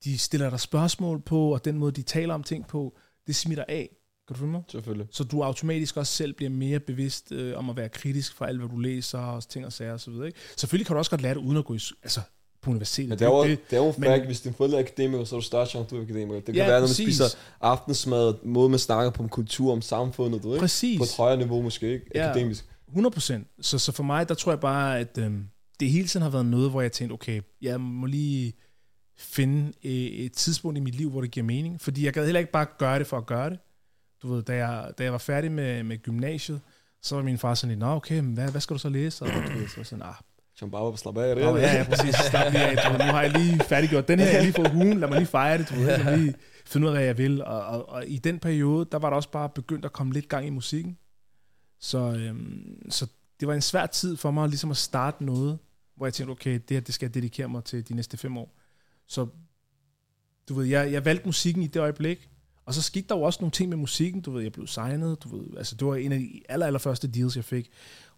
de 0.03 0.17
stiller 0.17 0.49
dig 0.49 0.59
spørgsmål 0.59 1.21
på, 1.21 1.53
og 1.53 1.65
den 1.65 1.77
måde, 1.77 1.91
de 1.91 2.01
taler 2.01 2.33
om 2.33 2.43
ting 2.43 2.67
på, 2.67 2.97
det 3.27 3.35
smitter 3.35 3.65
af. 3.67 3.89
Kan 4.27 4.33
du 4.33 4.39
følge 4.39 4.51
mig? 4.51 4.63
Selvfølgelig. 4.67 5.07
Så 5.11 5.23
du 5.23 5.43
automatisk 5.43 5.97
også 5.97 6.13
selv 6.13 6.33
bliver 6.33 6.49
mere 6.49 6.79
bevidst 6.79 7.31
øh, 7.31 7.57
om 7.57 7.69
at 7.69 7.77
være 7.77 7.89
kritisk 7.89 8.35
for 8.35 8.45
alt, 8.45 8.59
hvad 8.59 8.69
du 8.69 8.79
læser, 8.79 9.19
og 9.19 9.47
ting 9.49 9.65
og 9.65 9.73
sager 9.73 9.93
og 9.93 9.99
så 9.99 10.11
videre. 10.11 10.27
Ikke? 10.27 10.39
Selvfølgelig 10.57 10.87
kan 10.87 10.93
du 10.93 10.97
også 10.97 11.11
godt 11.11 11.21
lære 11.21 11.33
det, 11.33 11.39
uden 11.39 11.57
at 11.57 11.65
gå 11.65 11.73
i, 11.73 11.79
altså, 12.03 12.21
på 12.63 12.69
universitetet. 12.69 13.09
Men 13.09 13.19
det 13.19 13.25
er 13.25 13.29
jo, 13.29 13.43
det, 13.43 13.59
det 13.69 13.75
er 13.77 13.81
jo 13.81 13.87
en 13.89 13.95
men- 13.97 14.09
fact, 14.09 14.25
hvis 14.25 14.41
din 14.41 14.53
forældre 14.53 14.77
er 14.77 14.83
akademiker, 14.83 15.23
så 15.23 15.35
er 15.35 15.39
du 15.39 15.45
større 15.45 15.65
chance, 15.67 15.89
du 15.95 15.99
er 15.99 16.03
akademiker. 16.03 16.35
Det 16.35 16.45
kan 16.45 16.55
Ja, 16.55 16.61
være, 16.65 16.71
når 16.71 16.79
man 16.79 16.87
præcis. 16.87 17.05
spiser 17.15 17.25
aftensmad, 17.61 18.33
måde 18.43 18.69
man 18.69 18.79
snakker 18.79 19.11
på 19.11 19.23
om 19.23 19.29
kultur, 19.29 19.71
om 19.71 19.81
samfundet, 19.81 20.43
du 20.43 20.53
ikke? 20.53 20.59
Præcis. 20.61 20.97
På 20.97 21.03
et 21.03 21.13
højere 21.17 21.37
niveau 21.37 21.61
måske, 21.61 21.93
ikke? 21.93 22.05
Ja. 22.15 22.29
Akademisk. 22.29 22.65
100 22.87 23.13
procent. 23.13 23.47
Så, 23.61 23.79
så 23.79 23.91
for 23.91 24.03
mig, 24.03 24.29
der 24.29 24.35
tror 24.35 24.51
jeg 24.51 24.59
bare, 24.59 24.99
at 24.99 25.17
øhm, 25.17 25.43
det 25.79 25.89
hele 25.89 26.07
tiden 26.07 26.21
har 26.23 26.29
været 26.29 26.45
noget, 26.45 26.69
hvor 26.69 26.81
jeg 26.81 26.91
tænkte, 26.91 27.13
okay, 27.13 27.41
jeg 27.61 27.81
må 27.81 28.05
lige 28.05 28.53
finde 29.17 29.73
øh, 29.83 29.91
et 29.91 30.33
tidspunkt 30.33 30.77
i 30.77 30.81
mit 30.81 30.95
liv, 30.95 31.09
hvor 31.09 31.21
det 31.21 31.31
giver 31.31 31.45
mening. 31.45 31.81
Fordi 31.81 32.05
jeg 32.05 32.13
gad 32.13 32.25
heller 32.25 32.39
ikke 32.39 32.51
bare 32.51 32.65
gøre 32.77 32.99
det 32.99 33.07
for 33.07 33.17
at 33.17 33.25
gøre 33.25 33.49
det. 33.49 33.59
Du 34.23 34.33
ved, 34.33 34.43
da 34.43 34.55
jeg, 34.55 34.91
da 34.97 35.03
jeg 35.03 35.11
var 35.11 35.17
færdig 35.17 35.51
med, 35.51 35.83
med 35.83 35.97
gymnasiet, 35.97 36.61
så 37.01 37.15
var 37.15 37.23
min 37.23 37.37
far 37.37 37.53
sådan 37.53 37.69
lidt, 37.69 37.79
nå 37.79 37.85
okay, 37.95 38.19
men 38.19 38.33
hvad, 38.33 38.51
hvad 38.51 38.61
skal 38.61 38.73
du 38.73 38.79
så 38.79 38.89
læse? 38.89 39.25
Og 39.25 39.29
du 39.31 39.57
ved, 39.59 39.67
så 39.67 39.73
var 39.77 39.83
sådan, 39.83 40.01
ah, 40.05 40.13
Som 40.55 40.71
bare 40.71 40.83
var 40.83 40.95
slappe 40.95 41.23
af, 41.23 41.29
er 41.29 41.35
det? 41.35 41.43
Nå, 41.43 41.57
ja, 41.57 41.77
ja, 41.77 41.83
præcis. 41.83 42.15
Slap 42.15 42.51
lige 42.51 42.63
af. 42.63 42.91
Du 42.91 43.05
nu 43.05 43.11
har 43.11 43.21
jeg 43.21 43.31
lige 43.31 43.59
færdiggjort 43.59 44.07
den 44.07 44.19
her, 44.19 44.27
jeg 44.27 44.41
lige 44.41 44.53
fået 44.53 44.71
hugen, 44.71 44.99
lad 44.99 45.07
mig 45.07 45.17
lige 45.17 45.27
fejre 45.27 45.57
det, 45.57 45.69
du 45.69 45.75
ved, 45.75 46.03
mig 46.03 46.17
lige 46.17 46.33
finde 46.65 46.87
ud 46.87 46.91
af, 46.91 46.97
hvad 46.97 47.05
jeg 47.05 47.17
vil. 47.17 47.43
Og, 47.43 47.61
og, 47.61 47.89
og, 47.89 48.03
i 48.07 48.17
den 48.17 48.39
periode, 48.39 48.87
der 48.91 48.97
var 48.99 49.09
der 49.09 49.15
også 49.15 49.31
bare 49.31 49.49
begyndt 49.49 49.85
at 49.85 49.93
komme 49.93 50.13
lidt 50.13 50.29
gang 50.29 50.47
i 50.47 50.49
musikken. 50.49 50.97
Så, 51.79 51.97
øhm, 51.97 52.89
så 52.89 53.07
det 53.39 53.47
var 53.47 53.53
en 53.53 53.61
svær 53.61 53.85
tid 53.85 54.17
for 54.17 54.31
mig 54.31 54.49
ligesom 54.49 54.71
at 54.71 54.77
starte 54.77 55.25
noget, 55.25 55.59
hvor 55.95 56.05
jeg 56.05 56.13
tænkte, 56.13 56.31
okay, 56.31 56.53
det 56.53 56.71
her, 56.75 56.79
det 56.79 56.93
skal 56.93 57.05
jeg 57.05 57.13
dedikere 57.13 57.49
mig 57.49 57.63
til 57.63 57.89
de 57.89 57.95
næste 57.95 58.17
fem 58.17 58.37
år. 58.37 58.55
Så 59.07 59.27
du 60.49 60.53
ved, 60.53 60.65
jeg, 60.65 60.91
jeg 60.91 61.05
valgte 61.05 61.25
musikken 61.25 61.63
i 61.63 61.67
det 61.67 61.79
øjeblik, 61.79 62.29
Og 62.65 62.73
så 62.73 62.81
skete 62.81 63.07
der 63.09 63.15
jo 63.15 63.21
også 63.21 63.37
nogle 63.41 63.51
ting 63.51 63.69
med 63.69 63.77
musikken, 63.77 64.21
du 64.21 64.31
ved, 64.31 64.41
jeg 64.43 64.51
blev 64.51 64.67
signet, 64.67 65.23
du 65.23 65.37
ved, 65.37 65.57
altså 65.57 65.75
det 65.75 65.87
var 65.87 65.95
en 65.95 66.11
af 66.11 66.19
de 66.19 66.41
aller, 66.49 66.65
aller 66.65 66.79
første 66.79 67.07
deals, 67.07 67.35
jeg 67.35 67.45
fik, 67.45 67.69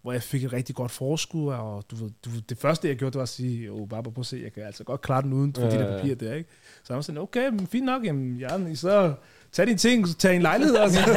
hvor 0.05 0.11
jeg 0.13 0.23
fik 0.23 0.43
et 0.43 0.53
rigtig 0.53 0.75
godt 0.75 0.91
forskud, 0.91 1.53
og 1.53 1.83
du 1.91 1.95
du 2.25 2.29
det 2.49 2.57
første, 2.57 2.87
jeg 2.87 2.95
gjorde, 2.95 3.11
det 3.11 3.17
var 3.17 3.23
at 3.23 3.29
sige, 3.29 3.71
åh, 3.71 3.89
bare 3.89 4.03
prøv 4.03 4.13
at 4.19 4.25
se, 4.25 4.41
jeg 4.43 4.53
kan 4.53 4.63
altså 4.63 4.83
godt 4.83 5.01
klare 5.01 5.21
den 5.21 5.33
uden 5.33 5.53
for 5.53 5.61
Ja, 5.61 5.69
de 5.69 5.75
der 5.75 5.97
papirer 5.97 6.15
der, 6.15 6.33
ikke? 6.33 6.49
Så 6.83 6.93
jeg 6.93 6.95
var 6.95 7.01
sådan, 7.01 7.21
okay, 7.21 7.49
men 7.49 7.67
fint 7.67 7.85
nok, 7.85 8.05
jamen, 8.05 8.37
ja, 8.37 8.75
så 8.75 9.13
tag 9.51 9.67
dine 9.67 9.77
ting, 9.77 10.17
tag 10.19 10.35
en 10.35 10.41
lejlighed, 10.41 10.75
og 10.75 10.89
så, 10.89 10.99
du 11.05 11.09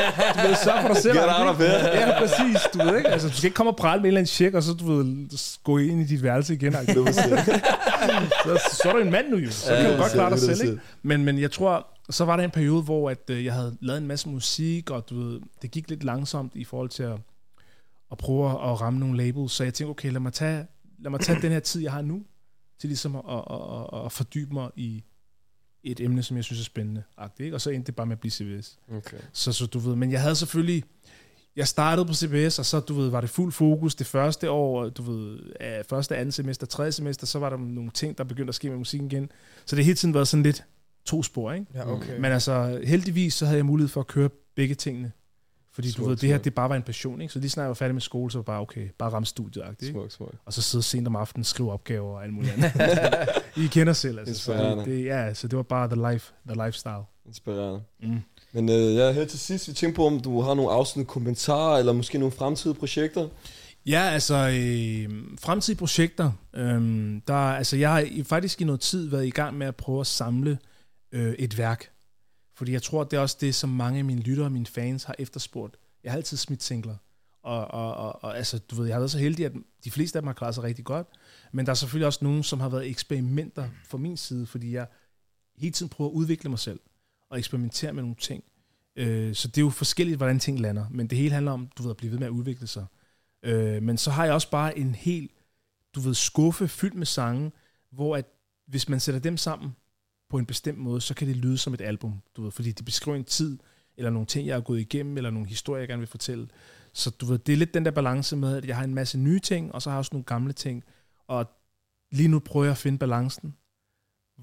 ved, 0.48 0.54
sørg 0.64 0.80
for 0.80 0.88
dig 0.88 0.96
selv. 0.96 1.14
Get 1.14 1.24
out 1.38 1.48
of. 1.48 1.60
Ja, 1.60 2.18
præcis, 2.18 2.56
du 2.74 2.78
ved 2.78 2.96
ikke, 2.96 3.08
altså, 3.08 3.28
du 3.28 3.34
skal 3.34 3.46
ikke 3.46 3.54
komme 3.54 3.70
og 3.72 3.76
prale 3.76 4.02
med 4.02 4.04
en 4.04 4.06
eller 4.06 4.18
anden 4.18 4.28
check, 4.28 4.54
og 4.54 4.62
så, 4.62 4.72
du 4.74 4.96
ved, 4.96 5.28
gå 5.64 5.78
ind 5.78 6.00
i 6.00 6.04
dit 6.04 6.22
værelse 6.22 6.54
igen, 6.54 6.72
sådan. 6.72 7.44
så, 8.44 8.76
så 8.82 8.88
er 8.88 8.92
du 8.92 8.98
en 8.98 9.10
mand 9.10 9.28
nu 9.28 9.36
jo, 9.36 9.50
så 9.50 9.74
Ja, 9.74 9.82
kan 9.82 9.90
du 9.92 9.96
godt 9.96 10.12
klare 10.12 10.30
dig 10.30 10.38
selv, 10.38 10.60
ikke? 10.70 10.80
Men, 11.02 11.24
men 11.24 11.38
jeg 11.38 11.50
tror, 11.50 11.86
så 12.10 12.24
var 12.24 12.36
der 12.36 12.44
en 12.44 12.50
periode, 12.50 12.82
hvor 12.82 13.10
at, 13.10 13.30
øh, 13.30 13.44
jeg 13.44 13.52
havde 13.52 13.76
lavet 13.80 14.00
en 14.00 14.06
masse 14.06 14.28
musik, 14.28 14.90
og 14.90 15.10
du 15.10 15.20
ved, 15.20 15.40
det 15.62 15.70
gik 15.70 15.90
lidt 15.90 16.04
langsomt 16.04 16.52
i 16.54 16.64
forhold 16.64 16.88
til 16.88 17.02
at, 17.02 17.16
at 18.12 18.18
prøve 18.18 18.50
at 18.50 18.80
ramme 18.80 18.98
nogle 18.98 19.16
labels. 19.16 19.52
Så 19.52 19.64
jeg 19.64 19.74
tænkte, 19.74 19.90
okay, 19.90 20.12
lad 20.12 20.20
mig 20.20 20.32
tage, 20.32 20.66
lad 20.98 21.10
mig 21.10 21.20
tage 21.20 21.42
den 21.42 21.52
her 21.52 21.60
tid, 21.60 21.82
jeg 21.82 21.92
har 21.92 22.02
nu, 22.02 22.24
til 22.78 22.88
ligesom 22.88 23.16
at, 23.16 23.22
at, 23.28 23.44
at, 23.92 24.04
at 24.04 24.12
fordybe 24.12 24.54
mig 24.54 24.70
i 24.76 25.04
et 25.84 26.00
emne, 26.00 26.22
som 26.22 26.36
jeg 26.36 26.44
synes 26.44 26.60
er 26.60 26.64
spændende. 26.64 27.02
Ikke? 27.40 27.56
Og 27.56 27.60
så 27.60 27.70
endte 27.70 27.86
det 27.86 27.96
bare 27.96 28.06
med 28.06 28.16
at 28.16 28.20
blive 28.20 28.30
CBS. 28.30 28.78
Okay. 28.92 29.16
Så, 29.32 29.52
så 29.52 29.66
du 29.66 29.78
ved, 29.78 29.96
men 29.96 30.12
jeg 30.12 30.20
havde 30.22 30.36
selvfølgelig, 30.36 30.84
jeg 31.56 31.68
startede 31.68 32.06
på 32.06 32.14
CBS, 32.14 32.58
og 32.58 32.66
så 32.66 32.80
du 32.80 32.94
ved, 32.94 33.08
var 33.08 33.20
det 33.20 33.30
fuld 33.30 33.52
fokus 33.52 33.94
det 33.94 34.06
første 34.06 34.50
år, 34.50 34.88
du 34.88 35.02
ved, 35.02 35.40
af 35.60 35.86
første, 35.86 36.16
andet 36.16 36.34
semester, 36.34 36.66
tredje 36.66 36.92
semester, 36.92 37.26
så 37.26 37.38
var 37.38 37.50
der 37.50 37.56
nogle 37.56 37.90
ting, 37.90 38.18
der 38.18 38.24
begyndte 38.24 38.50
at 38.50 38.54
ske 38.54 38.68
med 38.68 38.76
musikken 38.78 39.12
igen. 39.12 39.30
Så 39.66 39.76
det 39.76 39.82
har 39.82 39.86
hele 39.86 39.96
tiden 39.96 40.14
været 40.14 40.28
sådan 40.28 40.42
lidt 40.42 40.64
to 41.04 41.22
spor, 41.22 41.52
ikke? 41.52 41.66
Ja, 41.74 41.92
okay. 41.92 42.20
Men 42.20 42.32
altså, 42.32 42.80
heldigvis 42.84 43.34
så 43.34 43.46
havde 43.46 43.56
jeg 43.56 43.66
mulighed 43.66 43.88
for 43.88 44.00
at 44.00 44.06
køre 44.06 44.30
begge 44.56 44.74
tingene. 44.74 45.12
Fordi 45.78 45.88
du 45.88 45.94
Smukt, 45.94 46.08
ved, 46.10 46.16
det 46.16 46.28
her, 46.28 46.36
smukt. 46.36 46.44
det 46.44 46.54
bare 46.54 46.68
var 46.68 46.76
en 46.76 46.82
passion, 46.82 47.20
ikke? 47.20 47.32
Så 47.32 47.38
lige 47.38 47.50
snart 47.50 47.64
jeg 47.64 47.68
var 47.68 47.74
færdig 47.74 47.94
med 47.94 48.02
skole, 48.02 48.30
så 48.30 48.38
var 48.38 48.42
bare, 48.42 48.60
okay, 48.60 48.88
bare 48.98 49.10
ramme 49.10 49.26
studiet, 49.26 49.64
ikke? 49.70 49.86
Smuk, 49.92 50.10
smuk. 50.12 50.34
Og 50.44 50.52
så 50.52 50.62
sidde 50.62 50.82
sent 50.84 51.06
om 51.06 51.16
aftenen, 51.16 51.44
skrive 51.44 51.72
opgaver 51.72 52.16
og 52.16 52.24
alt 52.24 52.32
muligt 52.32 52.52
andet. 52.52 52.72
I 53.64 53.66
kender 53.66 53.92
selv, 53.92 54.18
altså. 54.18 54.34
Så 54.34 54.52
Inspirerende. 54.52 54.84
det, 54.84 55.04
ja, 55.04 55.34
så 55.34 55.48
det 55.48 55.56
var 55.56 55.62
bare 55.62 55.88
the 55.88 56.12
life, 56.12 56.32
the 56.48 56.64
lifestyle. 56.66 57.02
Inspirerende. 57.26 57.80
Mm. 58.02 58.20
Men 58.52 58.68
øh, 58.68 58.94
ja, 58.94 59.12
her 59.12 59.24
til 59.24 59.38
sidst, 59.38 59.68
vi 59.68 59.72
tænker 59.72 59.96
på, 59.96 60.06
om 60.06 60.20
du 60.20 60.40
har 60.40 60.54
nogle 60.54 60.70
afsluttende 60.70 61.12
kommentarer, 61.12 61.78
eller 61.78 61.92
måske 61.92 62.18
nogle 62.18 62.32
fremtidige 62.32 62.78
projekter. 62.78 63.28
Ja, 63.86 64.00
altså 64.00 64.34
øh, 64.34 65.22
fremtidige 65.40 65.78
projekter. 65.78 66.32
Øh, 66.54 67.12
der, 67.28 67.34
altså, 67.34 67.76
jeg 67.76 67.90
har 67.90 68.08
faktisk 68.24 68.60
i 68.60 68.64
noget 68.64 68.80
tid 68.80 69.08
været 69.08 69.26
i 69.26 69.30
gang 69.30 69.58
med 69.58 69.66
at 69.66 69.76
prøve 69.76 70.00
at 70.00 70.06
samle 70.06 70.58
øh, 71.12 71.32
et 71.38 71.58
værk. 71.58 71.90
Fordi 72.58 72.72
jeg 72.72 72.82
tror, 72.82 73.04
det 73.04 73.16
er 73.16 73.20
også 73.20 73.36
det, 73.40 73.54
som 73.54 73.70
mange 73.70 73.98
af 73.98 74.04
mine 74.04 74.20
lyttere 74.20 74.46
og 74.46 74.52
mine 74.52 74.66
fans 74.66 75.04
har 75.04 75.14
efterspurgt. 75.18 75.76
Jeg 76.04 76.12
har 76.12 76.16
altid 76.16 76.36
smidt 76.36 76.62
singler. 76.62 76.96
Og, 77.42 77.70
og, 77.70 77.94
og, 77.94 78.24
og 78.24 78.36
altså, 78.36 78.58
du 78.58 78.74
ved, 78.74 78.86
jeg 78.86 78.94
har 78.94 79.00
været 79.00 79.10
så 79.10 79.18
heldig, 79.18 79.46
at 79.46 79.52
de 79.84 79.90
fleste 79.90 80.18
af 80.18 80.22
dem 80.22 80.26
har 80.26 80.34
klaret 80.34 80.54
sig 80.54 80.64
rigtig 80.64 80.84
godt. 80.84 81.06
Men 81.52 81.66
der 81.66 81.70
er 81.70 81.74
selvfølgelig 81.74 82.06
også 82.06 82.18
nogen, 82.22 82.42
som 82.42 82.60
har 82.60 82.68
været 82.68 82.86
eksperimenter 82.86 83.68
fra 83.84 83.98
min 83.98 84.16
side, 84.16 84.46
fordi 84.46 84.74
jeg 84.74 84.86
hele 85.56 85.72
tiden 85.72 85.88
prøver 85.88 86.10
at 86.10 86.14
udvikle 86.14 86.50
mig 86.50 86.58
selv 86.58 86.80
og 87.30 87.38
eksperimentere 87.38 87.92
med 87.92 88.02
nogle 88.02 88.16
ting. 88.16 88.44
Øh, 88.96 89.34
så 89.34 89.48
det 89.48 89.58
er 89.58 89.62
jo 89.62 89.70
forskelligt, 89.70 90.16
hvordan 90.16 90.38
ting 90.38 90.60
lander. 90.60 90.86
Men 90.90 91.06
det 91.06 91.18
hele 91.18 91.34
handler 91.34 91.52
om, 91.52 91.68
du 91.78 91.82
ved, 91.82 91.90
at 91.90 91.96
blive 91.96 92.12
ved 92.12 92.18
med 92.18 92.26
at 92.26 92.32
udvikle 92.32 92.66
sig. 92.66 92.86
Øh, 93.42 93.82
men 93.82 93.98
så 93.98 94.10
har 94.10 94.24
jeg 94.24 94.34
også 94.34 94.50
bare 94.50 94.78
en 94.78 94.94
helt, 94.94 95.30
du 95.94 96.00
ved, 96.00 96.14
skuffe 96.14 96.68
fyldt 96.68 96.94
med 96.94 97.06
sange, 97.06 97.52
hvor 97.92 98.16
at 98.16 98.26
hvis 98.66 98.88
man 98.88 99.00
sætter 99.00 99.20
dem 99.20 99.36
sammen 99.36 99.74
på 100.30 100.38
en 100.38 100.46
bestemt 100.46 100.78
måde, 100.78 101.00
så 101.00 101.14
kan 101.14 101.28
det 101.28 101.36
lyde 101.36 101.58
som 101.58 101.74
et 101.74 101.80
album, 101.80 102.12
du 102.36 102.42
ved, 102.42 102.50
fordi 102.50 102.72
det 102.72 102.84
beskriver 102.84 103.16
en 103.16 103.24
tid, 103.24 103.58
eller 103.96 104.10
nogle 104.10 104.26
ting, 104.26 104.46
jeg 104.46 104.54
har 104.54 104.60
gået 104.60 104.80
igennem, 104.80 105.16
eller 105.16 105.30
nogle 105.30 105.48
historier, 105.48 105.80
jeg 105.80 105.88
gerne 105.88 106.00
vil 106.00 106.08
fortælle. 106.08 106.48
Så 106.92 107.10
du 107.10 107.26
ved, 107.26 107.38
det 107.38 107.52
er 107.52 107.56
lidt 107.56 107.74
den 107.74 107.84
der 107.84 107.90
balance 107.90 108.36
med, 108.36 108.56
at 108.56 108.64
jeg 108.64 108.76
har 108.76 108.84
en 108.84 108.94
masse 108.94 109.18
nye 109.18 109.38
ting, 109.40 109.74
og 109.74 109.82
så 109.82 109.90
har 109.90 109.96
jeg 109.96 109.98
også 109.98 110.10
nogle 110.12 110.24
gamle 110.24 110.52
ting, 110.52 110.84
og 111.28 111.46
lige 112.12 112.28
nu 112.28 112.38
prøver 112.38 112.64
jeg 112.64 112.70
at 112.72 112.78
finde 112.78 112.98
balancen 112.98 113.54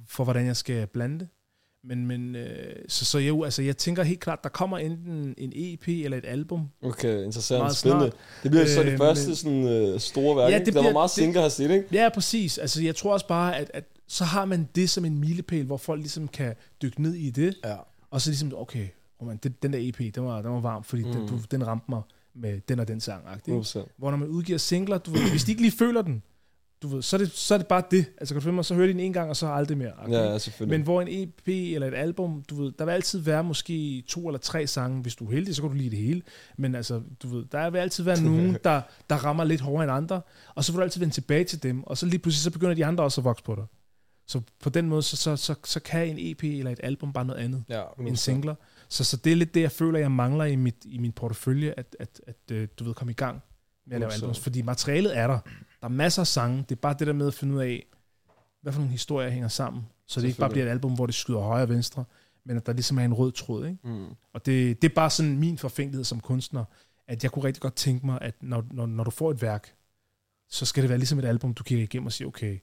for, 0.07 0.23
hvordan 0.23 0.45
jeg 0.45 0.55
skal 0.57 0.88
blande 0.88 1.19
det. 1.19 1.27
Men, 1.83 2.05
men 2.07 2.36
øh, 2.36 2.75
så, 2.88 3.05
så 3.05 3.19
jo, 3.19 3.43
altså, 3.43 3.61
jeg 3.61 3.77
tænker 3.77 4.03
helt 4.03 4.19
klart, 4.19 4.43
der 4.43 4.49
kommer 4.49 4.77
enten 4.77 5.36
en 5.38 5.51
EP 5.55 5.88
eller 5.88 6.17
et 6.17 6.25
album. 6.25 6.69
Okay, 6.83 7.23
interessant. 7.23 7.59
Meget 7.59 7.75
Spændende. 7.75 8.05
snart. 8.05 8.43
Det 8.43 8.51
bliver 8.51 8.65
så 8.65 8.83
det 8.83 8.91
Øh, 8.91 8.97
første 8.97 9.27
men- 9.27 9.36
sådan, 9.36 9.67
øh, 9.93 9.99
store 9.99 10.38
værk, 10.38 10.51
Ja, 10.51 10.57
det 10.59 10.65
det 10.65 10.73
Der 10.73 10.83
var 10.83 10.91
meget 10.91 11.11
single 11.11 11.41
har 11.41 11.49
set, 11.49 11.71
ikke? 11.71 11.88
Ja, 11.91 12.09
præcis. 12.13 12.57
Altså, 12.57 12.83
jeg 12.83 12.95
tror 12.95 13.13
også 13.13 13.27
bare, 13.27 13.57
at, 13.57 13.71
at 13.73 13.83
så 14.08 14.24
har 14.24 14.45
man 14.45 14.70
det 14.76 14.89
som 14.89 15.06
en 15.06 15.20
milepæl, 15.20 15.66
hvor 15.66 15.78
folk 15.78 15.99
ligesom 15.99 16.28
kan 16.28 16.56
dykke 16.82 17.01
ned 17.01 17.14
i 17.14 17.30
det, 17.30 17.56
Ja. 17.64 17.76
og 18.12 18.22
så 18.22 18.30
ligesom, 18.30 18.51
okay, 18.56 18.88
oh 19.20 19.28
man, 19.28 19.38
den 19.38 19.74
der 19.74 19.80
EP, 19.82 20.16
den 20.16 20.24
var, 20.26 20.41
den 20.41 20.51
var 20.51 20.60
varm, 20.60 20.84
fordi 20.84 21.03
mm. 21.03 21.12
den, 21.12 21.22
Mm. 21.22 21.28
du, 21.28 21.38
den 21.51 21.68
ramte 21.68 21.86
mig 21.89 22.01
med 22.34 22.60
den 22.70 22.80
og 22.80 22.88
den 22.88 22.99
sang. 22.99 23.24
Ikke? 23.47 23.60
100%. 23.60 23.80
Hvor 23.97 24.10
når 24.12 24.18
man 24.18 24.28
udgiver 24.28 24.58
singler, 24.58 24.97
du 24.97 25.12
ved, 25.12 25.30
hvis 25.30 25.43
de 25.43 25.51
ikke 25.51 25.62
lige 25.62 25.72
føler 25.78 26.01
den, 26.01 26.24
du 26.82 26.88
ved, 26.88 27.01
så, 27.01 27.16
er 27.16 27.18
det, 27.18 27.32
så 27.32 27.53
er 27.53 27.58
det 27.58 27.68
bare 27.68 27.84
det. 27.91 28.06
Altså, 28.18 28.34
kan 28.34 28.39
du 28.41 28.43
følge 28.43 28.56
mig, 28.56 28.66
så 28.66 28.76
hører 28.76 28.88
de 28.88 28.93
den 28.93 28.99
en 28.99 29.14
gang, 29.14 29.30
og 29.30 29.36
så 29.36 29.47
aldrig 29.47 29.78
mere. 29.78 29.91
Ja, 30.10 30.32
ja, 30.32 30.38
selvfølgelig. 30.38 30.80
Men 30.80 30.84
hvor 30.84 31.01
en 31.01 31.08
EP 31.10 31.47
eller 31.47 31.88
et 31.88 31.93
album, 31.93 32.43
du 32.49 32.64
ved, 32.64 32.72
der 32.80 32.86
vil 32.86 32.91
altid 32.91 33.20
være 33.20 33.43
måske 33.43 34.03
to 34.08 34.28
eller 34.28 34.39
tre 34.39 34.68
sange. 34.68 35.01
Hvis 35.01 35.16
du 35.16 35.26
er 35.28 35.32
heldig, 35.32 35.56
så 35.56 35.62
kan 35.62 35.70
du 35.72 35.76
lide 35.76 35.89
det 35.89 35.99
hele. 35.99 36.22
Men 36.58 36.76
altså, 36.76 37.01
du 37.24 37.28
ved, 37.28 37.45
der 37.51 37.70
vil 37.70 37.80
altid 37.80 38.03
være 38.03 38.22
nogen, 38.30 38.58
der, 38.64 38.82
der 39.10 39.16
rammer 39.16 39.43
lidt 39.43 39.62
hårdere 39.62 39.84
end 39.84 39.91
andre. 39.91 40.22
Og 40.56 40.64
så 40.64 40.72
vil 40.72 40.78
du 40.78 40.84
altid 40.84 40.99
vende 40.99 41.14
tilbage 41.14 41.43
til 41.43 41.64
dem. 41.64 41.84
Og 41.84 41.97
så 41.97 42.06
lige 42.06 42.20
pludselig, 42.20 42.43
så 42.43 42.51
begynder 42.51 42.74
de 42.74 42.86
andre 42.86 43.03
også 43.03 43.22
at 43.22 43.26
vokse 43.26 43.43
på 43.43 43.56
dig. 43.56 43.64
Så 44.28 44.41
på 44.59 44.69
den 44.69 44.89
måde, 44.89 45.01
så, 45.01 45.17
så, 45.17 45.36
så, 45.36 45.55
så 45.63 45.80
kan 45.80 46.07
en 46.07 46.15
EP 46.19 46.43
eller 46.43 46.71
et 46.71 46.80
album 46.84 47.13
bare 47.13 47.26
noget 47.26 47.39
andet 47.39 47.63
Ja, 47.69 47.84
end 47.99 48.15
singler. 48.15 48.55
Så, 48.89 49.03
så 49.03 49.17
det 49.17 49.32
er 49.32 49.36
lidt 49.36 49.53
det, 49.53 49.61
jeg 49.61 49.71
føler, 49.71 49.99
jeg 49.99 50.11
mangler 50.11 50.45
i, 50.45 50.55
mit, 50.55 50.76
i 50.86 50.97
min 50.97 51.11
portefølje, 51.11 51.73
at, 51.78 51.95
at, 51.99 52.21
at 52.28 52.51
øh, 52.51 52.67
du 52.80 52.84
ved, 52.84 52.93
komme 52.93 53.11
i 53.11 53.15
gang 53.15 53.41
med 53.86 53.95
at 53.95 53.99
lave 53.99 54.13
albums. 54.13 54.39
Fordi 54.39 54.61
materialet 54.61 55.17
er 55.17 55.28
der. 55.28 55.39
Der 55.82 55.88
er 55.88 55.88
masser 55.88 56.21
af 56.21 56.28
sange. 56.28 56.57
Det 56.57 56.71
er 56.71 56.80
bare 56.80 56.95
det 56.99 57.07
der 57.07 57.13
med 57.13 57.28
at 57.28 57.34
finde 57.34 57.55
ud 57.55 57.61
af, 57.61 57.86
hvad 58.61 58.73
for 58.73 58.80
nogle 58.80 58.91
historier 58.91 59.30
hænger 59.30 59.47
sammen. 59.47 59.84
Så 60.07 60.21
det 60.21 60.28
ikke 60.28 60.39
bare 60.39 60.49
bliver 60.49 60.65
et 60.65 60.69
album, 60.69 60.93
hvor 60.95 61.05
det 61.05 61.15
skyder 61.15 61.39
højre 61.39 61.63
og 61.63 61.69
venstre, 61.69 62.05
men 62.45 62.57
at 62.57 62.65
der 62.65 62.73
ligesom 62.73 62.97
er 62.97 63.05
en 63.05 63.13
rød 63.13 63.32
tråd. 63.32 63.65
Ikke? 63.65 63.80
Mm. 63.84 64.05
Og 64.34 64.45
det, 64.45 64.82
det 64.82 64.91
er 64.91 64.95
bare 64.95 65.09
sådan 65.09 65.38
min 65.38 65.57
forfængelighed 65.57 66.03
som 66.03 66.19
kunstner, 66.19 66.65
at 67.07 67.23
jeg 67.23 67.32
kunne 67.32 67.45
rigtig 67.45 67.61
godt 67.61 67.76
tænke 67.76 68.05
mig, 68.05 68.17
at 68.21 68.36
når, 68.41 68.63
når, 68.71 68.86
når 68.86 69.03
du 69.03 69.11
får 69.11 69.32
et 69.32 69.41
værk, 69.41 69.73
så 70.49 70.65
skal 70.65 70.84
det 70.84 70.89
være 70.89 70.97
ligesom 70.97 71.19
et 71.19 71.26
album, 71.26 71.53
du 71.53 71.63
kigger 71.63 71.84
igennem 71.84 72.05
og 72.05 72.13
siger, 72.13 72.28
okay, 72.28 72.59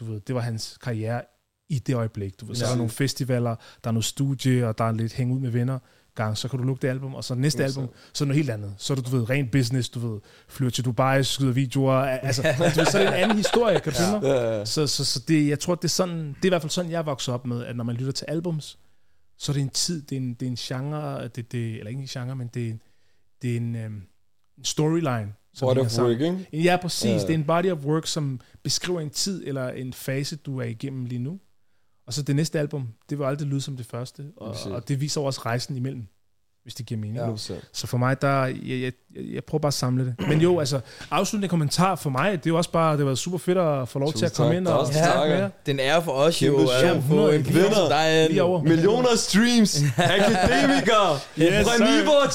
du 0.00 0.04
ved, 0.04 0.20
det 0.20 0.34
var 0.34 0.40
hans 0.40 0.78
karriere 0.82 1.22
i 1.68 1.78
det 1.78 1.94
øjeblik. 1.94 2.40
Du 2.40 2.46
ved, 2.46 2.54
så 2.54 2.64
er 2.64 2.68
der 2.68 2.76
nogle 2.76 2.90
festivaler, 2.90 3.56
der 3.84 3.90
er 3.90 3.92
noget 3.92 4.04
studie, 4.04 4.68
og 4.68 4.78
der 4.78 4.84
er 4.84 4.92
lidt 4.92 5.12
hænge 5.12 5.34
ud 5.34 5.40
med 5.40 5.50
venner 5.50 5.78
gang, 6.14 6.38
så 6.38 6.48
kan 6.48 6.58
du 6.58 6.64
lukke 6.64 6.82
det 6.82 6.88
album, 6.88 7.14
og 7.14 7.24
så 7.24 7.34
næste 7.34 7.62
Ja, 7.62 7.68
album, 7.68 7.88
så 8.12 8.24
er 8.24 8.26
noget 8.26 8.36
helt 8.36 8.50
andet. 8.50 8.74
Så 8.78 8.92
er 8.92 8.94
det, 8.94 9.06
du 9.06 9.10
ved, 9.10 9.30
ren 9.30 9.48
business, 9.48 9.88
du 9.88 9.98
ved, 10.08 10.20
flyver 10.48 10.70
til 10.70 10.84
Dubai, 10.84 11.24
skyder 11.24 11.52
videoer, 11.52 11.94
altså, 11.94 12.42
du 12.42 12.62
ved, 12.62 12.86
så 12.86 12.98
er 12.98 13.02
det 13.02 13.08
en 13.08 13.22
anden 13.22 13.36
historie, 13.36 13.80
kan 13.80 13.92
du 13.92 13.98
mig? 14.12 14.22
Ja, 14.22 14.58
ja. 14.58 14.64
Så, 14.64 14.86
så, 14.86 15.04
så 15.04 15.20
det, 15.28 15.48
jeg 15.48 15.60
tror, 15.60 15.74
det 15.74 15.84
er, 15.84 15.88
sådan, 15.88 16.18
det 16.18 16.42
er 16.42 16.46
i 16.46 16.48
hvert 16.48 16.62
fald 16.62 16.70
sådan, 16.70 16.90
jeg 16.90 17.06
vokset 17.06 17.34
op 17.34 17.46
med, 17.46 17.64
at 17.64 17.76
når 17.76 17.84
man 17.84 17.96
lytter 17.96 18.12
til 18.12 18.24
albums, 18.28 18.78
så 19.38 19.52
er 19.52 19.54
det 19.54 19.62
en 19.62 19.68
tid, 19.68 20.02
det 20.02 20.12
er 20.12 20.20
en, 20.20 20.34
det 20.34 20.46
er 20.46 20.50
en 20.50 20.56
genre, 20.56 21.28
det, 21.28 21.52
det, 21.52 21.74
eller 21.74 21.88
ikke 21.88 22.00
en 22.00 22.06
genre, 22.06 22.36
men 22.36 22.50
det 22.54 22.66
er 22.66 22.70
en, 22.70 22.82
det 23.42 23.52
er 23.52 23.56
en, 23.56 23.76
øhm, 23.76 24.02
en 24.58 24.64
storyline. 24.64 25.32
Som 25.54 25.66
Body 25.68 25.78
of 25.78 25.98
work, 25.98 26.20
ikke? 26.20 26.46
Ja, 26.52 26.76
præcis. 26.82 27.04
Ja. 27.04 27.18
Det 27.18 27.30
er 27.30 27.34
en 27.34 27.44
body 27.44 27.70
of 27.70 27.78
work, 27.78 28.06
som 28.06 28.40
beskriver 28.62 29.00
en 29.00 29.10
tid 29.10 29.42
eller 29.46 29.68
en 29.68 29.92
fase, 29.92 30.36
du 30.36 30.58
er 30.60 30.64
igennem 30.64 31.04
lige 31.04 31.18
nu. 31.18 31.38
Og 32.06 32.12
så 32.12 32.22
det 32.22 32.36
næste 32.36 32.58
album, 32.58 32.88
det 33.10 33.18
vil 33.18 33.24
aldrig 33.24 33.48
lyde 33.48 33.60
som 33.60 33.76
det 33.76 33.86
første. 33.86 34.22
Og, 34.36 34.56
og 34.70 34.88
det 34.88 35.00
viser 35.00 35.20
også 35.20 35.40
rejsen 35.44 35.76
imellem, 35.76 36.06
hvis 36.62 36.74
det 36.74 36.86
giver 36.86 37.00
mening. 37.00 37.16
Ja. 37.16 37.32
100%. 37.32 37.52
Så 37.72 37.86
for 37.86 37.98
mig, 37.98 38.22
der, 38.22 38.44
jeg, 38.46 38.56
jeg, 38.66 38.92
jeg, 39.14 39.24
jeg 39.34 39.44
prøver 39.44 39.60
bare 39.60 39.68
at 39.68 39.74
samle 39.74 40.04
det. 40.04 40.14
Men 40.28 40.40
jo, 40.40 40.58
altså, 40.58 40.80
afsluttende 41.10 41.48
kommentar 41.48 41.94
for 41.94 42.10
mig, 42.10 42.32
det 42.32 42.46
er 42.46 42.50
jo 42.50 42.56
også 42.56 42.70
bare, 42.70 42.96
det 42.96 43.06
været 43.06 43.18
super 43.18 43.38
fedt 43.38 43.58
at 43.58 43.88
få 43.88 43.98
lov 43.98 44.08
til 44.08 44.12
Tusind 44.12 44.26
at 44.26 44.32
komme 44.36 44.52
tak. 44.52 44.56
ind 44.56 44.64
Der 44.66 44.70
er 44.70 44.74
og 44.74 44.80
også 44.80 44.92
snakke 44.92 45.12
tak, 45.12 45.28
med 45.28 45.36
ja. 45.36 45.42
jer. 45.42 45.50
Den 45.66 45.80
er 45.80 46.00
for 46.00 46.12
os 46.12 46.42
jo, 46.42 46.68
at 46.68 47.02
få 47.08 47.30
en 47.30 47.44
som 47.44 47.88
dig 47.88 48.26
Lige 48.30 48.42
over. 48.42 48.62
Millioner 48.62 49.16
streams, 49.16 49.82
akademikere, 49.96 51.18
Yes, 51.38 51.66
fra 51.66 51.76
sir. 51.76 51.96
Niveau 51.96 52.14
og 52.14 52.30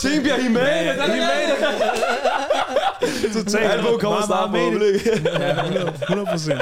Totalt. 3.34 3.72
Album 3.72 4.00
kommer 4.00 4.26
snart 4.26 4.50
på 4.50 4.58
øjeblik. 4.58 5.06
Ja, 5.26 5.64
100, 5.64 5.94
100 6.02 6.28
procent. 6.32 6.62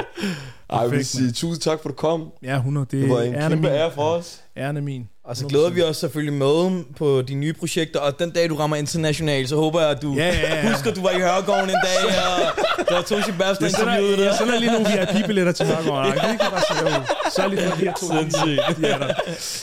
Ej, 0.70 0.80
jeg 0.80 0.90
vil 0.90 1.06
sige 1.06 1.32
tusind 1.32 1.60
tak 1.62 1.78
for, 1.82 1.88
at 1.88 1.92
du 1.96 1.96
kom. 1.96 2.32
Ja, 2.42 2.56
100. 2.56 2.86
Det, 2.90 3.02
Det 3.02 3.10
var 3.10 3.20
en 3.22 3.34
er 3.34 3.48
kæmpe 3.48 3.56
min. 3.68 3.76
ære 3.78 3.90
for 3.94 4.02
os. 4.02 4.40
Æren 4.56 4.84
min. 4.84 5.08
Og 5.24 5.36
så 5.36 5.46
glæder 5.46 5.70
vi 5.70 5.82
os 5.82 5.96
selvfølgelig 5.96 6.32
med 6.32 6.84
på 6.98 7.22
de 7.22 7.34
nye 7.34 7.52
projekter, 7.52 8.00
og 8.00 8.18
den 8.18 8.30
dag, 8.30 8.48
du 8.48 8.54
rammer 8.56 8.76
international, 8.76 9.48
så 9.48 9.56
håber 9.56 9.80
jeg, 9.80 9.90
at 9.90 10.02
du 10.02 10.14
Ja, 10.14 10.26
ja, 10.26 10.54
ja. 10.56 10.72
husker, 10.72 10.90
at 10.90 10.96
du 10.96 11.02
var 11.02 11.10
i 11.10 11.20
Hørgården 11.20 11.64
en 11.64 11.76
dag, 11.84 11.96
og 12.06 12.86
der 12.88 12.94
var 12.94 13.02
Toshi 13.02 13.32
Babster 13.32 13.64
Jeg 13.66 13.70
sender, 13.74 13.92
interviewet 13.92 14.18
dig. 14.18 14.24
jeg 14.24 14.34
sender 14.38 14.58
lige 14.58 14.72
nogle 14.72 14.86
VIP-billetter 15.12 15.52
til 15.52 15.66
ikke? 15.70 15.76
Det 15.76 16.40
kan 16.40 16.50
bare 16.50 16.62
sige, 16.68 16.96
jo. 16.96 17.02
Så 17.30 17.48
lige 17.48 17.62
de 17.62 17.66
her 17.70 17.92
to. 18.00 18.06
Sindssygt. 18.06 18.60
Der. 18.82 19.06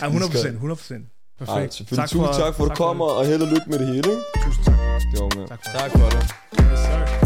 Ja, 0.02 0.06
100 0.06 0.32
procent. 0.32 0.54
100 0.54 0.78
procent. 0.78 1.04
Ej, 1.40 1.46
Perfekt. 1.46 1.74
selvfølgelig. 1.74 2.10
Tusind 2.10 2.44
tak 2.44 2.56
for, 2.56 2.64
at 2.66 2.70
du 2.70 2.76
kommer, 2.76 3.06
og 3.06 3.26
held 3.26 3.42
og 3.42 3.48
lykke 3.48 3.68
med 3.68 3.80
det 3.80 3.88
hele. 3.88 3.98
ikke? 4.10 4.22
Tusind 4.46 4.66
tak. 4.66 4.76
Det 5.12 5.20
var 5.22 5.30
med. 5.38 5.48
Tak 5.48 5.60
for 5.64 5.72
det. 5.72 5.80
Tak 5.80 5.92
for 5.92 6.10
det. 6.10 6.24
Yes, 6.72 6.80
sir. 6.80 7.25